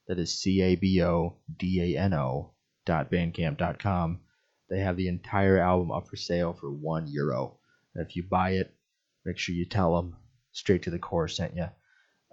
That 0.08 0.18
is 0.18 0.34
C 0.34 0.64
A 0.64 0.76
B 0.76 1.04
O 1.04 1.36
D 1.60 1.96
A 1.96 2.00
N 2.00 2.16
O 2.16 2.54
dot 2.88 3.12
bandcamp.com. 3.12 4.22
They 4.68 4.80
have 4.80 4.98
the 4.98 5.10
entire 5.10 5.60
album 5.60 5.92
up 5.92 6.08
for 6.08 6.16
sale 6.16 6.54
for 6.54 6.72
one 6.72 7.08
euro. 7.08 7.60
And 7.94 8.04
if 8.04 8.16
you 8.16 8.24
buy 8.24 8.54
it, 8.54 8.74
make 9.26 9.38
sure 9.38 9.56
you 9.56 9.66
tell 9.66 9.96
them 9.96 10.16
straight 10.52 10.84
to 10.84 10.90
the 10.90 11.00
core 11.00 11.28
sent 11.28 11.56
you. 11.56 11.68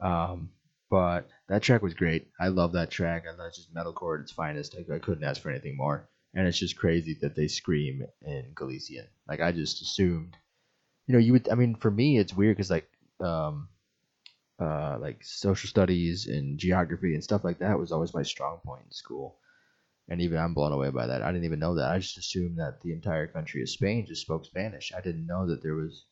Um, 0.01 0.51
but 0.91 1.29
that 1.49 1.63
track 1.63 1.83
was 1.83 1.95
great. 1.95 2.29
I 2.41 2.49
love 2.49 2.73
that 2.73 2.91
track. 2.91 3.25
I 3.27 3.37
thought 3.37 3.49
it's 3.49 3.59
just 3.59 3.75
metalcore 3.75 4.19
at 4.19 4.23
its 4.23 4.33
finest. 4.33 4.75
I, 4.77 4.95
I 4.95 4.99
couldn't 4.99 5.25
ask 5.25 5.43
for 5.43 5.51
anything 5.51 5.77
more. 5.77 6.09
And 6.35 6.47
it's 6.47 6.59
just 6.59 6.79
crazy 6.79 7.17
that 7.21 7.35
they 7.37 7.49
scream 7.49 8.07
in 8.23 8.53
Galician. 8.55 9.07
Like 9.27 9.41
I 9.41 9.53
just 9.53 9.83
assumed, 9.83 10.37
you 11.07 11.15
know, 11.15 11.19
you 11.19 11.33
would. 11.33 11.49
I 11.49 11.55
mean, 11.55 11.75
for 11.75 11.91
me, 11.91 12.19
it's 12.19 12.35
weird 12.35 12.57
because 12.57 12.71
like, 12.71 12.89
um, 13.21 13.69
uh, 14.61 14.99
like 15.01 15.23
social 15.23 15.69
studies 15.69 16.27
and 16.27 16.59
geography 16.59 17.15
and 17.15 17.25
stuff 17.25 17.45
like 17.45 17.59
that 17.59 17.79
was 17.79 17.93
always 17.93 18.15
my 18.15 18.23
strong 18.23 18.59
point 18.65 18.85
in 18.85 18.93
school. 18.93 19.39
And 20.09 20.21
even 20.21 20.39
I'm 20.39 20.55
blown 20.55 20.73
away 20.73 20.91
by 20.91 21.07
that. 21.07 21.23
I 21.23 21.31
didn't 21.33 21.45
even 21.45 21.59
know 21.59 21.75
that. 21.75 21.91
I 21.91 21.99
just 21.99 22.19
assumed 22.19 22.59
that 22.59 22.81
the 22.83 22.93
entire 22.93 23.27
country 23.27 23.63
of 23.63 23.69
Spain 23.69 24.07
just 24.07 24.23
spoke 24.23 24.47
Spanish. 24.47 24.93
I 24.97 25.01
didn't 25.01 25.27
know 25.27 25.47
that 25.49 25.63
there 25.63 25.75
was 25.75 26.07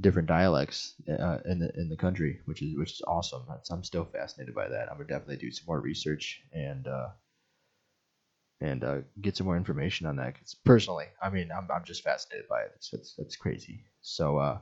different 0.00 0.28
dialects 0.28 0.94
uh, 1.08 1.38
in 1.44 1.58
the 1.58 1.70
in 1.76 1.88
the 1.88 1.96
country, 1.96 2.40
which 2.46 2.62
is 2.62 2.76
which 2.76 2.92
is 2.92 3.02
awesome. 3.06 3.44
That's, 3.48 3.70
I'm 3.70 3.84
still 3.84 4.04
fascinated 4.04 4.54
by 4.54 4.68
that. 4.68 4.88
I'm 4.90 4.96
gonna 4.96 5.08
definitely 5.08 5.36
do 5.36 5.50
some 5.50 5.66
more 5.66 5.80
research 5.80 6.42
and 6.52 6.86
uh, 6.86 7.08
and 8.60 8.84
uh, 8.84 8.98
get 9.20 9.36
some 9.36 9.46
more 9.46 9.56
information 9.56 10.06
on 10.06 10.16
that. 10.16 10.38
Cause 10.38 10.56
personally, 10.64 11.06
I 11.22 11.30
mean, 11.30 11.50
I'm 11.56 11.68
I'm 11.74 11.84
just 11.84 12.02
fascinated 12.02 12.48
by 12.48 12.62
it. 12.62 12.72
It's 12.76 12.92
it's, 12.92 13.14
it's 13.18 13.36
crazy. 13.36 13.84
So 14.02 14.38
uh, 14.38 14.58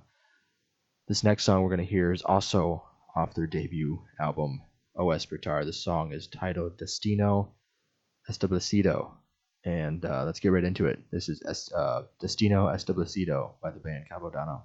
this 1.09 1.25
next 1.25 1.45
song 1.45 1.63
we're 1.63 1.71
gonna 1.71 1.85
hear 1.85 2.13
is 2.13 2.23
also 2.23 2.85
off 3.15 3.35
their 3.35 3.47
debut 3.47 4.03
album 4.21 4.63
O 4.97 5.07
Espertar. 5.07 5.65
The 5.65 5.73
song 5.73 6.13
is 6.13 6.27
titled 6.27 6.77
Destino 6.79 7.55
Establecido. 8.31 9.13
And 9.65 10.05
uh, 10.05 10.25
let's 10.25 10.41
get 10.41 10.51
right 10.53 10.65
into 10.65 10.87
it. 10.87 10.99
This 11.11 11.29
is 11.29 11.73
uh, 11.73 12.03
Destino 12.21 12.67
Establecido 12.67 13.53
by 13.63 13.71
the 13.71 13.81
band 13.81 14.07
Cabodano. 14.11 14.65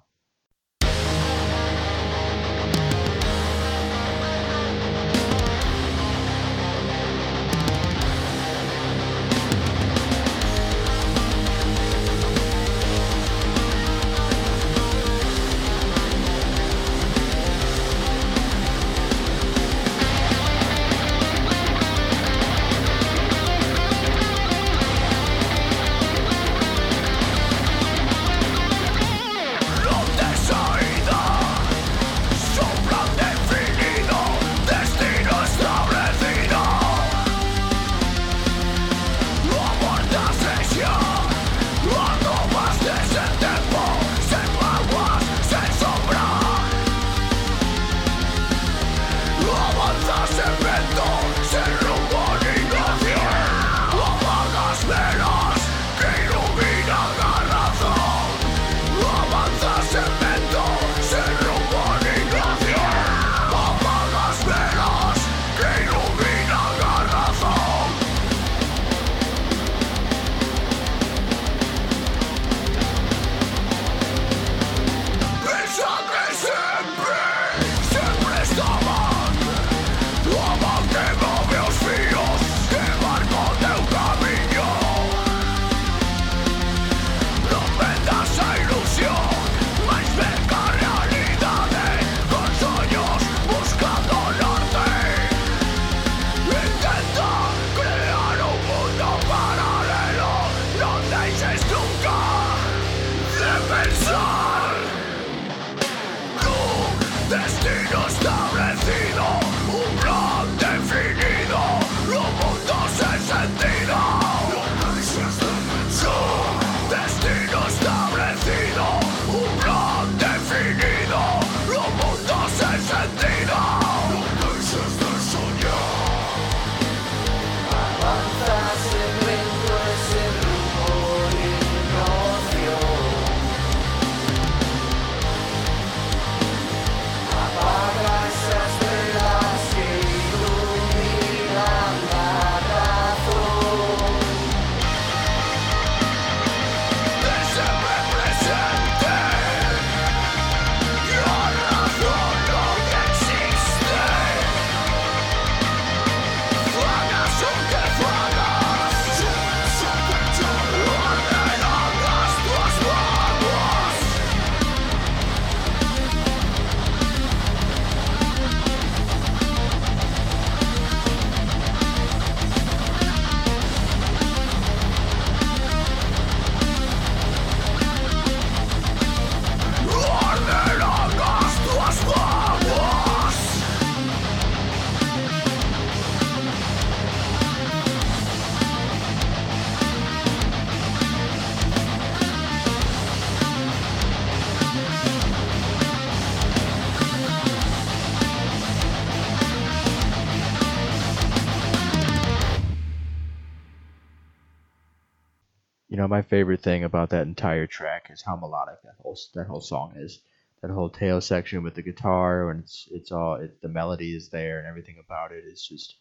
My 206.08 206.22
favorite 206.22 206.62
thing 206.62 206.84
about 206.84 207.10
that 207.10 207.26
entire 207.26 207.66
track 207.66 208.08
is 208.10 208.22
how 208.22 208.36
melodic 208.36 208.82
that 208.82 208.94
whole 209.02 209.18
that 209.34 209.46
whole 209.46 209.60
song 209.60 209.94
is. 209.96 210.20
that 210.62 210.70
whole 210.70 210.90
tail 210.90 211.20
section 211.20 211.62
with 211.62 211.74
the 211.74 211.82
guitar 211.82 212.50
and 212.50 212.60
it's 212.62 212.88
it's 212.90 213.12
all 213.12 213.36
it's 213.36 213.58
the 213.62 213.68
melody 213.68 214.14
is 214.16 214.30
there 214.30 214.58
and 214.58 214.66
everything 214.68 214.96
about 215.04 215.32
it 215.32 215.44
is 215.46 215.64
just 215.66 215.96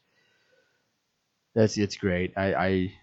that's 1.55 1.77
it's 1.77 1.97
great. 1.97 2.33
I 2.37 2.53
I 2.53 2.93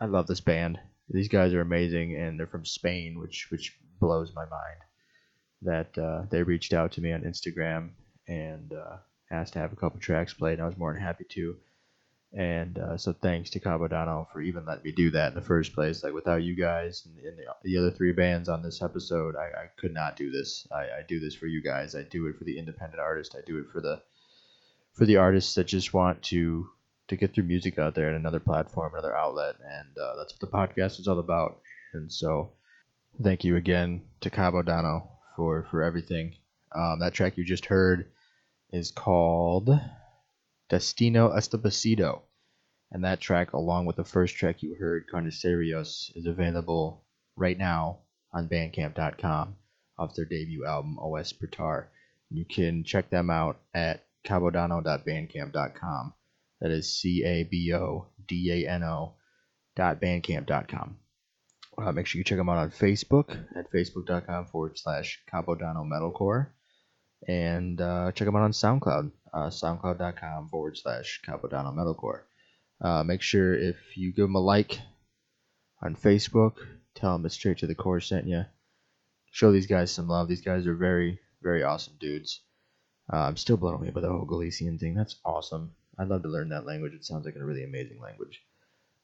I 0.00 0.06
love 0.06 0.26
this 0.26 0.40
band. 0.40 0.80
These 1.08 1.28
guys 1.28 1.54
are 1.54 1.60
amazing 1.60 2.16
and 2.16 2.38
they're 2.38 2.46
from 2.48 2.64
Spain, 2.64 3.18
which 3.20 3.48
which 3.50 3.76
blows 4.00 4.32
my 4.34 4.44
mind. 4.46 4.80
That 5.62 5.98
uh, 5.98 6.22
they 6.30 6.42
reached 6.42 6.72
out 6.72 6.92
to 6.92 7.00
me 7.00 7.12
on 7.12 7.22
Instagram 7.22 7.90
and 8.26 8.72
uh, 8.72 8.96
asked 9.30 9.52
to 9.52 9.60
have 9.60 9.72
a 9.72 9.76
couple 9.76 10.00
tracks 10.00 10.34
played. 10.34 10.54
And 10.54 10.62
I 10.62 10.66
was 10.66 10.76
more 10.76 10.92
than 10.92 11.02
happy 11.02 11.24
to. 11.30 11.56
And 12.34 12.78
uh, 12.78 12.96
so 12.96 13.12
thanks 13.12 13.50
to 13.50 13.60
Cabo 13.60 13.88
Cabodano 13.88 14.26
for 14.32 14.40
even 14.40 14.64
letting 14.64 14.84
me 14.84 14.92
do 14.92 15.10
that 15.10 15.28
in 15.28 15.34
the 15.34 15.42
first 15.42 15.74
place. 15.74 16.02
Like 16.02 16.14
without 16.14 16.42
you 16.42 16.56
guys 16.56 17.04
and, 17.04 17.18
and 17.18 17.36
the, 17.36 17.44
the 17.62 17.76
other 17.76 17.90
three 17.90 18.12
bands 18.12 18.48
on 18.48 18.62
this 18.62 18.80
episode, 18.80 19.36
I, 19.36 19.64
I 19.64 19.66
could 19.76 19.92
not 19.92 20.16
do 20.16 20.30
this. 20.30 20.66
I, 20.72 20.82
I 20.82 21.02
do 21.06 21.20
this 21.20 21.34
for 21.34 21.46
you 21.46 21.62
guys. 21.62 21.94
I 21.94 22.04
do 22.04 22.26
it 22.26 22.38
for 22.38 22.44
the 22.44 22.58
independent 22.58 23.00
artist. 23.00 23.36
I 23.36 23.42
do 23.44 23.58
it 23.58 23.66
for 23.70 23.80
the 23.80 24.00
for 24.94 25.04
the 25.06 25.16
artists 25.16 25.54
that 25.54 25.66
just 25.66 25.92
want 25.92 26.22
to 26.24 26.68
to 27.08 27.16
get 27.16 27.34
their 27.34 27.44
music 27.44 27.78
out 27.78 27.94
there 27.94 28.08
in 28.08 28.14
another 28.14 28.40
platform, 28.40 28.92
another 28.94 29.14
outlet, 29.14 29.56
and 29.62 29.98
uh, 29.98 30.16
that's 30.16 30.32
what 30.32 30.40
the 30.40 30.56
podcast 30.56 31.00
is 31.00 31.08
all 31.08 31.18
about. 31.18 31.60
And 31.92 32.10
so, 32.10 32.52
thank 33.22 33.44
you 33.44 33.56
again 33.56 34.02
to 34.20 34.30
Cabo 34.30 34.62
Cabodano 34.62 35.08
for 35.36 35.66
for 35.70 35.82
everything. 35.82 36.36
Um, 36.74 37.00
that 37.00 37.12
track 37.12 37.36
you 37.36 37.44
just 37.44 37.66
heard 37.66 38.10
is 38.72 38.90
called 38.90 39.68
Destino 40.72 41.36
Establecido. 41.36 42.22
And 42.90 43.04
that 43.04 43.20
track, 43.20 43.52
along 43.52 43.84
with 43.84 43.96
the 43.96 44.04
first 44.04 44.36
track 44.36 44.62
you 44.62 44.74
heard, 44.78 45.04
Carnicerios, 45.12 46.10
is 46.16 46.24
available 46.26 47.04
right 47.36 47.58
now 47.58 47.98
on 48.32 48.48
Bandcamp.com 48.48 49.56
off 49.98 50.14
their 50.14 50.24
debut 50.24 50.64
album, 50.64 50.98
O 50.98 51.10
Espertar. 51.12 51.88
You 52.30 52.46
can 52.46 52.84
check 52.84 53.10
them 53.10 53.28
out 53.28 53.60
at 53.74 54.06
cabodano.bandcamp.com. 54.26 56.14
That 56.60 56.70
is 56.70 56.98
C 56.98 57.22
A 57.24 57.44
B 57.44 57.74
O 57.74 58.06
D 58.26 58.50
A 58.64 58.70
N 58.70 58.82
O 58.82 59.16
dot 59.76 60.00
bandcamp.com. 60.00 60.96
Uh, 61.76 61.92
make 61.92 62.06
sure 62.06 62.18
you 62.18 62.24
check 62.24 62.38
them 62.38 62.48
out 62.48 62.58
on 62.58 62.70
Facebook 62.70 63.36
at 63.56 63.70
facebook.com 63.70 64.46
forward 64.46 64.78
slash 64.78 65.20
Cabodano 65.30 65.86
Metalcore. 65.86 66.48
And 67.28 67.80
uh, 67.80 68.12
check 68.12 68.26
them 68.26 68.36
out 68.36 68.42
on 68.42 68.52
SoundCloud, 68.52 69.10
uh, 69.32 69.48
soundcloud.com 69.48 70.48
forward 70.48 70.76
slash 70.76 71.20
Cabodano 71.26 71.74
Metalcore. 71.74 72.22
Uh, 72.80 73.02
make 73.04 73.22
sure 73.22 73.54
if 73.54 73.76
you 73.96 74.12
give 74.12 74.24
them 74.24 74.34
a 74.34 74.40
like 74.40 74.80
on 75.82 75.94
Facebook, 75.94 76.56
tell 76.94 77.12
them 77.12 77.26
it's 77.26 77.34
straight 77.34 77.58
to 77.58 77.66
the 77.66 77.74
core 77.74 78.00
sent 78.00 78.26
you. 78.26 78.44
Show 79.30 79.52
these 79.52 79.66
guys 79.66 79.90
some 79.90 80.08
love. 80.08 80.28
These 80.28 80.42
guys 80.42 80.66
are 80.66 80.74
very, 80.74 81.18
very 81.42 81.62
awesome 81.62 81.94
dudes. 81.98 82.40
Uh, 83.12 83.18
I'm 83.18 83.36
still 83.36 83.56
blown 83.56 83.74
away 83.74 83.90
by 83.90 84.00
the 84.00 84.08
whole 84.08 84.24
Galician 84.24 84.78
thing. 84.78 84.94
That's 84.94 85.16
awesome. 85.24 85.72
I'd 85.98 86.08
love 86.08 86.22
to 86.22 86.28
learn 86.28 86.50
that 86.50 86.66
language. 86.66 86.94
It 86.94 87.04
sounds 87.04 87.24
like 87.24 87.36
a 87.36 87.44
really 87.44 87.64
amazing 87.64 88.00
language. 88.00 88.42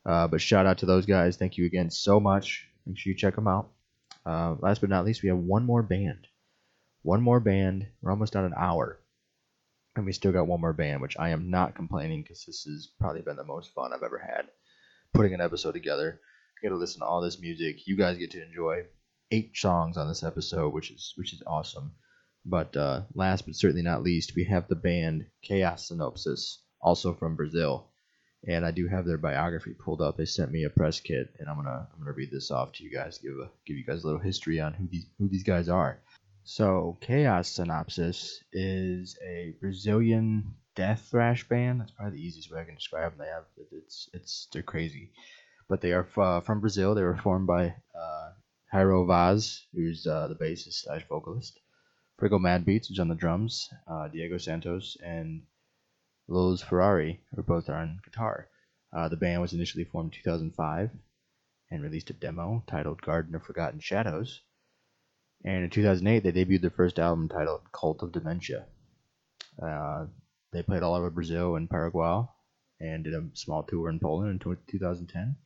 Uh, 0.05 0.27
but 0.29 0.41
shout 0.41 0.67
out 0.67 0.79
to 0.79 0.87
those 0.87 1.07
guys. 1.07 1.37
Thank 1.37 1.57
you 1.57 1.67
again 1.67 1.91
so 1.91 2.21
much. 2.21 2.67
Make 2.87 2.99
sure 2.99 3.11
you 3.13 3.17
check 3.17 3.35
them 3.35 3.49
out. 3.49 3.71
Uh, 4.25 4.57
last 4.61 4.81
but 4.81 4.91
not 4.91 5.05
least, 5.05 5.23
we 5.23 5.29
have 5.29 5.39
one 5.39 5.65
more 5.65 5.83
band. 5.83 6.27
One 7.03 7.23
more 7.23 7.41
band. 7.41 7.87
We're 8.01 8.11
almost 8.11 8.37
at 8.37 8.45
an 8.45 8.55
hour. 8.57 8.99
And 9.99 10.07
we 10.07 10.13
still 10.13 10.31
got 10.31 10.47
one 10.47 10.61
more 10.61 10.73
band, 10.73 11.03
which 11.03 11.17
I 11.19 11.31
am 11.31 11.51
not 11.51 11.75
complaining 11.75 12.23
because 12.23 12.45
this 12.45 12.63
has 12.63 12.89
probably 13.01 13.21
been 13.21 13.35
the 13.35 13.43
most 13.43 13.75
fun 13.75 13.93
I've 13.93 14.05
ever 14.05 14.19
had 14.19 14.47
putting 15.13 15.35
an 15.35 15.41
episode 15.41 15.73
together. 15.73 16.21
Get 16.63 16.69
to 16.69 16.77
listen 16.77 17.01
to 17.01 17.05
all 17.05 17.21
this 17.21 17.41
music. 17.41 17.85
You 17.85 17.97
guys 17.97 18.17
get 18.17 18.31
to 18.31 18.45
enjoy 18.45 18.85
eight 19.33 19.57
songs 19.57 19.97
on 19.97 20.07
this 20.07 20.23
episode, 20.23 20.73
which 20.73 20.93
is 20.93 21.15
which 21.17 21.33
is 21.33 21.43
awesome. 21.49 21.97
But 22.45 22.77
uh, 22.77 23.03
last 23.15 23.47
but 23.47 23.57
certainly 23.57 23.83
not 23.83 24.05
least, 24.05 24.37
we 24.37 24.45
have 24.45 24.69
the 24.69 24.77
band 24.77 25.27
Chaos 25.43 25.89
Synopsis, 25.89 26.63
also 26.81 27.13
from 27.13 27.35
Brazil, 27.35 27.91
and 28.47 28.65
I 28.65 28.71
do 28.71 28.87
have 28.87 29.05
their 29.05 29.19
biography 29.19 29.75
pulled 29.75 30.01
up. 30.01 30.17
They 30.17 30.27
sent 30.27 30.53
me 30.53 30.63
a 30.63 30.71
press 30.71 31.01
kit, 31.01 31.35
and 31.41 31.49
I'm 31.49 31.57
gonna 31.57 31.89
I'm 31.93 31.99
gonna 31.99 32.13
read 32.13 32.31
this 32.31 32.53
off 32.53 32.71
to 32.75 32.85
you 32.85 32.91
guys, 32.93 33.19
give 33.19 33.33
a 33.33 33.51
give 33.67 33.77
you 33.77 33.85
guys 33.85 34.05
a 34.05 34.07
little 34.07 34.23
history 34.23 34.61
on 34.61 34.75
who 34.75 34.87
these 34.87 35.07
who 35.19 35.29
these 35.29 35.43
guys 35.43 35.69
are. 35.69 35.99
So 36.51 36.97
Chaos 37.03 37.51
Synopsis 37.51 38.43
is 38.55 39.19
a 39.23 39.55
Brazilian 39.61 40.55
death 40.75 41.09
thrash 41.11 41.47
band. 41.47 41.83
That's 41.83 41.91
probably 41.91 42.17
the 42.17 42.25
easiest 42.25 42.51
way 42.51 42.63
I 42.63 42.65
can 42.65 42.75
describe 42.75 43.13
them. 43.13 43.19
They 43.19 43.31
have 43.31 43.45
it's 43.71 44.09
it's 44.15 44.49
they're 44.51 44.63
crazy, 44.63 45.13
but 45.69 45.83
they 45.83 45.93
are 45.93 46.09
uh, 46.17 46.41
from 46.41 46.61
Brazil. 46.61 46.95
They 46.95 47.03
were 47.03 47.19
formed 47.19 47.47
by 47.47 47.75
uh, 47.95 48.33
Jairo 48.73 49.07
Vaz, 49.07 49.67
who's 49.75 50.07
uh, 50.07 50.29
the 50.29 50.37
bassist 50.37 50.85
slash 50.85 51.07
vocalist, 51.07 51.61
Frigo 52.19 52.41
Madbeats, 52.41 52.87
who's 52.89 52.99
on 52.99 53.09
the 53.09 53.15
drums, 53.15 53.69
uh, 53.87 54.09
Diego 54.09 54.39
Santos, 54.39 54.97
and 55.05 55.43
Los 56.29 56.63
Ferrari, 56.63 57.21
who 57.35 57.43
both 57.43 57.69
are 57.69 57.77
on 57.77 58.01
guitar. 58.03 58.49
Uh, 58.91 59.07
the 59.11 59.19
band 59.19 59.43
was 59.43 59.53
initially 59.53 59.85
formed 59.85 60.15
in 60.15 60.23
2005 60.23 60.93
and 61.71 61.83
released 61.83 62.09
a 62.09 62.15
demo 62.15 62.65
titled 62.67 63.03
Garden 63.03 63.35
of 63.35 63.43
Forgotten 63.43 63.81
Shadows. 63.81 64.41
And 65.45 65.65
in 65.65 65.71
2008, 65.71 66.23
they 66.23 66.33
debuted 66.33 66.63
their 66.63 66.71
first 66.71 66.99
album 66.99 67.29
titled 67.29 67.61
Cult 67.73 68.03
of 68.03 68.13
Dementia. 68.13 68.67
Uh, 69.61 70.07
they 70.53 70.63
played 70.63 70.83
all 70.83 70.95
over 70.95 71.11
Brazil 71.11 71.57
and 71.57 71.71
Paraguay 71.71 72.25
and 72.81 73.05
did 73.05 73.15
a 73.15 73.25
small 73.35 73.63
tour 73.63 73.89
in 73.89 74.01
Poland 74.01 74.31
in 74.31 74.57
2010. 74.69 75.37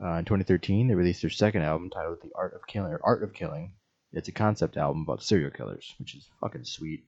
Uh, 0.00 0.12
in 0.18 0.24
2013, 0.24 0.88
they 0.88 0.94
released 0.94 1.22
their 1.22 1.30
second 1.30 1.62
album 1.62 1.90
titled 1.90 2.22
The 2.22 2.30
Art 2.34 2.54
of 2.54 2.66
Killing, 2.66 2.96
Art 3.02 3.22
of 3.22 3.34
Killing. 3.34 3.72
It's 4.12 4.28
a 4.28 4.32
concept 4.32 4.76
album 4.76 5.02
about 5.02 5.22
serial 5.22 5.50
killers, 5.50 5.94
which 5.98 6.14
is 6.14 6.28
fucking 6.40 6.64
sweet. 6.64 7.04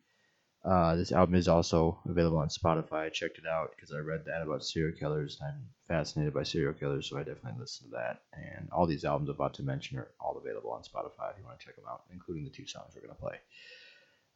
Uh, 0.63 0.95
this 0.95 1.11
album 1.11 1.35
is 1.37 1.49
also 1.49 1.99
available 2.07 2.37
on 2.39 2.49
Spotify. 2.49 3.07
I 3.07 3.09
checked 3.09 3.39
it 3.39 3.47
out 3.47 3.71
because 3.75 3.93
I 3.93 3.99
read 3.99 4.25
that 4.27 4.43
about 4.43 4.65
serial 4.65 4.97
killers. 4.97 5.39
And 5.41 5.51
I'm 5.51 5.65
fascinated 5.89 6.35
by 6.35 6.43
serial 6.43 6.75
killers, 6.75 7.09
so 7.09 7.17
I 7.17 7.23
definitely 7.23 7.61
listened 7.61 7.91
to 7.91 7.97
that. 7.97 8.23
And 8.35 8.69
all 8.71 8.87
these 8.87 9.05
albums 9.05 9.31
I'm 9.31 9.37
about 9.37 9.55
to 9.55 9.63
mention 9.63 9.99
are 9.99 10.09
all 10.21 10.37
available 10.37 10.71
on 10.71 10.83
Spotify 10.83 11.31
if 11.31 11.39
you 11.39 11.45
want 11.47 11.59
to 11.59 11.67
check 11.67 11.77
them 11.77 11.87
out, 11.89 12.03
including 12.13 12.45
the 12.45 12.51
two 12.51 12.67
songs 12.67 12.93
we're 12.95 13.03
going 13.03 13.15
to 13.15 13.21
play. 13.21 13.37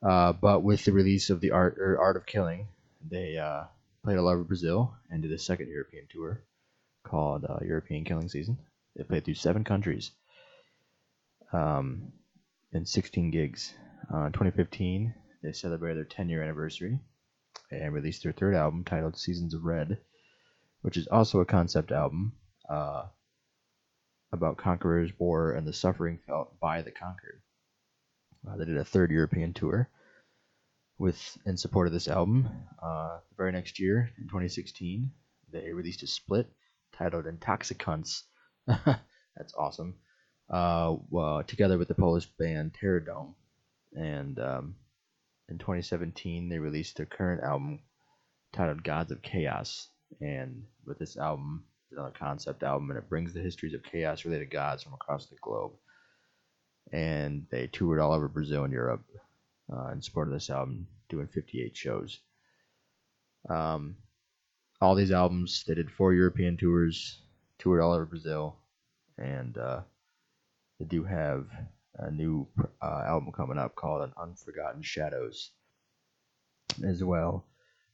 Uh, 0.03 0.33
but 0.33 0.63
with 0.63 0.85
the 0.85 0.93
release 0.93 1.29
of 1.29 1.41
the 1.41 1.51
Art 1.51 1.79
or 1.79 1.99
Art 1.99 2.17
of 2.17 2.27
Killing, 2.27 2.69
they 3.07 3.37
uh, 3.37 3.65
played 4.03 4.17
all 4.17 4.29
over 4.29 4.45
Brazil 4.45 4.95
and 5.11 5.23
did 5.23 5.33
a 5.33 5.39
second 5.39 5.69
European 5.69 6.07
tour 6.11 6.43
called 7.03 7.45
uh, 7.45 7.59
European 7.63 8.05
Killing 8.05 8.29
Season. 8.29 8.59
They 8.97 9.05
played 9.05 9.25
through 9.25 9.35
seven 9.35 9.65
countries 9.65 10.11
um, 11.53 12.13
and 12.73 12.89
16 12.89 13.31
gigs. 13.31 13.75
Uh, 14.13 14.27
in 14.27 14.33
2015, 14.33 15.15
they 15.45 15.53
celebrated 15.53 15.99
their 15.99 16.05
10 16.05 16.31
year 16.31 16.43
anniversary 16.43 16.99
and 17.71 17.93
released 17.93 18.23
their 18.23 18.33
third 18.33 18.55
album 18.55 18.83
titled 18.83 19.17
Seasons 19.17 19.53
of 19.53 19.65
Red, 19.65 19.99
which 20.81 20.97
is 20.97 21.07
also 21.07 21.41
a 21.41 21.45
concept 21.45 21.93
album 21.93 22.33
uh, 22.69 23.05
about 24.33 24.57
conquerors, 24.57 25.13
war, 25.19 25.53
and 25.53 25.67
the 25.67 25.73
suffering 25.73 26.19
felt 26.27 26.59
by 26.61 26.81
the 26.81 26.91
conquered. 26.91 27.43
Uh, 28.49 28.57
they 28.57 28.65
did 28.65 28.79
a 28.79 28.85
third 28.85 29.11
European 29.11 29.53
tour 29.53 29.89
with 30.99 31.37
in 31.45 31.57
support 31.59 31.87
of 31.87 31.93
this 31.93 32.09
album. 32.09 32.49
Uh, 32.83 33.19
the 33.29 33.37
very 33.37 33.53
next 33.53 33.79
year, 33.79 34.11
in 34.19 34.25
2016, 34.25 35.11
they 35.53 35.73
released 35.73 36.03
a 36.03 36.07
split 36.07 36.51
titled 36.97 37.27
Intoxicants. 37.27 38.25
That's 38.67 39.55
awesome. 39.59 39.97
Uh, 40.49 40.97
well, 41.11 41.43
together 41.43 41.77
with 41.77 41.89
the 41.89 41.95
Polish 41.95 42.27
band 42.39 42.75
Terrordome. 42.81 43.35
And 43.97 44.39
um, 44.39 44.75
in 45.49 45.59
2017, 45.59 46.49
they 46.49 46.59
released 46.59 46.97
their 46.97 47.07
current 47.07 47.43
album 47.43 47.81
titled 48.53 48.83
Gods 48.83 49.13
of 49.13 49.23
Chaos. 49.23 49.89
And 50.21 50.65
with 50.87 50.99
this 50.99 51.17
album, 51.17 51.65
it's 51.83 51.93
another 51.93 52.15
concept 52.19 52.63
album, 52.63 52.91
and 52.91 52.99
it 52.99 53.09
brings 53.09 53.35
the 53.35 53.41
histories 53.41 53.75
of 53.75 53.83
chaos 53.83 54.25
related 54.25 54.51
gods 54.51 54.83
from 54.83 54.95
across 54.95 55.27
the 55.27 55.37
globe. 55.43 55.73
And 56.93 57.47
they 57.51 57.67
toured 57.67 58.01
all 58.01 58.13
over 58.13 58.29
Brazil 58.29 58.65
and 58.65 58.73
Europe 58.73 59.05
uh, 59.73 59.89
in 59.89 60.01
support 60.01 60.29
of 60.29 60.35
this 60.35 60.51
album, 60.51 60.87
doing 61.09 61.27
58 61.27 61.77
shows. 61.77 62.21
Um, 63.49 63.97
all 64.81 64.95
these 64.95 65.13
albums, 65.13 65.65
they 65.67 65.75
did 65.75 65.91
four 65.91 66.15
European 66.15 66.57
tours, 66.57 67.23
toured 67.59 67.81
all 67.81 67.93
over 67.93 68.07
Brazil, 68.07 68.57
and 69.19 69.57
uh, 69.59 69.81
they 70.79 70.87
do 70.87 71.05
have 71.05 71.47
a 71.97 72.11
new 72.11 72.49
uh, 72.83 73.03
album 73.07 73.33
coming 73.33 73.59
up 73.59 73.75
called 73.75 74.03
An 74.03 74.13
Unforgotten 74.17 74.83
Shadows 74.83 75.51
as 76.85 77.03
well. 77.03 77.47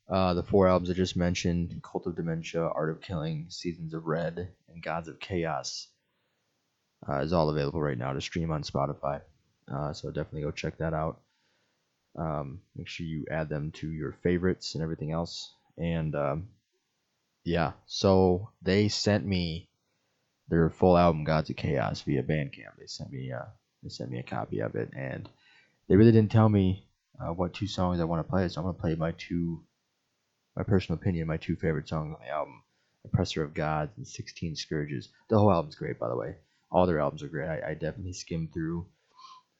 Uh, 0.08 0.34
the 0.34 0.42
four 0.42 0.66
albums 0.66 0.90
I 0.90 0.94
just 0.94 1.16
mentioned 1.16 1.80
Cult 1.82 2.06
of 2.06 2.16
Dementia, 2.16 2.62
Art 2.62 2.90
of 2.90 3.00
Killing, 3.00 3.46
Seasons 3.48 3.94
of 3.94 4.06
Red, 4.06 4.48
and 4.68 4.82
Gods 4.82 5.08
of 5.08 5.20
Chaos 5.20 5.86
uh, 7.08 7.20
is 7.20 7.32
all 7.32 7.48
available 7.48 7.80
right 7.80 7.98
now 7.98 8.12
to 8.12 8.20
stream 8.20 8.50
on 8.50 8.62
Spotify. 8.62 9.20
Uh, 9.72 9.92
so 9.92 10.08
definitely 10.10 10.42
go 10.42 10.50
check 10.50 10.78
that 10.78 10.94
out. 10.94 11.20
Um, 12.18 12.60
make 12.74 12.88
sure 12.88 13.06
you 13.06 13.26
add 13.30 13.48
them 13.48 13.70
to 13.72 13.88
your 13.88 14.12
favorites 14.24 14.74
and 14.74 14.82
everything 14.82 15.12
else. 15.12 15.54
And 15.78 16.14
um, 16.16 16.48
yeah, 17.44 17.72
so 17.86 18.50
they 18.62 18.88
sent 18.88 19.24
me 19.24 19.68
their 20.48 20.70
full 20.70 20.98
album 20.98 21.22
Gods 21.22 21.50
of 21.50 21.56
Chaos 21.56 22.02
via 22.02 22.24
Bandcamp. 22.24 22.76
They 22.78 22.86
sent 22.86 23.12
me 23.12 23.30
uh, 23.30 23.44
they 23.82 23.88
sent 23.88 24.10
me 24.10 24.18
a 24.18 24.22
copy 24.22 24.60
of 24.60 24.74
it, 24.74 24.90
and 24.94 25.28
they 25.88 25.96
really 25.96 26.12
didn't 26.12 26.32
tell 26.32 26.48
me 26.48 26.86
uh, 27.20 27.32
what 27.32 27.54
two 27.54 27.66
songs 27.66 28.00
I 28.00 28.04
want 28.04 28.24
to 28.24 28.30
play, 28.30 28.48
so 28.48 28.60
I'm 28.60 28.66
gonna 28.66 28.78
play 28.78 28.94
my 28.94 29.12
two, 29.12 29.64
my 30.56 30.62
personal 30.62 30.98
opinion, 30.98 31.26
my 31.26 31.36
two 31.36 31.56
favorite 31.56 31.88
songs 31.88 32.14
on 32.14 32.20
the 32.20 32.30
album, 32.30 32.62
"Oppressor 33.04 33.42
of 33.42 33.54
Gods" 33.54 33.96
and 33.96 34.06
"16 34.06 34.56
Scourges." 34.56 35.08
The 35.28 35.38
whole 35.38 35.50
album's 35.50 35.76
great, 35.76 35.98
by 35.98 36.08
the 36.08 36.16
way. 36.16 36.36
All 36.70 36.86
their 36.86 37.00
albums 37.00 37.22
are 37.22 37.28
great. 37.28 37.48
I, 37.48 37.70
I 37.70 37.74
definitely 37.74 38.12
skimmed 38.12 38.52
through 38.52 38.86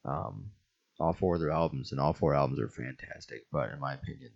um, 0.04 0.50
all 0.98 1.12
four 1.12 1.34
of 1.34 1.40
their 1.40 1.50
albums, 1.50 1.92
and 1.92 2.00
all 2.00 2.12
four 2.12 2.34
albums 2.34 2.60
are 2.60 2.68
fantastic. 2.68 3.46
But 3.50 3.70
in 3.72 3.80
my 3.80 3.94
opinion, 3.94 4.32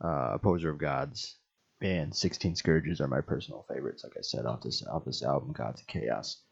uh, 0.00 0.32
"Opposer 0.34 0.70
of 0.70 0.78
Gods" 0.78 1.36
and 1.80 2.14
"16 2.14 2.56
Scourges" 2.56 3.00
are 3.00 3.08
my 3.08 3.20
personal 3.20 3.64
favorites. 3.68 4.02
Like 4.02 4.16
I 4.16 4.22
said, 4.22 4.46
off 4.46 4.62
this 4.62 4.82
off 4.86 5.04
this 5.04 5.22
album, 5.22 5.52
"Gods 5.52 5.80
of 5.82 5.86
Chaos." 5.86 6.42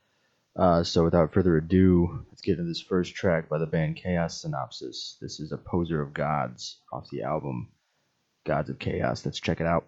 Uh, 0.58 0.82
so 0.82 1.04
without 1.04 1.32
further 1.32 1.56
ado, 1.56 2.24
let's 2.30 2.42
get 2.42 2.58
into 2.58 2.64
this 2.64 2.80
first 2.80 3.14
track 3.14 3.48
by 3.48 3.58
the 3.58 3.66
band 3.66 3.94
Chaos 3.94 4.42
Synopsis. 4.42 5.16
This 5.20 5.38
is 5.38 5.52
Opposer 5.52 6.02
of 6.02 6.12
Gods 6.12 6.80
off 6.92 7.08
the 7.10 7.22
album 7.22 7.68
Gods 8.44 8.68
of 8.68 8.80
Chaos. 8.80 9.24
Let's 9.24 9.38
check 9.38 9.60
it 9.60 9.66
out. 9.68 9.86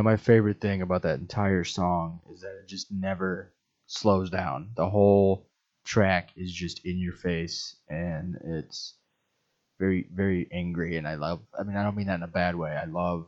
Know, 0.00 0.10
my 0.10 0.16
favorite 0.16 0.60
thing 0.60 0.82
about 0.82 1.02
that 1.02 1.20
entire 1.20 1.64
song 1.64 2.20
is 2.32 2.40
that 2.40 2.58
it 2.62 2.68
just 2.68 2.90
never 2.90 3.52
slows 3.86 4.30
down. 4.30 4.70
The 4.76 4.88
whole 4.88 5.48
track 5.84 6.30
is 6.36 6.52
just 6.52 6.84
in 6.84 6.98
your 6.98 7.12
face 7.12 7.76
and 7.88 8.36
it's 8.44 8.94
very, 9.78 10.06
very 10.12 10.48
angry. 10.52 10.96
And 10.96 11.06
I 11.06 11.16
love, 11.16 11.42
I 11.58 11.64
mean, 11.64 11.76
I 11.76 11.82
don't 11.82 11.96
mean 11.96 12.06
that 12.06 12.16
in 12.16 12.22
a 12.22 12.28
bad 12.28 12.54
way. 12.56 12.70
I 12.70 12.84
love 12.84 13.26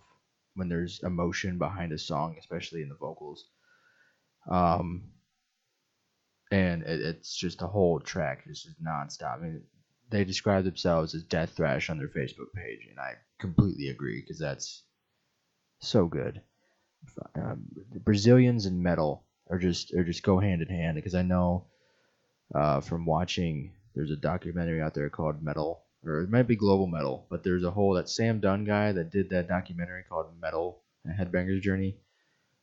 when 0.55 0.68
there's 0.68 1.01
emotion 1.03 1.59
behind 1.59 1.93
a 1.93 1.99
song, 1.99 2.37
especially 2.39 2.83
in 2.83 2.89
the 2.89 2.95
vocals. 2.95 3.47
Um, 4.51 5.11
and 6.51 6.83
it, 6.83 7.01
it's 7.01 7.37
just 7.37 7.62
a 7.62 7.66
whole 7.66 8.01
track. 8.01 8.45
It's 8.47 8.62
just 8.62 8.83
nonstop. 8.83 9.39
I 9.39 9.43
mean, 9.43 9.62
they 10.11 10.25
describe 10.25 10.64
themselves 10.64 11.14
as 11.14 11.23
death 11.23 11.55
thrash 11.57 11.89
on 11.89 11.99
their 11.99 12.09
Facebook 12.09 12.53
page, 12.55 12.87
and 12.91 13.01
I 13.01 13.14
completely 13.41 13.89
agree 13.89 14.20
because 14.20 14.39
that's 14.39 14.83
so 15.81 16.07
good. 16.07 16.43
Um, 17.35 17.65
Brazilians 18.05 18.67
and 18.67 18.83
metal 18.83 19.25
are 19.51 19.59
just 19.59 19.93
are 19.95 20.05
just 20.05 20.23
go 20.23 20.39
hand 20.39 20.63
in 20.63 20.69
hand 20.69 20.97
because 20.97 21.15
I 21.15 21.23
know 21.23 21.67
uh, 22.55 22.81
from 22.81 23.07
watching 23.07 23.73
there's 23.95 24.11
a 24.11 24.17
documentary 24.17 24.81
out 24.81 24.95
there 24.95 25.11
called 25.11 25.43
Metal, 25.43 25.83
or 26.05 26.23
it 26.23 26.31
might 26.31 26.47
be 26.49 26.57
Global 26.57 26.87
Metal, 26.87 27.27
but 27.31 27.43
there's 27.43 27.65
a 27.65 27.71
whole 27.71 27.95
that 27.95 28.09
Sam 28.09 28.41
Dunn 28.41 28.65
guy 28.65 28.93
that 28.93 29.11
did 29.11 29.31
that 29.31 29.49
documentary 29.49 30.05
called 30.09 30.27
Metal, 30.41 30.81
a 31.07 31.11
Headbanger's 31.11 31.63
Journey. 31.63 31.97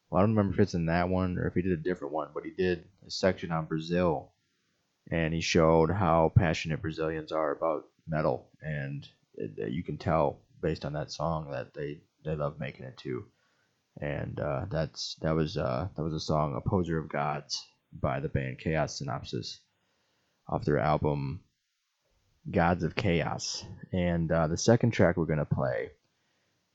Well, 0.09 0.19
I 0.19 0.23
don't 0.23 0.35
remember 0.35 0.53
if 0.53 0.59
it's 0.59 0.73
in 0.73 0.87
that 0.87 1.09
one 1.09 1.37
or 1.37 1.47
if 1.47 1.53
he 1.53 1.61
did 1.61 1.71
a 1.71 1.77
different 1.77 2.13
one, 2.13 2.29
but 2.33 2.43
he 2.43 2.51
did 2.51 2.85
a 3.05 3.11
section 3.11 3.51
on 3.51 3.65
Brazil, 3.65 4.31
and 5.11 5.33
he 5.33 5.41
showed 5.41 5.91
how 5.91 6.31
passionate 6.35 6.81
Brazilians 6.81 7.31
are 7.31 7.51
about 7.51 7.87
metal, 8.07 8.49
and 8.61 9.07
it, 9.35 9.71
you 9.71 9.83
can 9.83 9.97
tell 9.97 10.39
based 10.61 10.85
on 10.85 10.93
that 10.93 11.11
song 11.11 11.51
that 11.51 11.73
they 11.73 12.01
they 12.25 12.35
love 12.35 12.59
making 12.59 12.85
it 12.85 12.97
too. 12.97 13.25
And 13.99 14.39
uh, 14.39 14.65
that's 14.69 15.15
that 15.21 15.35
was 15.35 15.57
uh, 15.57 15.89
that 15.95 16.03
was 16.03 16.13
a 16.13 16.19
song 16.19 16.55
"Opposer 16.55 16.97
of 16.97 17.09
Gods" 17.09 17.65
by 17.91 18.19
the 18.19 18.29
band 18.29 18.59
Chaos 18.59 18.97
Synopsis 18.97 19.59
off 20.47 20.63
their 20.63 20.79
album 20.79 21.41
Gods 22.49 22.83
of 22.83 22.95
Chaos. 22.95 23.65
And 23.91 24.31
uh, 24.31 24.47
the 24.47 24.57
second 24.57 24.91
track 24.91 25.17
we're 25.17 25.25
gonna 25.25 25.45
play 25.45 25.91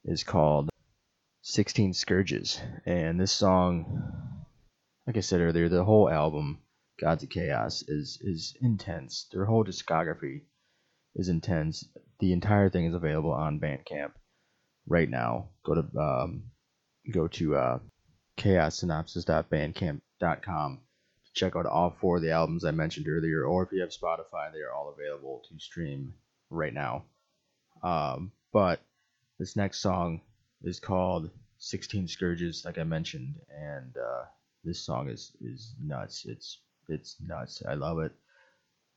is 0.05 0.23
called 0.23 0.69
16 1.43 1.95
Scourges. 1.95 2.61
And 2.85 3.19
this 3.19 3.33
song, 3.33 4.45
like 5.07 5.17
I 5.17 5.21
said 5.21 5.41
earlier, 5.41 5.69
the 5.69 5.85
whole 5.85 6.11
album, 6.11 6.61
Gods 7.01 7.23
of 7.23 7.31
Chaos, 7.31 7.83
is 7.89 8.19
is 8.21 8.55
intense. 8.61 9.29
Their 9.33 9.47
whole 9.47 9.65
discography 9.65 10.43
is 11.15 11.29
intense. 11.29 11.89
The 12.21 12.33
entire 12.33 12.69
thing 12.69 12.85
is 12.85 12.95
available 12.95 13.33
on 13.33 13.61
Bandcamp 13.61 14.13
right 14.87 15.09
now. 15.09 15.49
Go 15.65 15.75
to 15.75 15.99
um, 15.99 16.45
go 17.13 17.29
to 17.29 17.57
uh, 17.57 17.79
chaossynopsis.bandcamp.com 18.39 20.81
to 21.25 21.33
check 21.33 21.57
out 21.57 21.67
all 21.67 21.97
four 22.01 22.17
of 22.17 22.23
the 22.23 22.31
albums 22.31 22.65
I 22.65 22.71
mentioned 22.71 23.09
earlier, 23.09 23.45
or 23.45 23.63
if 23.63 23.73
you 23.73 23.81
have 23.81 23.91
Spotify, 23.91 24.53
they 24.53 24.61
are 24.61 24.73
all 24.75 24.95
available 24.97 25.43
to 25.49 25.59
stream 25.59 26.15
right 26.51 26.75
now. 26.75 27.05
Um, 27.83 28.33
but 28.53 28.81
this 29.39 29.57
next 29.57 29.81
song 29.81 30.21
is 30.63 30.81
called 30.81 31.31
16 31.59 32.09
Scourges, 32.09 32.65
like 32.65 32.79
I 32.79 32.85
mentioned, 32.85 33.35
and 33.51 33.97
uh, 33.97 34.25
this 34.65 34.85
song 34.85 35.09
is 35.09 35.33
is 35.41 35.75
nuts. 35.83 36.25
It's 36.27 36.61
it's 36.89 37.17
nuts. 37.21 37.63
I 37.69 37.75
love 37.75 37.99
it. 37.99 38.13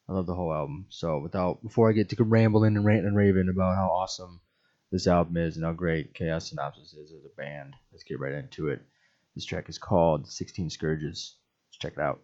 I 0.10 0.14
love 0.14 0.26
the 0.26 0.36
whole 0.36 0.54
album. 0.54 0.86
So 0.90 1.20
without 1.20 1.62
before 1.62 1.90
I 1.90 1.94
get 1.94 2.10
to 2.10 2.24
rambling 2.24 2.78
and 2.78 2.86
ranting 2.86 3.08
and 3.08 3.18
raving 3.18 3.50
about 3.50 3.76
how 3.76 3.90
awesome 3.90 4.40
this 4.91 5.07
album 5.07 5.38
is 5.38 5.57
and 5.57 5.65
how 5.65 5.73
great 5.73 6.14
Chaos 6.14 6.49
Synopsis 6.49 6.93
is 6.93 7.11
as 7.11 7.26
a 7.26 7.35
band, 7.35 7.73
let's 7.91 8.03
get 8.03 8.19
right 8.19 8.34
into 8.34 8.69
it. 8.69 8.81
This 9.35 9.45
track 9.45 9.69
is 9.69 9.77
called 9.77 10.27
16 10.27 10.69
Scourges. 10.69 11.35
Let's 11.69 11.77
check 11.77 11.93
it 11.97 11.99
out. 11.99 12.22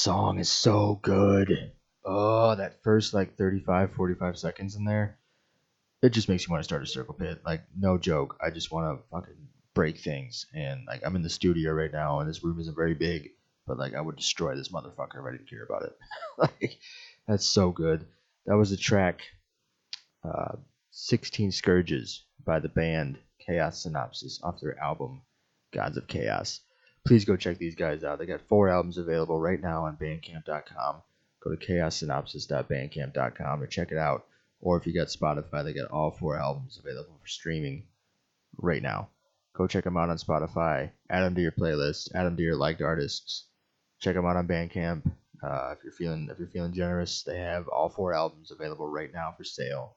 Song 0.00 0.38
is 0.38 0.50
so 0.50 0.98
good. 1.02 1.72
Oh, 2.04 2.56
that 2.56 2.82
first 2.82 3.12
like 3.12 3.36
35, 3.36 3.92
45 3.92 4.38
seconds 4.38 4.74
in 4.74 4.84
there, 4.84 5.18
it 6.02 6.10
just 6.10 6.28
makes 6.28 6.46
you 6.46 6.50
want 6.50 6.60
to 6.60 6.64
start 6.64 6.82
a 6.82 6.86
circle 6.86 7.14
pit. 7.14 7.42
Like, 7.44 7.62
no 7.76 7.98
joke. 7.98 8.38
I 8.42 8.50
just 8.50 8.72
want 8.72 8.98
to 8.98 9.04
fucking 9.10 9.48
break 9.74 9.98
things. 9.98 10.46
And 10.54 10.86
like, 10.86 11.02
I'm 11.04 11.16
in 11.16 11.22
the 11.22 11.28
studio 11.28 11.72
right 11.72 11.92
now, 11.92 12.20
and 12.20 12.28
this 12.28 12.42
room 12.42 12.58
isn't 12.60 12.76
very 12.76 12.94
big, 12.94 13.30
but 13.66 13.78
like, 13.78 13.94
I 13.94 14.00
would 14.00 14.16
destroy 14.16 14.56
this 14.56 14.72
motherfucker 14.72 15.20
if 15.20 15.26
I 15.26 15.32
didn't 15.32 15.50
care 15.50 15.64
about 15.64 15.82
it. 15.82 15.98
like, 16.38 16.78
that's 17.28 17.46
so 17.46 17.70
good. 17.70 18.06
That 18.46 18.56
was 18.56 18.70
the 18.70 18.78
track 18.78 19.20
uh, 20.24 20.56
16 20.92 21.52
Scourges 21.52 22.24
by 22.44 22.58
the 22.58 22.68
band 22.70 23.18
Chaos 23.46 23.82
Synopsis 23.82 24.40
off 24.42 24.60
their 24.60 24.78
album 24.82 25.22
Gods 25.72 25.98
of 25.98 26.06
Chaos 26.06 26.60
please 27.06 27.24
go 27.24 27.36
check 27.36 27.58
these 27.58 27.74
guys 27.74 28.04
out. 28.04 28.18
They 28.18 28.26
got 28.26 28.46
four 28.48 28.68
albums 28.68 28.98
available 28.98 29.40
right 29.40 29.60
now 29.60 29.86
on 29.86 29.96
Bandcamp.com. 29.96 31.02
Go 31.42 31.54
to 31.54 31.56
chaossynopsis.bandcamp.com 31.56 33.60
to 33.60 33.66
check 33.66 33.92
it 33.92 33.98
out. 33.98 34.26
Or 34.60 34.76
if 34.76 34.86
you 34.86 34.92
got 34.92 35.08
Spotify, 35.08 35.64
they 35.64 35.72
got 35.72 35.90
all 35.90 36.10
four 36.10 36.36
albums 36.36 36.78
available 36.78 37.16
for 37.20 37.26
streaming 37.26 37.84
right 38.58 38.82
now. 38.82 39.08
Go 39.54 39.66
check 39.66 39.84
them 39.84 39.96
out 39.96 40.10
on 40.10 40.18
Spotify. 40.18 40.90
Add 41.08 41.22
them 41.22 41.34
to 41.34 41.40
your 41.40 41.52
playlist. 41.52 42.14
Add 42.14 42.24
them 42.24 42.36
to 42.36 42.42
your 42.42 42.56
liked 42.56 42.82
artists. 42.82 43.46
Check 44.00 44.14
them 44.14 44.26
out 44.26 44.36
on 44.36 44.46
Bandcamp. 44.46 45.10
Uh, 45.42 45.74
if 45.76 45.82
you're 45.82 45.92
feeling 45.92 46.28
if 46.30 46.38
you're 46.38 46.48
feeling 46.48 46.74
generous, 46.74 47.22
they 47.22 47.38
have 47.38 47.66
all 47.68 47.88
four 47.88 48.12
albums 48.12 48.50
available 48.50 48.86
right 48.86 49.12
now 49.12 49.32
for 49.36 49.44
sale. 49.44 49.96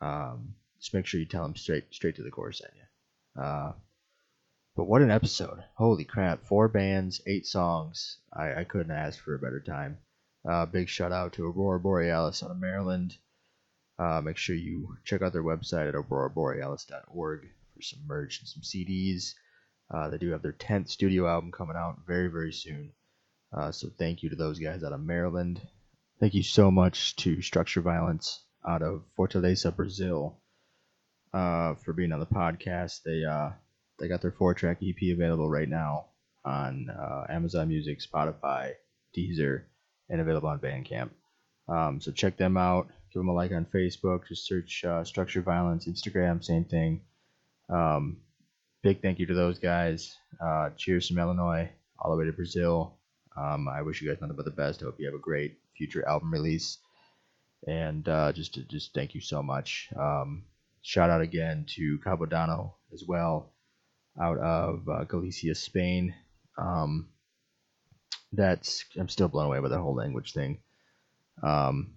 Um, 0.00 0.54
just 0.80 0.92
make 0.92 1.06
sure 1.06 1.20
you 1.20 1.26
tell 1.26 1.44
them 1.44 1.54
straight 1.54 1.84
straight 1.92 2.16
to 2.16 2.22
the 2.22 2.30
core 2.30 2.52
sent 2.52 2.72
you. 2.74 3.42
Uh, 3.42 3.72
but 4.76 4.84
what 4.84 5.02
an 5.02 5.10
episode! 5.10 5.64
Holy 5.74 6.04
crap! 6.04 6.44
Four 6.44 6.68
bands, 6.68 7.20
eight 7.26 7.46
songs. 7.46 8.18
I, 8.32 8.60
I 8.60 8.64
couldn't 8.64 8.92
ask 8.92 9.18
for 9.18 9.34
a 9.34 9.38
better 9.38 9.60
time. 9.60 9.98
Uh, 10.48 10.66
big 10.66 10.88
shout 10.88 11.12
out 11.12 11.34
to 11.34 11.46
Aurora 11.46 11.80
Borealis 11.80 12.42
out 12.42 12.50
of 12.50 12.58
Maryland. 12.58 13.16
Uh, 13.98 14.20
make 14.22 14.38
sure 14.38 14.56
you 14.56 14.96
check 15.04 15.20
out 15.20 15.32
their 15.32 15.42
website 15.42 15.88
at 15.88 15.94
auroraborealis.org 15.94 17.48
for 17.74 17.82
some 17.82 18.06
merch 18.06 18.40
and 18.40 18.48
some 18.48 18.62
CDs. 18.62 19.34
Uh, 19.90 20.08
they 20.08 20.18
do 20.18 20.30
have 20.30 20.42
their 20.42 20.52
10th 20.52 20.88
studio 20.88 21.26
album 21.26 21.52
coming 21.52 21.76
out 21.76 21.98
very, 22.06 22.28
very 22.28 22.52
soon. 22.52 22.92
Uh, 23.52 23.70
so 23.72 23.90
thank 23.98 24.22
you 24.22 24.30
to 24.30 24.36
those 24.36 24.58
guys 24.58 24.84
out 24.84 24.92
of 24.92 25.00
Maryland. 25.00 25.60
Thank 26.20 26.34
you 26.34 26.42
so 26.42 26.70
much 26.70 27.16
to 27.16 27.42
Structure 27.42 27.80
Violence 27.80 28.42
out 28.66 28.82
of 28.82 29.02
Fortaleza, 29.18 29.74
Brazil, 29.74 30.38
uh, 31.34 31.74
for 31.74 31.92
being 31.92 32.12
on 32.12 32.20
the 32.20 32.26
podcast. 32.26 33.02
They 33.02 33.24
uh, 33.24 33.50
they 34.00 34.08
got 34.08 34.22
their 34.22 34.32
four 34.32 34.54
track 34.54 34.78
EP 34.82 35.12
available 35.12 35.48
right 35.48 35.68
now 35.68 36.06
on 36.44 36.88
uh, 36.90 37.26
Amazon 37.28 37.68
Music, 37.68 38.00
Spotify, 38.00 38.72
Deezer, 39.16 39.64
and 40.08 40.20
available 40.20 40.48
on 40.48 40.58
Bandcamp. 40.58 41.10
Um, 41.68 42.00
so 42.00 42.10
check 42.10 42.36
them 42.36 42.56
out. 42.56 42.88
Give 43.12 43.20
them 43.20 43.28
a 43.28 43.34
like 43.34 43.52
on 43.52 43.66
Facebook. 43.66 44.26
Just 44.28 44.46
search 44.46 44.84
uh, 44.84 45.04
Structure 45.04 45.42
Violence. 45.42 45.86
Instagram, 45.86 46.42
same 46.42 46.64
thing. 46.64 47.02
Um, 47.68 48.18
big 48.82 49.02
thank 49.02 49.18
you 49.18 49.26
to 49.26 49.34
those 49.34 49.58
guys. 49.58 50.16
Uh, 50.42 50.70
cheers 50.76 51.06
from 51.06 51.18
Illinois 51.18 51.70
all 51.98 52.10
the 52.10 52.16
way 52.16 52.24
to 52.24 52.32
Brazil. 52.32 52.96
Um, 53.36 53.68
I 53.68 53.82
wish 53.82 54.00
you 54.00 54.08
guys 54.08 54.20
nothing 54.20 54.36
but 54.36 54.46
the 54.46 54.50
best. 54.50 54.82
I 54.82 54.86
hope 54.86 54.98
you 54.98 55.06
have 55.06 55.14
a 55.14 55.18
great 55.18 55.58
future 55.76 56.06
album 56.08 56.32
release. 56.32 56.78
And 57.66 58.08
uh, 58.08 58.32
just 58.32 58.58
just 58.68 58.94
thank 58.94 59.14
you 59.14 59.20
so 59.20 59.42
much. 59.42 59.90
Um, 59.98 60.44
shout 60.80 61.10
out 61.10 61.20
again 61.20 61.66
to 61.76 61.98
Cabodano 61.98 62.72
as 62.94 63.04
well 63.06 63.52
out 64.20 64.38
of 64.38 64.88
uh, 64.88 65.04
Galicia, 65.04 65.54
Spain. 65.54 66.14
Um, 66.58 67.08
that's 68.32 68.84
I'm 68.98 69.08
still 69.08 69.28
blown 69.28 69.46
away 69.46 69.60
by 69.60 69.68
the 69.68 69.80
whole 69.80 69.94
language 69.94 70.32
thing. 70.32 70.60
Um, 71.42 71.94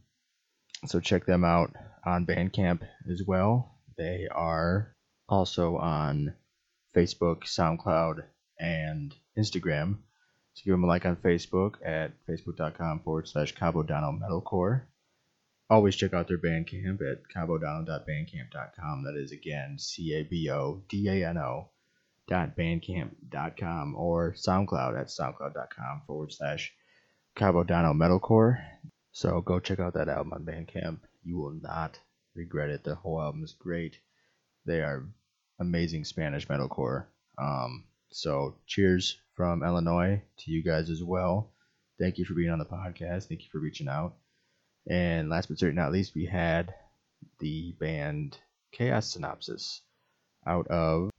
so 0.85 0.99
check 0.99 1.25
them 1.25 1.43
out 1.43 1.73
on 2.05 2.25
Bandcamp 2.25 2.81
as 3.11 3.23
well. 3.25 3.77
They 3.97 4.27
are 4.31 4.95
also 5.29 5.77
on 5.77 6.33
Facebook, 6.95 7.43
SoundCloud, 7.43 8.23
and 8.59 9.13
Instagram. 9.37 9.97
So 10.53 10.63
give 10.65 10.73
them 10.73 10.83
a 10.83 10.87
like 10.87 11.05
on 11.05 11.15
Facebook 11.15 11.75
at 11.85 12.13
facebook.com 12.29 13.01
forward 13.01 13.27
slash 13.27 13.53
Cabodano 13.55 14.19
Metalcore. 14.19 14.83
Always 15.69 15.95
check 15.95 16.13
out 16.13 16.27
their 16.27 16.37
Bandcamp 16.37 16.99
at 17.01 17.23
cabodano.bandcamp.com. 17.35 19.03
That 19.03 19.15
is 19.15 19.31
again 19.31 19.77
C 19.79 20.13
A 20.13 20.23
B 20.23 20.49
O 20.51 20.83
D 20.89 21.07
A 21.07 21.27
N 21.29 21.37
O 21.37 21.69
bandcamp.com 22.29 23.95
or 23.95 24.33
SoundCloud 24.33 24.99
at 24.99 25.07
soundcloud.com 25.07 26.01
forward 26.07 26.31
slash 26.31 26.73
Cabodano 27.37 27.93
Metalcore. 27.93 28.63
So 29.11 29.41
go 29.41 29.59
check 29.59 29.79
out 29.79 29.93
that 29.95 30.09
album 30.09 30.33
on 30.33 30.45
Bandcamp. 30.45 30.99
You 31.23 31.37
will 31.37 31.57
not 31.61 31.99
regret 32.35 32.69
it. 32.69 32.83
The 32.83 32.95
whole 32.95 33.21
album 33.21 33.43
is 33.43 33.53
great. 33.53 33.97
They 34.65 34.81
are 34.81 35.05
amazing 35.59 36.05
Spanish 36.05 36.47
metalcore. 36.47 37.05
Um, 37.37 37.85
so 38.11 38.55
cheers 38.65 39.17
from 39.35 39.63
Illinois 39.63 40.21
to 40.39 40.51
you 40.51 40.63
guys 40.63 40.89
as 40.89 41.03
well. 41.03 41.51
Thank 41.99 42.17
you 42.17 42.25
for 42.25 42.33
being 42.33 42.49
on 42.49 42.59
the 42.59 42.65
podcast. 42.65 43.27
Thank 43.27 43.41
you 43.41 43.49
for 43.51 43.59
reaching 43.59 43.87
out. 43.87 44.15
And 44.89 45.29
last 45.29 45.47
but 45.47 45.59
certainly 45.59 45.81
not 45.81 45.91
least, 45.91 46.15
we 46.15 46.25
had 46.25 46.73
the 47.39 47.73
band 47.79 48.37
Chaos 48.71 49.13
Synopsis 49.13 49.81
out 50.45 50.67
of 50.67 51.09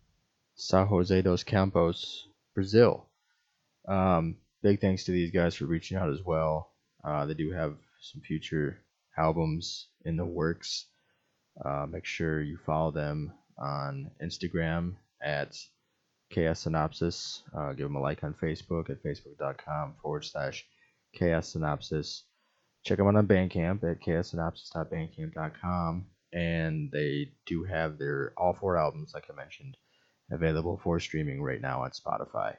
Sao 0.57 0.87
Jose 0.87 1.23
dos 1.23 1.45
Campos, 1.45 2.29
Brazil. 2.55 3.07
Um, 3.89 4.37
big 4.63 4.81
thanks 4.81 5.05
to 5.05 5.13
these 5.13 5.31
guys 5.31 5.55
for 5.55 5.67
reaching 5.67 5.97
out 5.97 6.11
as 6.11 6.23
well. 6.23 6.73
Uh, 7.03 7.27
they 7.27 7.35
do 7.35 7.53
have 7.53 7.77
some 8.01 8.23
future 8.23 8.79
albums 9.17 9.89
in 10.05 10.17
the 10.17 10.25
works. 10.25 10.87
Uh, 11.65 11.87
make 11.89 12.05
sure 12.05 12.41
you 12.41 12.59
follow 12.65 12.91
them 12.91 13.33
on 13.59 14.11
Instagram 14.23 14.95
at 15.23 15.57
Chaos 16.31 16.61
Synopsis. 16.61 17.43
Uh, 17.57 17.73
give 17.73 17.87
them 17.87 17.97
a 17.97 18.01
like 18.01 18.25
on 18.25 18.35
Facebook 18.35 18.91
at 18.91 19.03
facebook.com 19.03 19.95
forward 20.03 20.25
slash 20.25 20.67
Chaos 21.15 21.49
Synopsis. 21.49 22.25
Check 22.85 22.99
them 22.99 23.07
out 23.07 23.17
on 23.17 23.27
Bandcamp 23.27 23.83
at 23.85 24.03
chaossynopsis.bandcamp.com. 24.03 26.07
And 26.33 26.91
they 26.91 27.33
do 27.47 27.65
have 27.65 27.99
their 27.99 28.33
all 28.37 28.53
four 28.53 28.77
albums, 28.77 29.15
like 29.15 29.31
I 29.31 29.35
mentioned, 29.35 29.79
available 30.31 30.81
for 30.83 31.01
streaming 31.01 31.43
right 31.43 31.61
now 31.61 31.83
on 31.83 31.91
Spotify. 31.91 32.57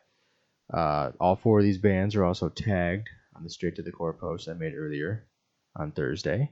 Uh, 0.74 1.12
all 1.20 1.36
four 1.36 1.60
of 1.60 1.66
these 1.66 1.78
bands 1.78 2.16
are 2.16 2.24
also 2.24 2.50
tagged 2.50 3.10
on 3.36 3.44
the 3.44 3.50
Straight 3.50 3.76
to 3.76 3.82
the 3.82 3.92
Core 3.92 4.14
post 4.14 4.48
I 4.48 4.54
made 4.54 4.76
earlier 4.76 5.26
on 5.76 5.92
Thursday. 5.92 6.52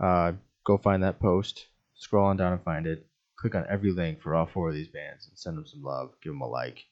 Uh, 0.00 0.32
go 0.64 0.78
find 0.78 1.02
that 1.02 1.20
post, 1.20 1.66
scroll 1.94 2.26
on 2.26 2.36
down 2.36 2.52
and 2.52 2.62
find 2.62 2.86
it. 2.86 3.06
Click 3.36 3.54
on 3.54 3.66
every 3.68 3.92
link 3.92 4.22
for 4.22 4.34
all 4.34 4.46
four 4.46 4.68
of 4.68 4.74
these 4.74 4.88
bands 4.88 5.26
and 5.26 5.36
send 5.36 5.56
them 5.56 5.66
some 5.66 5.82
love. 5.82 6.12
Give 6.22 6.32
them 6.32 6.40
a 6.40 6.48
like. 6.48 6.84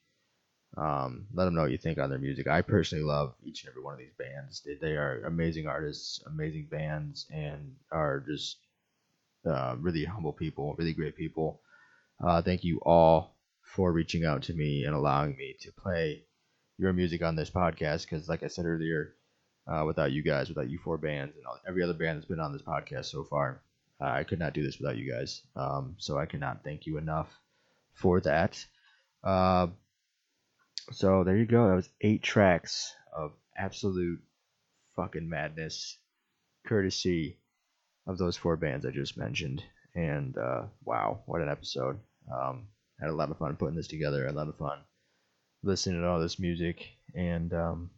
Um, 0.77 1.27
let 1.35 1.45
them 1.45 1.55
know 1.55 1.63
what 1.63 1.71
you 1.71 1.79
think 1.79 1.99
on 1.99 2.11
their 2.11 2.19
music. 2.19 2.47
I 2.47 2.63
personally 2.63 3.05
love 3.05 3.35
each 3.45 3.63
and 3.63 3.71
every 3.71 3.83
one 3.83 3.95
of 3.95 3.99
these 3.99 4.15
bands. 4.19 4.67
They, 4.81 4.93
are 4.93 5.23
amazing 5.27 5.67
artists, 5.67 6.23
amazing 6.27 6.69
bands, 6.71 7.27
and 7.31 7.75
are 7.91 8.21
just 8.21 8.57
uh, 9.47 9.77
really 9.79 10.05
humble 10.05 10.33
people, 10.33 10.75
really 10.79 10.95
great 10.95 11.17
people. 11.17 11.61
Uh, 12.23 12.41
thank 12.41 12.65
you 12.65 12.81
all 12.85 13.37
for 13.75 13.93
reaching 13.93 14.25
out 14.25 14.43
to 14.43 14.55
me 14.55 14.85
and 14.85 14.95
allowing 14.95 15.37
me 15.37 15.57
to 15.61 15.73
play 15.73 16.25
your 16.79 16.93
music 16.93 17.23
on 17.23 17.37
this 17.37 17.51
podcast. 17.51 18.03
Because, 18.03 18.29
like 18.29 18.43
I 18.43 18.49
said 18.49 18.67
earlier, 18.67 19.15
uh, 19.67 19.85
without 19.87 20.13
you 20.13 20.23
guys, 20.23 20.49
without 20.49 20.69
you 20.69 20.79
four 20.79 20.99
bands, 20.99 21.35
and 21.37 21.47
all, 21.47 21.59
every 21.67 21.83
other 21.83 21.95
band 21.95 22.19
that's 22.19 22.29
been 22.29 22.41
on 22.41 22.53
this 22.53 22.63
podcast 22.63 23.07
so 23.07 23.25
far, 23.25 23.63
uh, 24.01 24.09
I 24.09 24.25
could 24.25 24.39
not 24.39 24.53
do 24.53 24.63
this 24.63 24.79
without 24.79 24.97
you 24.97 25.11
guys. 25.11 25.43
Um, 25.57 25.97
so 25.99 26.19
I 26.19 26.27
cannot 26.27 26.65
thank 26.65 26.87
you 26.87 26.99
enough 26.99 27.29
for 27.95 28.21
that. 28.21 28.63
Uh, 29.25 29.69
so 30.91 31.25
there 31.25 31.37
you 31.37 31.47
go. 31.47 31.69
That 31.69 31.77
was 31.77 31.89
eight 32.01 32.23
tracks 32.23 32.93
of 33.17 33.33
absolute 33.57 34.21
fucking 34.97 35.29
madness, 35.29 35.97
courtesy 36.67 37.39
of 38.07 38.19
those 38.19 38.37
four 38.37 38.57
bands 38.57 38.85
I 38.85 38.91
just 38.91 39.17
mentioned. 39.17 39.63
And 39.95 40.37
uh, 40.37 40.65
wow, 40.85 41.23
what 41.27 41.41
an 41.41 41.49
episode! 41.49 42.01
Um, 42.33 42.67
had 43.03 43.11
a 43.11 43.15
lot 43.15 43.31
of 43.31 43.37
fun 43.37 43.57
putting 43.57 43.77
this 43.77 43.89
together. 43.89 44.27
A 44.27 44.33
lot 44.33 44.49
of 44.49 44.57
fun 44.57 44.79
listening 45.63 46.01
to 46.01 46.09
all 46.09 46.21
this 46.21 46.39
music. 46.39 46.89
And 47.15 47.53
um, 47.53 47.91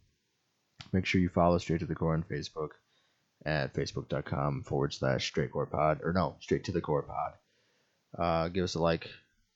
make 0.91 1.05
sure 1.05 1.21
you 1.21 1.29
follow 1.29 1.57
Straight 1.57 1.79
to 1.79 1.85
the 1.85 1.95
Core 1.95 2.13
on 2.13 2.23
Facebook 2.23 2.71
at 3.45 3.73
facebook.com 3.73 4.63
forward 4.63 4.93
slash 4.93 5.27
straight 5.27 5.51
core 5.51 5.67
pod 5.67 5.99
or 6.03 6.13
no 6.13 6.35
straight 6.39 6.63
to 6.63 6.71
the 6.71 6.81
core 6.81 7.03
pod 7.03 7.33
uh, 8.17 8.47
give 8.49 8.63
us 8.63 8.75
a 8.75 8.81
like 8.81 9.09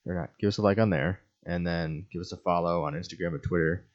or 0.06 0.14
not 0.14 0.30
give 0.38 0.48
us 0.48 0.58
a 0.58 0.62
like 0.62 0.78
on 0.78 0.90
there 0.90 1.20
and 1.44 1.66
then 1.66 2.06
give 2.12 2.20
us 2.20 2.32
a 2.32 2.36
follow 2.36 2.84
on 2.84 2.94
instagram 2.94 3.34
and 3.34 3.42
twitter 3.42 3.86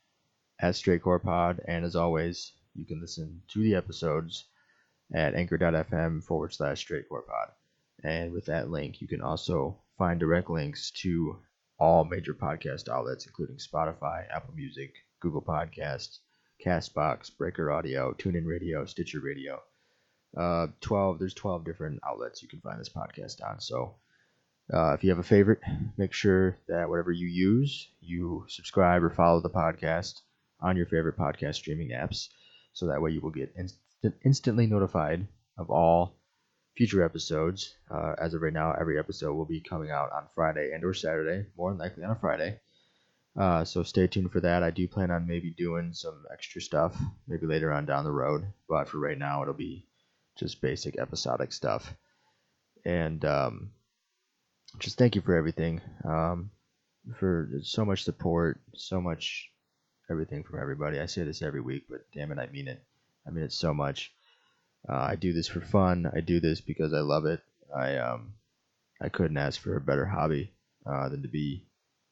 at 0.59 0.75
straight 0.75 1.01
core 1.01 1.19
pod 1.19 1.61
and 1.67 1.85
as 1.85 1.95
always 1.95 2.51
you 2.75 2.85
can 2.85 2.99
listen 2.99 3.41
to 3.47 3.59
the 3.59 3.75
episodes 3.75 4.45
at 5.13 5.35
anchor.fm 5.35 6.23
forward 6.23 6.53
slash 6.53 6.79
straight 6.79 7.07
core 7.07 7.23
pod 7.23 7.51
and 8.03 8.33
with 8.33 8.45
that 8.45 8.69
link 8.69 8.99
you 9.01 9.07
can 9.07 9.21
also 9.21 9.77
find 9.97 10.19
direct 10.19 10.49
links 10.49 10.91
to 10.91 11.37
all 11.79 12.05
major 12.05 12.33
podcast 12.33 12.89
outlets 12.89 13.25
including 13.25 13.57
spotify 13.57 14.23
apple 14.33 14.53
music 14.55 14.93
google 15.21 15.41
podcasts 15.41 16.19
castbox 16.63 17.35
breaker 17.37 17.71
audio 17.71 18.13
tunein 18.13 18.45
radio 18.45 18.85
stitcher 18.85 19.19
radio. 19.19 19.61
Uh, 20.37 20.67
12 20.81 21.19
there's 21.19 21.33
12 21.33 21.63
different 21.63 21.99
outlets 22.05 22.41
you 22.41 22.49
can 22.49 22.59
find 22.59 22.79
this 22.79 22.89
podcast 22.89 23.41
on 23.47 23.59
so 23.59 23.95
uh, 24.73 24.93
if 24.93 25.03
you 25.03 25.09
have 25.09 25.19
a 25.19 25.23
favorite 25.23 25.61
make 25.97 26.11
sure 26.11 26.57
that 26.67 26.89
whatever 26.89 27.11
you 27.11 27.27
use 27.27 27.89
you 28.01 28.43
subscribe 28.49 29.01
or 29.01 29.09
follow 29.09 29.39
the 29.39 29.49
podcast 29.49 30.21
on 30.59 30.75
your 30.75 30.85
favorite 30.87 31.17
podcast 31.17 31.55
streaming 31.55 31.91
apps 31.91 32.27
so 32.73 32.87
that 32.87 33.01
way 33.01 33.11
you 33.11 33.21
will 33.21 33.31
get 33.31 33.53
instant, 33.57 34.15
instantly 34.25 34.67
notified 34.67 35.25
of 35.57 35.69
all 35.69 36.17
future 36.77 37.03
episodes 37.03 37.75
uh, 37.89 38.15
as 38.19 38.33
of 38.33 38.41
right 38.41 38.53
now 38.53 38.73
every 38.79 38.99
episode 38.99 39.33
will 39.33 39.45
be 39.45 39.61
coming 39.61 39.91
out 39.91 40.11
on 40.11 40.23
friday 40.35 40.71
and 40.73 40.83
or 40.83 40.93
saturday 40.93 41.45
more 41.57 41.71
than 41.71 41.79
likely 41.79 42.03
on 42.03 42.11
a 42.11 42.15
friday 42.15 42.59
uh, 43.39 43.65
so 43.65 43.83
stay 43.83 44.07
tuned 44.07 44.31
for 44.31 44.41
that 44.41 44.63
i 44.63 44.71
do 44.71 44.87
plan 44.87 45.11
on 45.11 45.27
maybe 45.27 45.49
doing 45.51 45.93
some 45.93 46.23
extra 46.31 46.61
stuff 46.61 46.97
maybe 47.27 47.45
later 47.45 47.71
on 47.71 47.85
down 47.85 48.03
the 48.03 48.11
road 48.11 48.45
but 48.67 48.89
for 48.89 48.99
right 48.99 49.17
now 49.17 49.41
it'll 49.41 49.53
be 49.53 49.85
just 50.35 50.61
basic 50.61 50.99
episodic 50.99 51.51
stuff. 51.51 51.93
And 52.85 53.23
um, 53.25 53.71
just 54.79 54.97
thank 54.97 55.15
you 55.15 55.21
for 55.21 55.35
everything, 55.35 55.81
um, 56.03 56.51
for 57.17 57.49
so 57.63 57.85
much 57.85 58.03
support, 58.03 58.59
so 58.75 59.01
much 59.01 59.49
everything 60.09 60.43
from 60.43 60.59
everybody. 60.59 60.99
I 60.99 61.07
say 61.07 61.23
this 61.23 61.41
every 61.41 61.61
week, 61.61 61.85
but 61.89 62.01
damn 62.13 62.31
it, 62.31 62.39
I 62.39 62.47
mean 62.47 62.67
it. 62.67 62.83
I 63.25 63.31
mean 63.31 63.43
it 63.43 63.53
so 63.53 63.73
much. 63.73 64.11
Uh, 64.87 64.95
I 64.95 65.15
do 65.15 65.33
this 65.33 65.47
for 65.47 65.61
fun. 65.61 66.09
I 66.15 66.21
do 66.21 66.39
this 66.39 66.61
because 66.61 66.93
I 66.93 66.99
love 66.99 67.25
it. 67.25 67.41
I 67.75 67.97
um, 67.97 68.33
I 69.01 69.09
couldn't 69.09 69.37
ask 69.37 69.59
for 69.59 69.75
a 69.75 69.81
better 69.81 70.05
hobby 70.05 70.53
uh, 70.85 71.09
than 71.09 71.23
to 71.23 71.27
be 71.27 71.65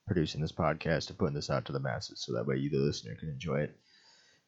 producing 0.08 0.42
this 0.42 0.52
podcast 0.52 1.10
and 1.10 1.18
putting 1.18 1.36
this 1.36 1.50
out 1.50 1.66
to 1.66 1.72
the 1.72 1.80
masses, 1.80 2.24
so 2.24 2.34
that 2.34 2.46
way 2.46 2.58
you, 2.58 2.70
the 2.70 2.78
listener, 2.78 3.16
can 3.16 3.30
enjoy 3.30 3.62
it 3.62 3.78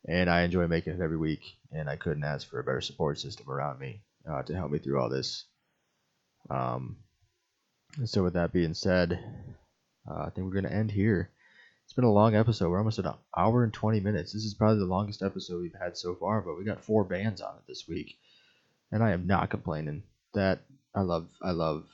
and 0.08 0.30
I 0.30 0.42
enjoy 0.42 0.68
making 0.68 0.94
it 0.94 1.02
every 1.02 1.18
week. 1.18 1.42
And 1.72 1.90
I 1.90 1.96
couldn't 1.96 2.24
ask 2.24 2.48
for 2.50 2.60
a 2.60 2.64
better 2.64 2.82
support 2.82 3.20
system 3.20 3.50
around 3.50 3.80
me 3.80 4.02
uh, 4.30 4.44
to 4.44 4.56
help 4.56 4.72
me 4.72 4.80
through 4.80 5.00
all 5.00 5.10
this. 5.10 5.46
Um, 6.50 6.98
so 8.06 8.24
with 8.24 8.34
that 8.34 8.54
being 8.54 8.74
said, 8.74 9.20
uh, 10.10 10.26
I 10.26 10.30
think 10.30 10.46
we're 10.48 10.62
gonna 10.62 10.74
end 10.74 10.92
here. 10.92 11.32
It's 11.86 11.94
been 11.94 12.04
a 12.04 12.12
long 12.12 12.36
episode. 12.36 12.70
We're 12.70 12.80
almost 12.80 12.98
at 12.98 13.06
an 13.06 13.14
hour 13.38 13.64
and 13.64 13.72
20 13.72 14.00
minutes. 14.00 14.34
This 14.34 14.44
is 14.44 14.56
probably 14.56 14.80
the 14.80 14.86
longest 14.86 15.22
episode 15.22 15.62
we've 15.62 15.80
had 15.80 15.96
so 15.96 16.16
far, 16.16 16.42
but 16.42 16.58
we 16.58 16.66
got 16.66 16.84
four 16.84 17.04
bands 17.04 17.42
on 17.42 17.56
it 17.56 17.68
this 17.68 17.88
week, 17.88 18.18
and 18.92 19.04
I 19.04 19.12
am 19.12 19.28
not 19.28 19.52
complaining. 19.52 20.04
That 20.34 20.62
I 20.96 21.02
love. 21.02 21.30
I 21.44 21.52
love. 21.52 21.86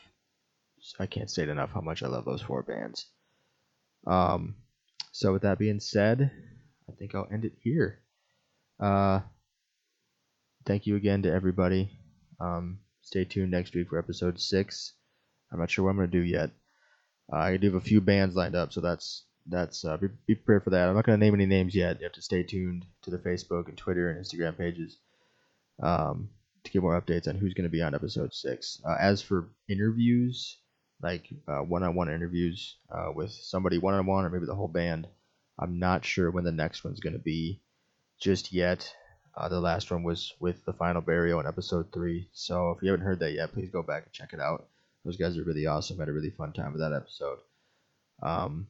I 0.98 1.08
can't 1.08 1.30
state 1.30 1.50
enough 1.50 1.72
how 1.74 1.82
much 1.82 2.04
I 2.04 2.08
love 2.08 2.24
those 2.24 2.42
four 2.42 2.64
bands. 2.64 3.06
Um, 4.08 4.56
so 5.12 5.34
with 5.34 5.42
that 5.42 5.60
being 5.60 5.82
said, 5.82 6.32
I 6.90 6.94
think 6.94 7.14
I'll 7.14 7.28
end 7.32 7.44
it 7.46 7.54
here. 7.62 8.00
Uh, 8.80 9.20
thank 10.66 10.88
you 10.88 10.96
again 10.96 11.24
to 11.24 11.32
everybody. 11.32 11.92
Um, 12.40 12.80
stay 13.02 13.26
tuned 13.26 13.52
next 13.52 13.76
week 13.76 13.90
for 13.90 14.00
episode 14.00 14.40
six. 14.40 14.94
I'm 15.52 15.60
not 15.60 15.70
sure 15.70 15.84
what 15.84 15.92
I'm 15.92 15.98
gonna 15.98 16.08
do 16.08 16.22
yet. 16.22 16.52
Uh, 17.32 17.38
I 17.38 17.58
do 17.58 17.68
have 17.68 17.76
a 17.76 17.86
few 17.86 18.00
bands 18.00 18.36
lined 18.36 18.56
up, 18.56 18.72
so 18.72 18.80
that's 18.80 19.26
that's 19.48 19.84
uh, 19.86 19.98
be, 19.98 20.08
be 20.28 20.36
prepared 20.36 20.64
for 20.64 20.70
that. 20.72 20.88
I'm 20.88 20.96
not 20.96 21.06
gonna 21.06 21.18
name 21.18 21.34
any 21.34 21.46
names 21.46 21.76
yet. 21.76 22.00
You 22.00 22.06
have 22.06 22.14
to 22.14 22.22
stay 22.22 22.44
tuned 22.44 22.86
to 23.04 23.12
the 23.12 23.18
Facebook 23.18 23.68
and 23.68 23.78
Twitter 23.78 24.10
and 24.10 24.24
Instagram 24.24 24.58
pages 24.58 24.98
um, 25.82 26.30
to 26.64 26.72
get 26.72 26.82
more 26.82 27.00
updates 27.00 27.28
on 27.28 27.36
who's 27.36 27.54
gonna 27.54 27.70
be 27.70 27.82
on 27.82 27.96
episode 27.96 28.34
six. 28.34 28.82
Uh, 28.86 28.96
as 29.00 29.22
for 29.22 29.50
interviews, 29.68 30.58
like 31.02 31.28
uh, 31.48 31.60
one-on-one 31.60 32.10
interviews 32.10 32.78
uh, 32.92 33.12
with 33.14 33.32
somebody 33.32 33.78
one-on-one 33.78 34.26
or 34.26 34.30
maybe 34.30 34.46
the 34.46 34.56
whole 34.56 34.68
band, 34.68 35.08
I'm 35.58 35.80
not 35.80 36.06
sure 36.06 36.32
when 36.32 36.44
the 36.44 36.52
next 36.52 36.84
one's 36.84 37.00
gonna 37.00 37.20
be 37.20 37.62
just 38.20 38.54
yet. 38.54 38.94
Uh, 39.36 39.48
the 39.48 39.60
last 39.60 39.90
one 39.90 40.04
was 40.04 40.34
with 40.40 40.64
the 40.66 40.74
final 40.74 41.02
burial 41.02 41.40
in 41.40 41.48
episode 41.48 41.92
three. 41.94 42.28
So 42.34 42.72
if 42.72 42.84
you 42.84 42.92
haven't 42.92 43.06
heard 43.06 43.20
that 43.20 43.32
yet, 43.32 43.54
please 43.54 43.70
go 43.70 43.82
back 43.82 44.04
and 44.04 44.12
check 44.12 44.34
it 44.34 44.40
out. 44.42 44.68
Those 45.06 45.18
guys 45.18 45.38
are 45.38 45.44
really 45.44 45.66
awesome. 45.66 45.98
Had 45.98 46.10
a 46.10 46.14
really 46.14 46.30
fun 46.30 46.52
time 46.52 46.74
with 46.74 46.82
that 46.82 46.94
episode. 46.94 47.40
Um, 48.22 48.68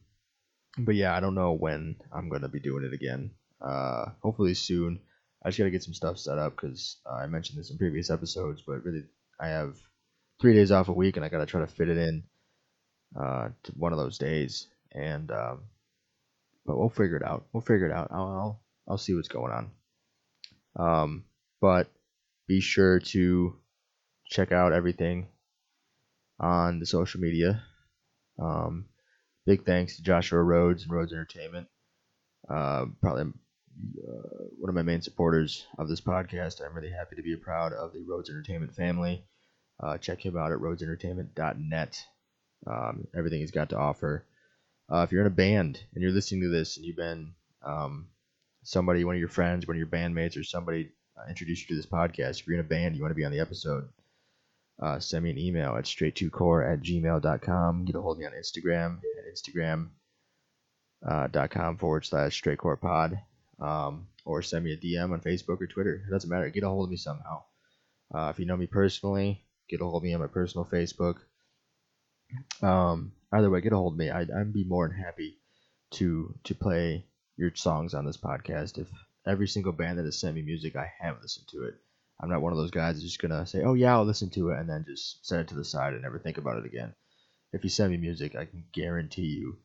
but 0.78 0.94
yeah, 0.94 1.16
I 1.16 1.20
don't 1.20 1.34
know 1.34 1.52
when 1.52 1.96
I'm 2.12 2.28
gonna 2.28 2.48
be 2.48 2.60
doing 2.60 2.84
it 2.84 2.92
again. 2.92 3.30
Uh, 3.60 4.06
hopefully 4.22 4.54
soon. 4.54 5.00
I 5.44 5.48
just 5.48 5.58
gotta 5.58 5.70
get 5.70 5.82
some 5.82 5.94
stuff 5.94 6.18
set 6.18 6.38
up 6.38 6.56
because 6.56 6.98
uh, 7.06 7.14
I 7.14 7.26
mentioned 7.26 7.58
this 7.58 7.70
in 7.70 7.78
previous 7.78 8.10
episodes, 8.10 8.62
but 8.66 8.84
really 8.84 9.04
I 9.40 9.48
have 9.48 9.76
three 10.40 10.54
days 10.54 10.72
off 10.72 10.88
a 10.88 10.92
week 10.92 11.16
and 11.16 11.24
I 11.24 11.28
gotta 11.28 11.46
try 11.46 11.60
to 11.60 11.66
fit 11.66 11.88
it 11.88 11.98
in 11.98 12.24
uh, 13.18 13.48
to 13.64 13.72
one 13.72 13.92
of 13.92 13.98
those 13.98 14.18
days. 14.18 14.68
And 14.92 15.30
um, 15.30 15.62
but 16.66 16.78
we'll 16.78 16.90
figure 16.90 17.16
it 17.16 17.24
out. 17.24 17.46
We'll 17.52 17.62
figure 17.62 17.86
it 17.86 17.92
out. 17.92 18.08
I'll, 18.10 18.26
I'll 18.26 18.62
I'll 18.88 18.98
see 18.98 19.14
what's 19.14 19.28
going 19.28 19.52
on. 19.52 19.70
Um, 20.76 21.24
but 21.60 21.88
be 22.48 22.60
sure 22.60 23.00
to 23.00 23.56
check 24.26 24.52
out 24.52 24.72
everything 24.72 25.28
on 26.40 26.78
the 26.78 26.86
social 26.86 27.20
media. 27.20 27.62
Um, 28.38 28.86
big 29.46 29.64
thanks 29.64 29.96
to 29.96 30.02
Joshua 30.02 30.42
Rhodes 30.42 30.84
and 30.84 30.92
Rhodes 30.92 31.12
Entertainment. 31.12 31.68
Uh, 32.48 32.86
probably 33.00 33.22
uh, 33.22 34.44
one 34.58 34.68
of 34.68 34.74
my 34.74 34.82
main 34.82 35.02
supporters 35.02 35.66
of 35.78 35.88
this 35.88 36.00
podcast. 36.00 36.64
I'm 36.64 36.74
really 36.74 36.90
happy 36.90 37.16
to 37.16 37.22
be 37.22 37.32
a 37.32 37.38
proud 37.38 37.72
of 37.72 37.92
the 37.92 38.04
Rhodes 38.06 38.30
Entertainment 38.30 38.74
family. 38.74 39.24
Uh, 39.82 39.98
check 39.98 40.24
him 40.24 40.36
out 40.36 40.52
at 40.52 40.58
rhodesentertainment.net. 40.58 42.04
Um, 42.66 43.08
everything 43.16 43.40
he's 43.40 43.50
got 43.50 43.70
to 43.70 43.78
offer. 43.78 44.24
Uh, 44.92 45.02
if 45.02 45.10
you're 45.10 45.22
in 45.22 45.26
a 45.26 45.30
band 45.30 45.80
and 45.94 46.02
you're 46.02 46.12
listening 46.12 46.42
to 46.42 46.48
this 46.48 46.76
and 46.76 46.86
you've 46.86 46.96
been 46.96 47.32
um, 47.64 48.08
somebody, 48.62 49.04
one 49.04 49.16
of 49.16 49.20
your 49.20 49.28
friends, 49.28 49.66
one 49.66 49.76
of 49.76 49.78
your 49.78 49.88
bandmates, 49.88 50.38
or 50.38 50.44
somebody 50.44 50.90
uh, 51.16 51.28
introduced 51.28 51.62
you 51.62 51.68
to 51.68 51.74
this 51.74 51.90
podcast, 51.90 52.40
if 52.40 52.46
you're 52.46 52.58
in 52.58 52.64
a 52.64 52.68
band, 52.68 52.94
you 52.94 53.02
want 53.02 53.10
to 53.10 53.16
be 53.16 53.24
on 53.24 53.32
the 53.32 53.40
episode, 53.40 53.88
uh, 54.80 54.98
send 54.98 55.24
me 55.24 55.30
an 55.30 55.38
email 55.38 55.76
at 55.76 55.84
straight2core 55.84 56.72
at 56.72 56.80
gmail.com. 56.80 57.84
Get 57.84 57.96
a 57.96 58.00
hold 58.00 58.16
of 58.16 58.20
me 58.20 58.26
on 58.26 58.32
Instagram 58.32 58.98
at 58.98 59.32
instagram.com 59.32 59.90
uh, 61.74 61.78
forward 61.78 62.04
slash 62.04 62.40
straightcore 62.40 62.80
pod. 62.80 63.18
Um, 63.60 64.08
or 64.24 64.42
send 64.42 64.64
me 64.64 64.72
a 64.72 64.76
DM 64.76 65.12
on 65.12 65.20
Facebook 65.20 65.60
or 65.60 65.66
Twitter. 65.66 66.04
It 66.06 66.10
doesn't 66.10 66.30
matter. 66.30 66.48
Get 66.50 66.64
a 66.64 66.68
hold 66.68 66.86
of 66.86 66.90
me 66.90 66.96
somehow. 66.96 67.42
Uh, 68.14 68.28
if 68.30 68.38
you 68.38 68.46
know 68.46 68.56
me 68.56 68.66
personally, 68.66 69.44
get 69.68 69.80
a 69.80 69.84
hold 69.84 69.96
of 69.96 70.02
me 70.02 70.14
on 70.14 70.20
my 70.20 70.26
personal 70.26 70.64
Facebook. 70.64 71.16
Um, 72.62 73.12
either 73.32 73.50
way, 73.50 73.60
get 73.60 73.72
a 73.72 73.76
hold 73.76 73.94
of 73.94 73.98
me. 73.98 74.10
I'd, 74.10 74.30
I'd 74.30 74.52
be 74.52 74.64
more 74.64 74.88
than 74.88 74.96
happy 74.96 75.38
to 75.92 76.34
to 76.44 76.54
play 76.54 77.06
your 77.36 77.54
songs 77.54 77.94
on 77.94 78.04
this 78.04 78.16
podcast. 78.16 78.78
If 78.78 78.88
every 79.26 79.48
single 79.48 79.72
band 79.72 79.98
that 79.98 80.04
has 80.04 80.20
sent 80.20 80.34
me 80.34 80.42
music, 80.42 80.76
I 80.76 80.90
have 81.00 81.20
listened 81.20 81.48
to 81.48 81.64
it. 81.64 81.74
I'm 82.22 82.30
not 82.30 82.42
one 82.42 82.52
of 82.52 82.58
those 82.58 82.70
guys 82.70 82.94
that's 82.94 83.04
just 83.04 83.20
gonna 83.20 83.46
say, 83.46 83.62
"Oh 83.62 83.74
yeah, 83.74 83.94
I'll 83.94 84.04
listen 84.04 84.30
to 84.30 84.50
it," 84.50 84.58
and 84.58 84.68
then 84.68 84.84
just 84.86 85.26
set 85.26 85.40
it 85.40 85.48
to 85.48 85.54
the 85.54 85.64
side 85.64 85.92
and 85.92 86.02
never 86.02 86.18
think 86.18 86.38
about 86.38 86.58
it 86.58 86.66
again. 86.66 86.94
If 87.52 87.64
you 87.64 87.70
send 87.70 87.90
me 87.90 87.98
music, 87.98 88.36
I 88.36 88.44
can 88.44 88.64
guarantee 88.72 89.26
you 89.26 89.58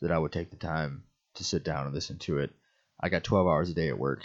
that 0.00 0.12
I 0.12 0.18
would 0.18 0.32
take 0.32 0.50
the 0.50 0.56
time 0.56 1.04
to 1.34 1.44
sit 1.44 1.64
down 1.64 1.86
and 1.86 1.94
listen 1.94 2.18
to 2.18 2.38
it. 2.38 2.54
I 3.00 3.08
got 3.08 3.24
12 3.24 3.46
hours 3.46 3.70
a 3.70 3.74
day 3.74 3.88
at 3.88 3.98
work 3.98 4.24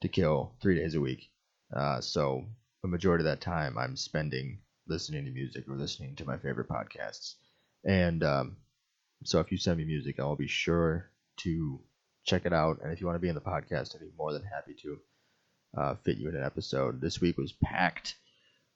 to 0.00 0.08
kill 0.08 0.54
three 0.60 0.76
days 0.76 0.94
a 0.94 1.00
week, 1.00 1.30
uh, 1.72 2.00
so 2.00 2.46
the 2.82 2.88
majority 2.88 3.22
of 3.22 3.26
that 3.26 3.40
time 3.40 3.76
I'm 3.76 3.96
spending 3.96 4.60
listening 4.86 5.24
to 5.26 5.30
music 5.30 5.68
or 5.68 5.76
listening 5.76 6.16
to 6.16 6.24
my 6.24 6.38
favorite 6.38 6.68
podcasts. 6.68 7.34
And 7.84 8.24
um, 8.24 8.56
so 9.24 9.40
if 9.40 9.52
you 9.52 9.58
send 9.58 9.78
me 9.78 9.84
music, 9.84 10.18
I 10.18 10.24
will 10.24 10.36
be 10.36 10.48
sure 10.48 11.10
to 11.38 11.80
check 12.24 12.46
it 12.46 12.52
out. 12.52 12.80
And 12.82 12.92
if 12.92 13.00
you 13.00 13.06
want 13.06 13.16
to 13.16 13.20
be 13.20 13.28
in 13.28 13.34
the 13.34 13.40
podcast, 13.40 13.94
I'd 13.94 14.00
be 14.00 14.10
more 14.16 14.32
than 14.32 14.44
happy 14.44 14.74
to 14.82 14.98
uh, 15.76 15.94
fit 16.04 16.18
you 16.18 16.28
in 16.28 16.36
an 16.36 16.44
episode. 16.44 17.00
This 17.00 17.20
week 17.20 17.38
was 17.38 17.52
packed, 17.52 18.14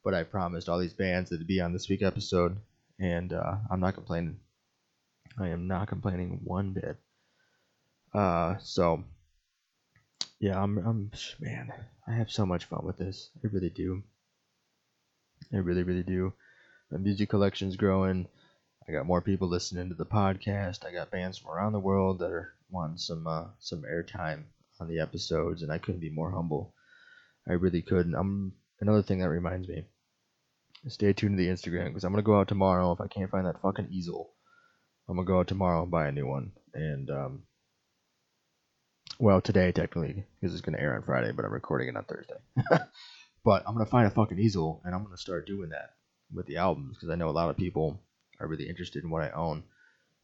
but 0.05 0.15
I 0.15 0.25
promised 0.25 0.69
all 0.69 0.79
these 0.79 0.95
bands 0.95 1.31
that 1.31 1.39
would 1.39 1.47
be 1.47 1.61
on 1.61 1.73
this 1.73 1.89
week 1.89 2.03
episode, 2.03 2.57
and 2.99 3.33
uh, 3.33 3.57
I'm 3.71 3.81
not 3.81 3.95
complaining. 3.95 4.39
I 5.39 5.49
am 5.49 5.67
not 5.67 5.89
complaining 5.89 6.41
one 6.45 6.73
bit. 6.73 6.97
Uh, 8.15 8.57
so 8.61 9.05
yeah, 10.43 10.61
I'm, 10.61 10.77
I'm, 10.79 11.11
man, 11.41 11.73
I 12.07 12.13
have 12.15 12.31
so 12.31 12.45
much 12.45 12.65
fun 12.65 12.85
with 12.85 12.99
this. 12.99 13.31
I 13.45 13.49
really 13.53 13.71
do. 13.71 14.03
I 15.53 15.59
really, 15.59 15.85
really 15.85 16.03
do. 16.03 16.33
My 16.91 16.99
music 16.99 17.31
collection's 17.31 17.77
growing. 17.77 18.27
I 18.89 18.93
got 18.93 19.07
more 19.07 19.21
people 19.21 19.49
listening 19.49 19.89
to 19.89 19.95
the 19.95 20.05
podcast. 20.05 20.85
I 20.85 20.93
got 20.93 21.13
bands 21.13 21.39
from 21.39 21.53
around 21.53 21.73
the 21.73 21.79
world 21.79 22.19
that 22.19 22.33
are 22.33 22.55
wanting 22.71 22.99
some 22.99 23.27
uh, 23.27 23.45
some 23.61 23.83
airtime 23.83 24.43
on 24.81 24.89
the 24.89 24.99
episodes, 24.99 25.63
and 25.63 25.71
I 25.71 25.79
couldn't 25.79 26.01
be 26.01 26.11
more 26.11 26.33
humble. 26.33 26.75
I 27.49 27.55
really 27.55 27.83
couldn't. 27.83 28.15
I'm 28.15 28.53
another 28.81 29.03
thing 29.03 29.19
that 29.21 29.29
reminds 29.29 29.69
me. 29.69 29.85
Stay 30.89 31.13
tuned 31.13 31.37
to 31.39 31.43
the 31.43 31.51
Instagram 31.51 31.89
because 31.89 32.05
I'm 32.05 32.13
gonna 32.13 32.23
go 32.23 32.39
out 32.39 32.49
tomorrow. 32.49 32.93
If 32.93 33.01
I 33.01 33.07
can't 33.07 33.31
find 33.31 33.47
that 33.47 33.61
fucking 33.63 33.89
easel, 33.91 34.33
I'm 35.09 35.17
gonna 35.17 35.27
go 35.27 35.41
out 35.41 35.49
tomorrow 35.49 35.83
and 35.83 35.91
buy 35.91 36.09
a 36.09 36.13
new 36.13 36.27
one. 36.27 36.53
And 36.75 37.11
um, 37.11 37.43
well, 39.19 39.41
today 39.41 39.73
technically 39.73 40.25
because 40.41 40.55
it's 40.55 40.63
gonna 40.63 40.79
air 40.79 40.97
on 40.97 41.03
Friday, 41.03 41.33
but 41.33 41.45
I'm 41.45 41.53
recording 41.53 41.89
it 41.89 41.97
on 41.97 42.05
Thursday. 42.05 42.39
but 43.45 43.63
I'm 43.67 43.75
gonna 43.75 43.87
find 43.87 44.07
a 44.07 44.11
fucking 44.11 44.39
easel 44.39 44.81
and 44.85 44.95
I'm 44.95 45.05
gonna 45.05 45.17
start 45.17 45.47
doing 45.47 45.71
that 45.71 45.95
with 46.33 46.47
the 46.47 46.57
albums 46.57 46.97
because 46.97 47.11
I 47.11 47.17
know 47.17 47.29
a 47.29 47.31
lot 47.31 47.51
of 47.51 47.57
people 47.57 48.01
are 48.41 48.49
really 48.49 48.69
interested 48.69 49.05
in 49.05 49.11
what 49.11 49.23
I 49.23 49.31
own, 49.31 49.63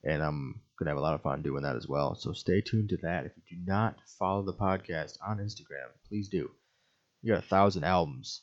and 0.02 0.22
I'm 0.22 0.60
gonna 0.78 0.90
have 0.90 0.98
a 0.98 1.02
lot 1.02 1.14
of 1.14 1.22
fun 1.22 1.42
doing 1.42 1.62
that 1.62 1.76
as 1.76 1.86
well. 1.86 2.14
So 2.14 2.32
stay 2.32 2.60
tuned 2.60 2.88
to 2.90 2.96
that. 3.02 3.26
If 3.26 3.32
you 3.36 3.56
do 3.56 3.64
not 3.64 3.96
follow 4.18 4.42
the 4.42 4.54
podcast 4.54 5.18
on 5.26 5.38
Instagram, 5.38 5.90
please 6.08 6.28
do. 6.28 6.50
You 7.22 7.32
got 7.32 7.44
a 7.44 7.48
thousand 7.48 7.84
albums 7.84 8.42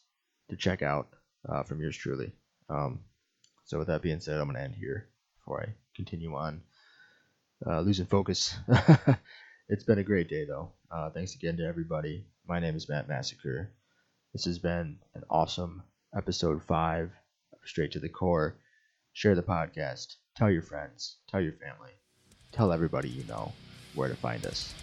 to 0.50 0.56
check 0.56 0.82
out 0.82 1.08
uh, 1.48 1.64
from 1.64 1.82
yours 1.82 1.98
truly. 1.98 2.34
Um, 2.70 3.00
so 3.66 3.80
with 3.80 3.88
that 3.88 4.02
being 4.02 4.20
said, 4.20 4.40
I'm 4.40 4.48
gonna 4.48 4.60
end 4.60 4.76
here 4.76 5.08
before 5.40 5.62
I 5.62 5.74
continue 5.96 6.36
on 6.36 6.62
uh, 7.66 7.82
losing 7.82 8.06
focus. 8.06 8.56
it's 9.70 9.84
been 9.84 10.00
a 10.00 10.04
great 10.04 10.30
day 10.30 10.46
though. 10.46 10.72
Uh, 10.92 11.10
thanks 11.10 11.36
again 11.36 11.58
to 11.58 11.66
everybody. 11.66 12.26
My 12.48 12.60
name 12.60 12.76
is 12.76 12.90
Matt 12.90 13.08
Massacre. 13.08 13.72
This 14.34 14.46
has 14.46 14.60
been 14.60 15.00
an 15.14 15.24
awesome 15.30 15.84
episode 16.16 16.62
five 16.64 17.12
Straight 17.66 17.92
to 17.94 18.00
the 18.00 18.10
Core. 18.10 18.56
Share 19.14 19.36
the 19.36 19.42
podcast. 19.42 20.16
Tell 20.36 20.52
your 20.52 20.62
friends. 20.62 21.18
Tell 21.30 21.42
your 21.42 21.54
family. 21.54 21.92
Tell 22.52 22.72
everybody 22.72 23.10
you 23.10 23.24
know 23.26 23.52
where 23.96 24.10
to 24.10 24.16
find 24.16 24.46
us. 24.46 24.74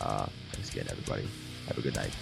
Uh, 0.00 0.26
thanks 0.52 0.72
again, 0.72 0.86
everybody. 0.90 1.28
Have 1.68 1.78
a 1.78 1.82
good 1.82 1.94
night. 1.94 2.14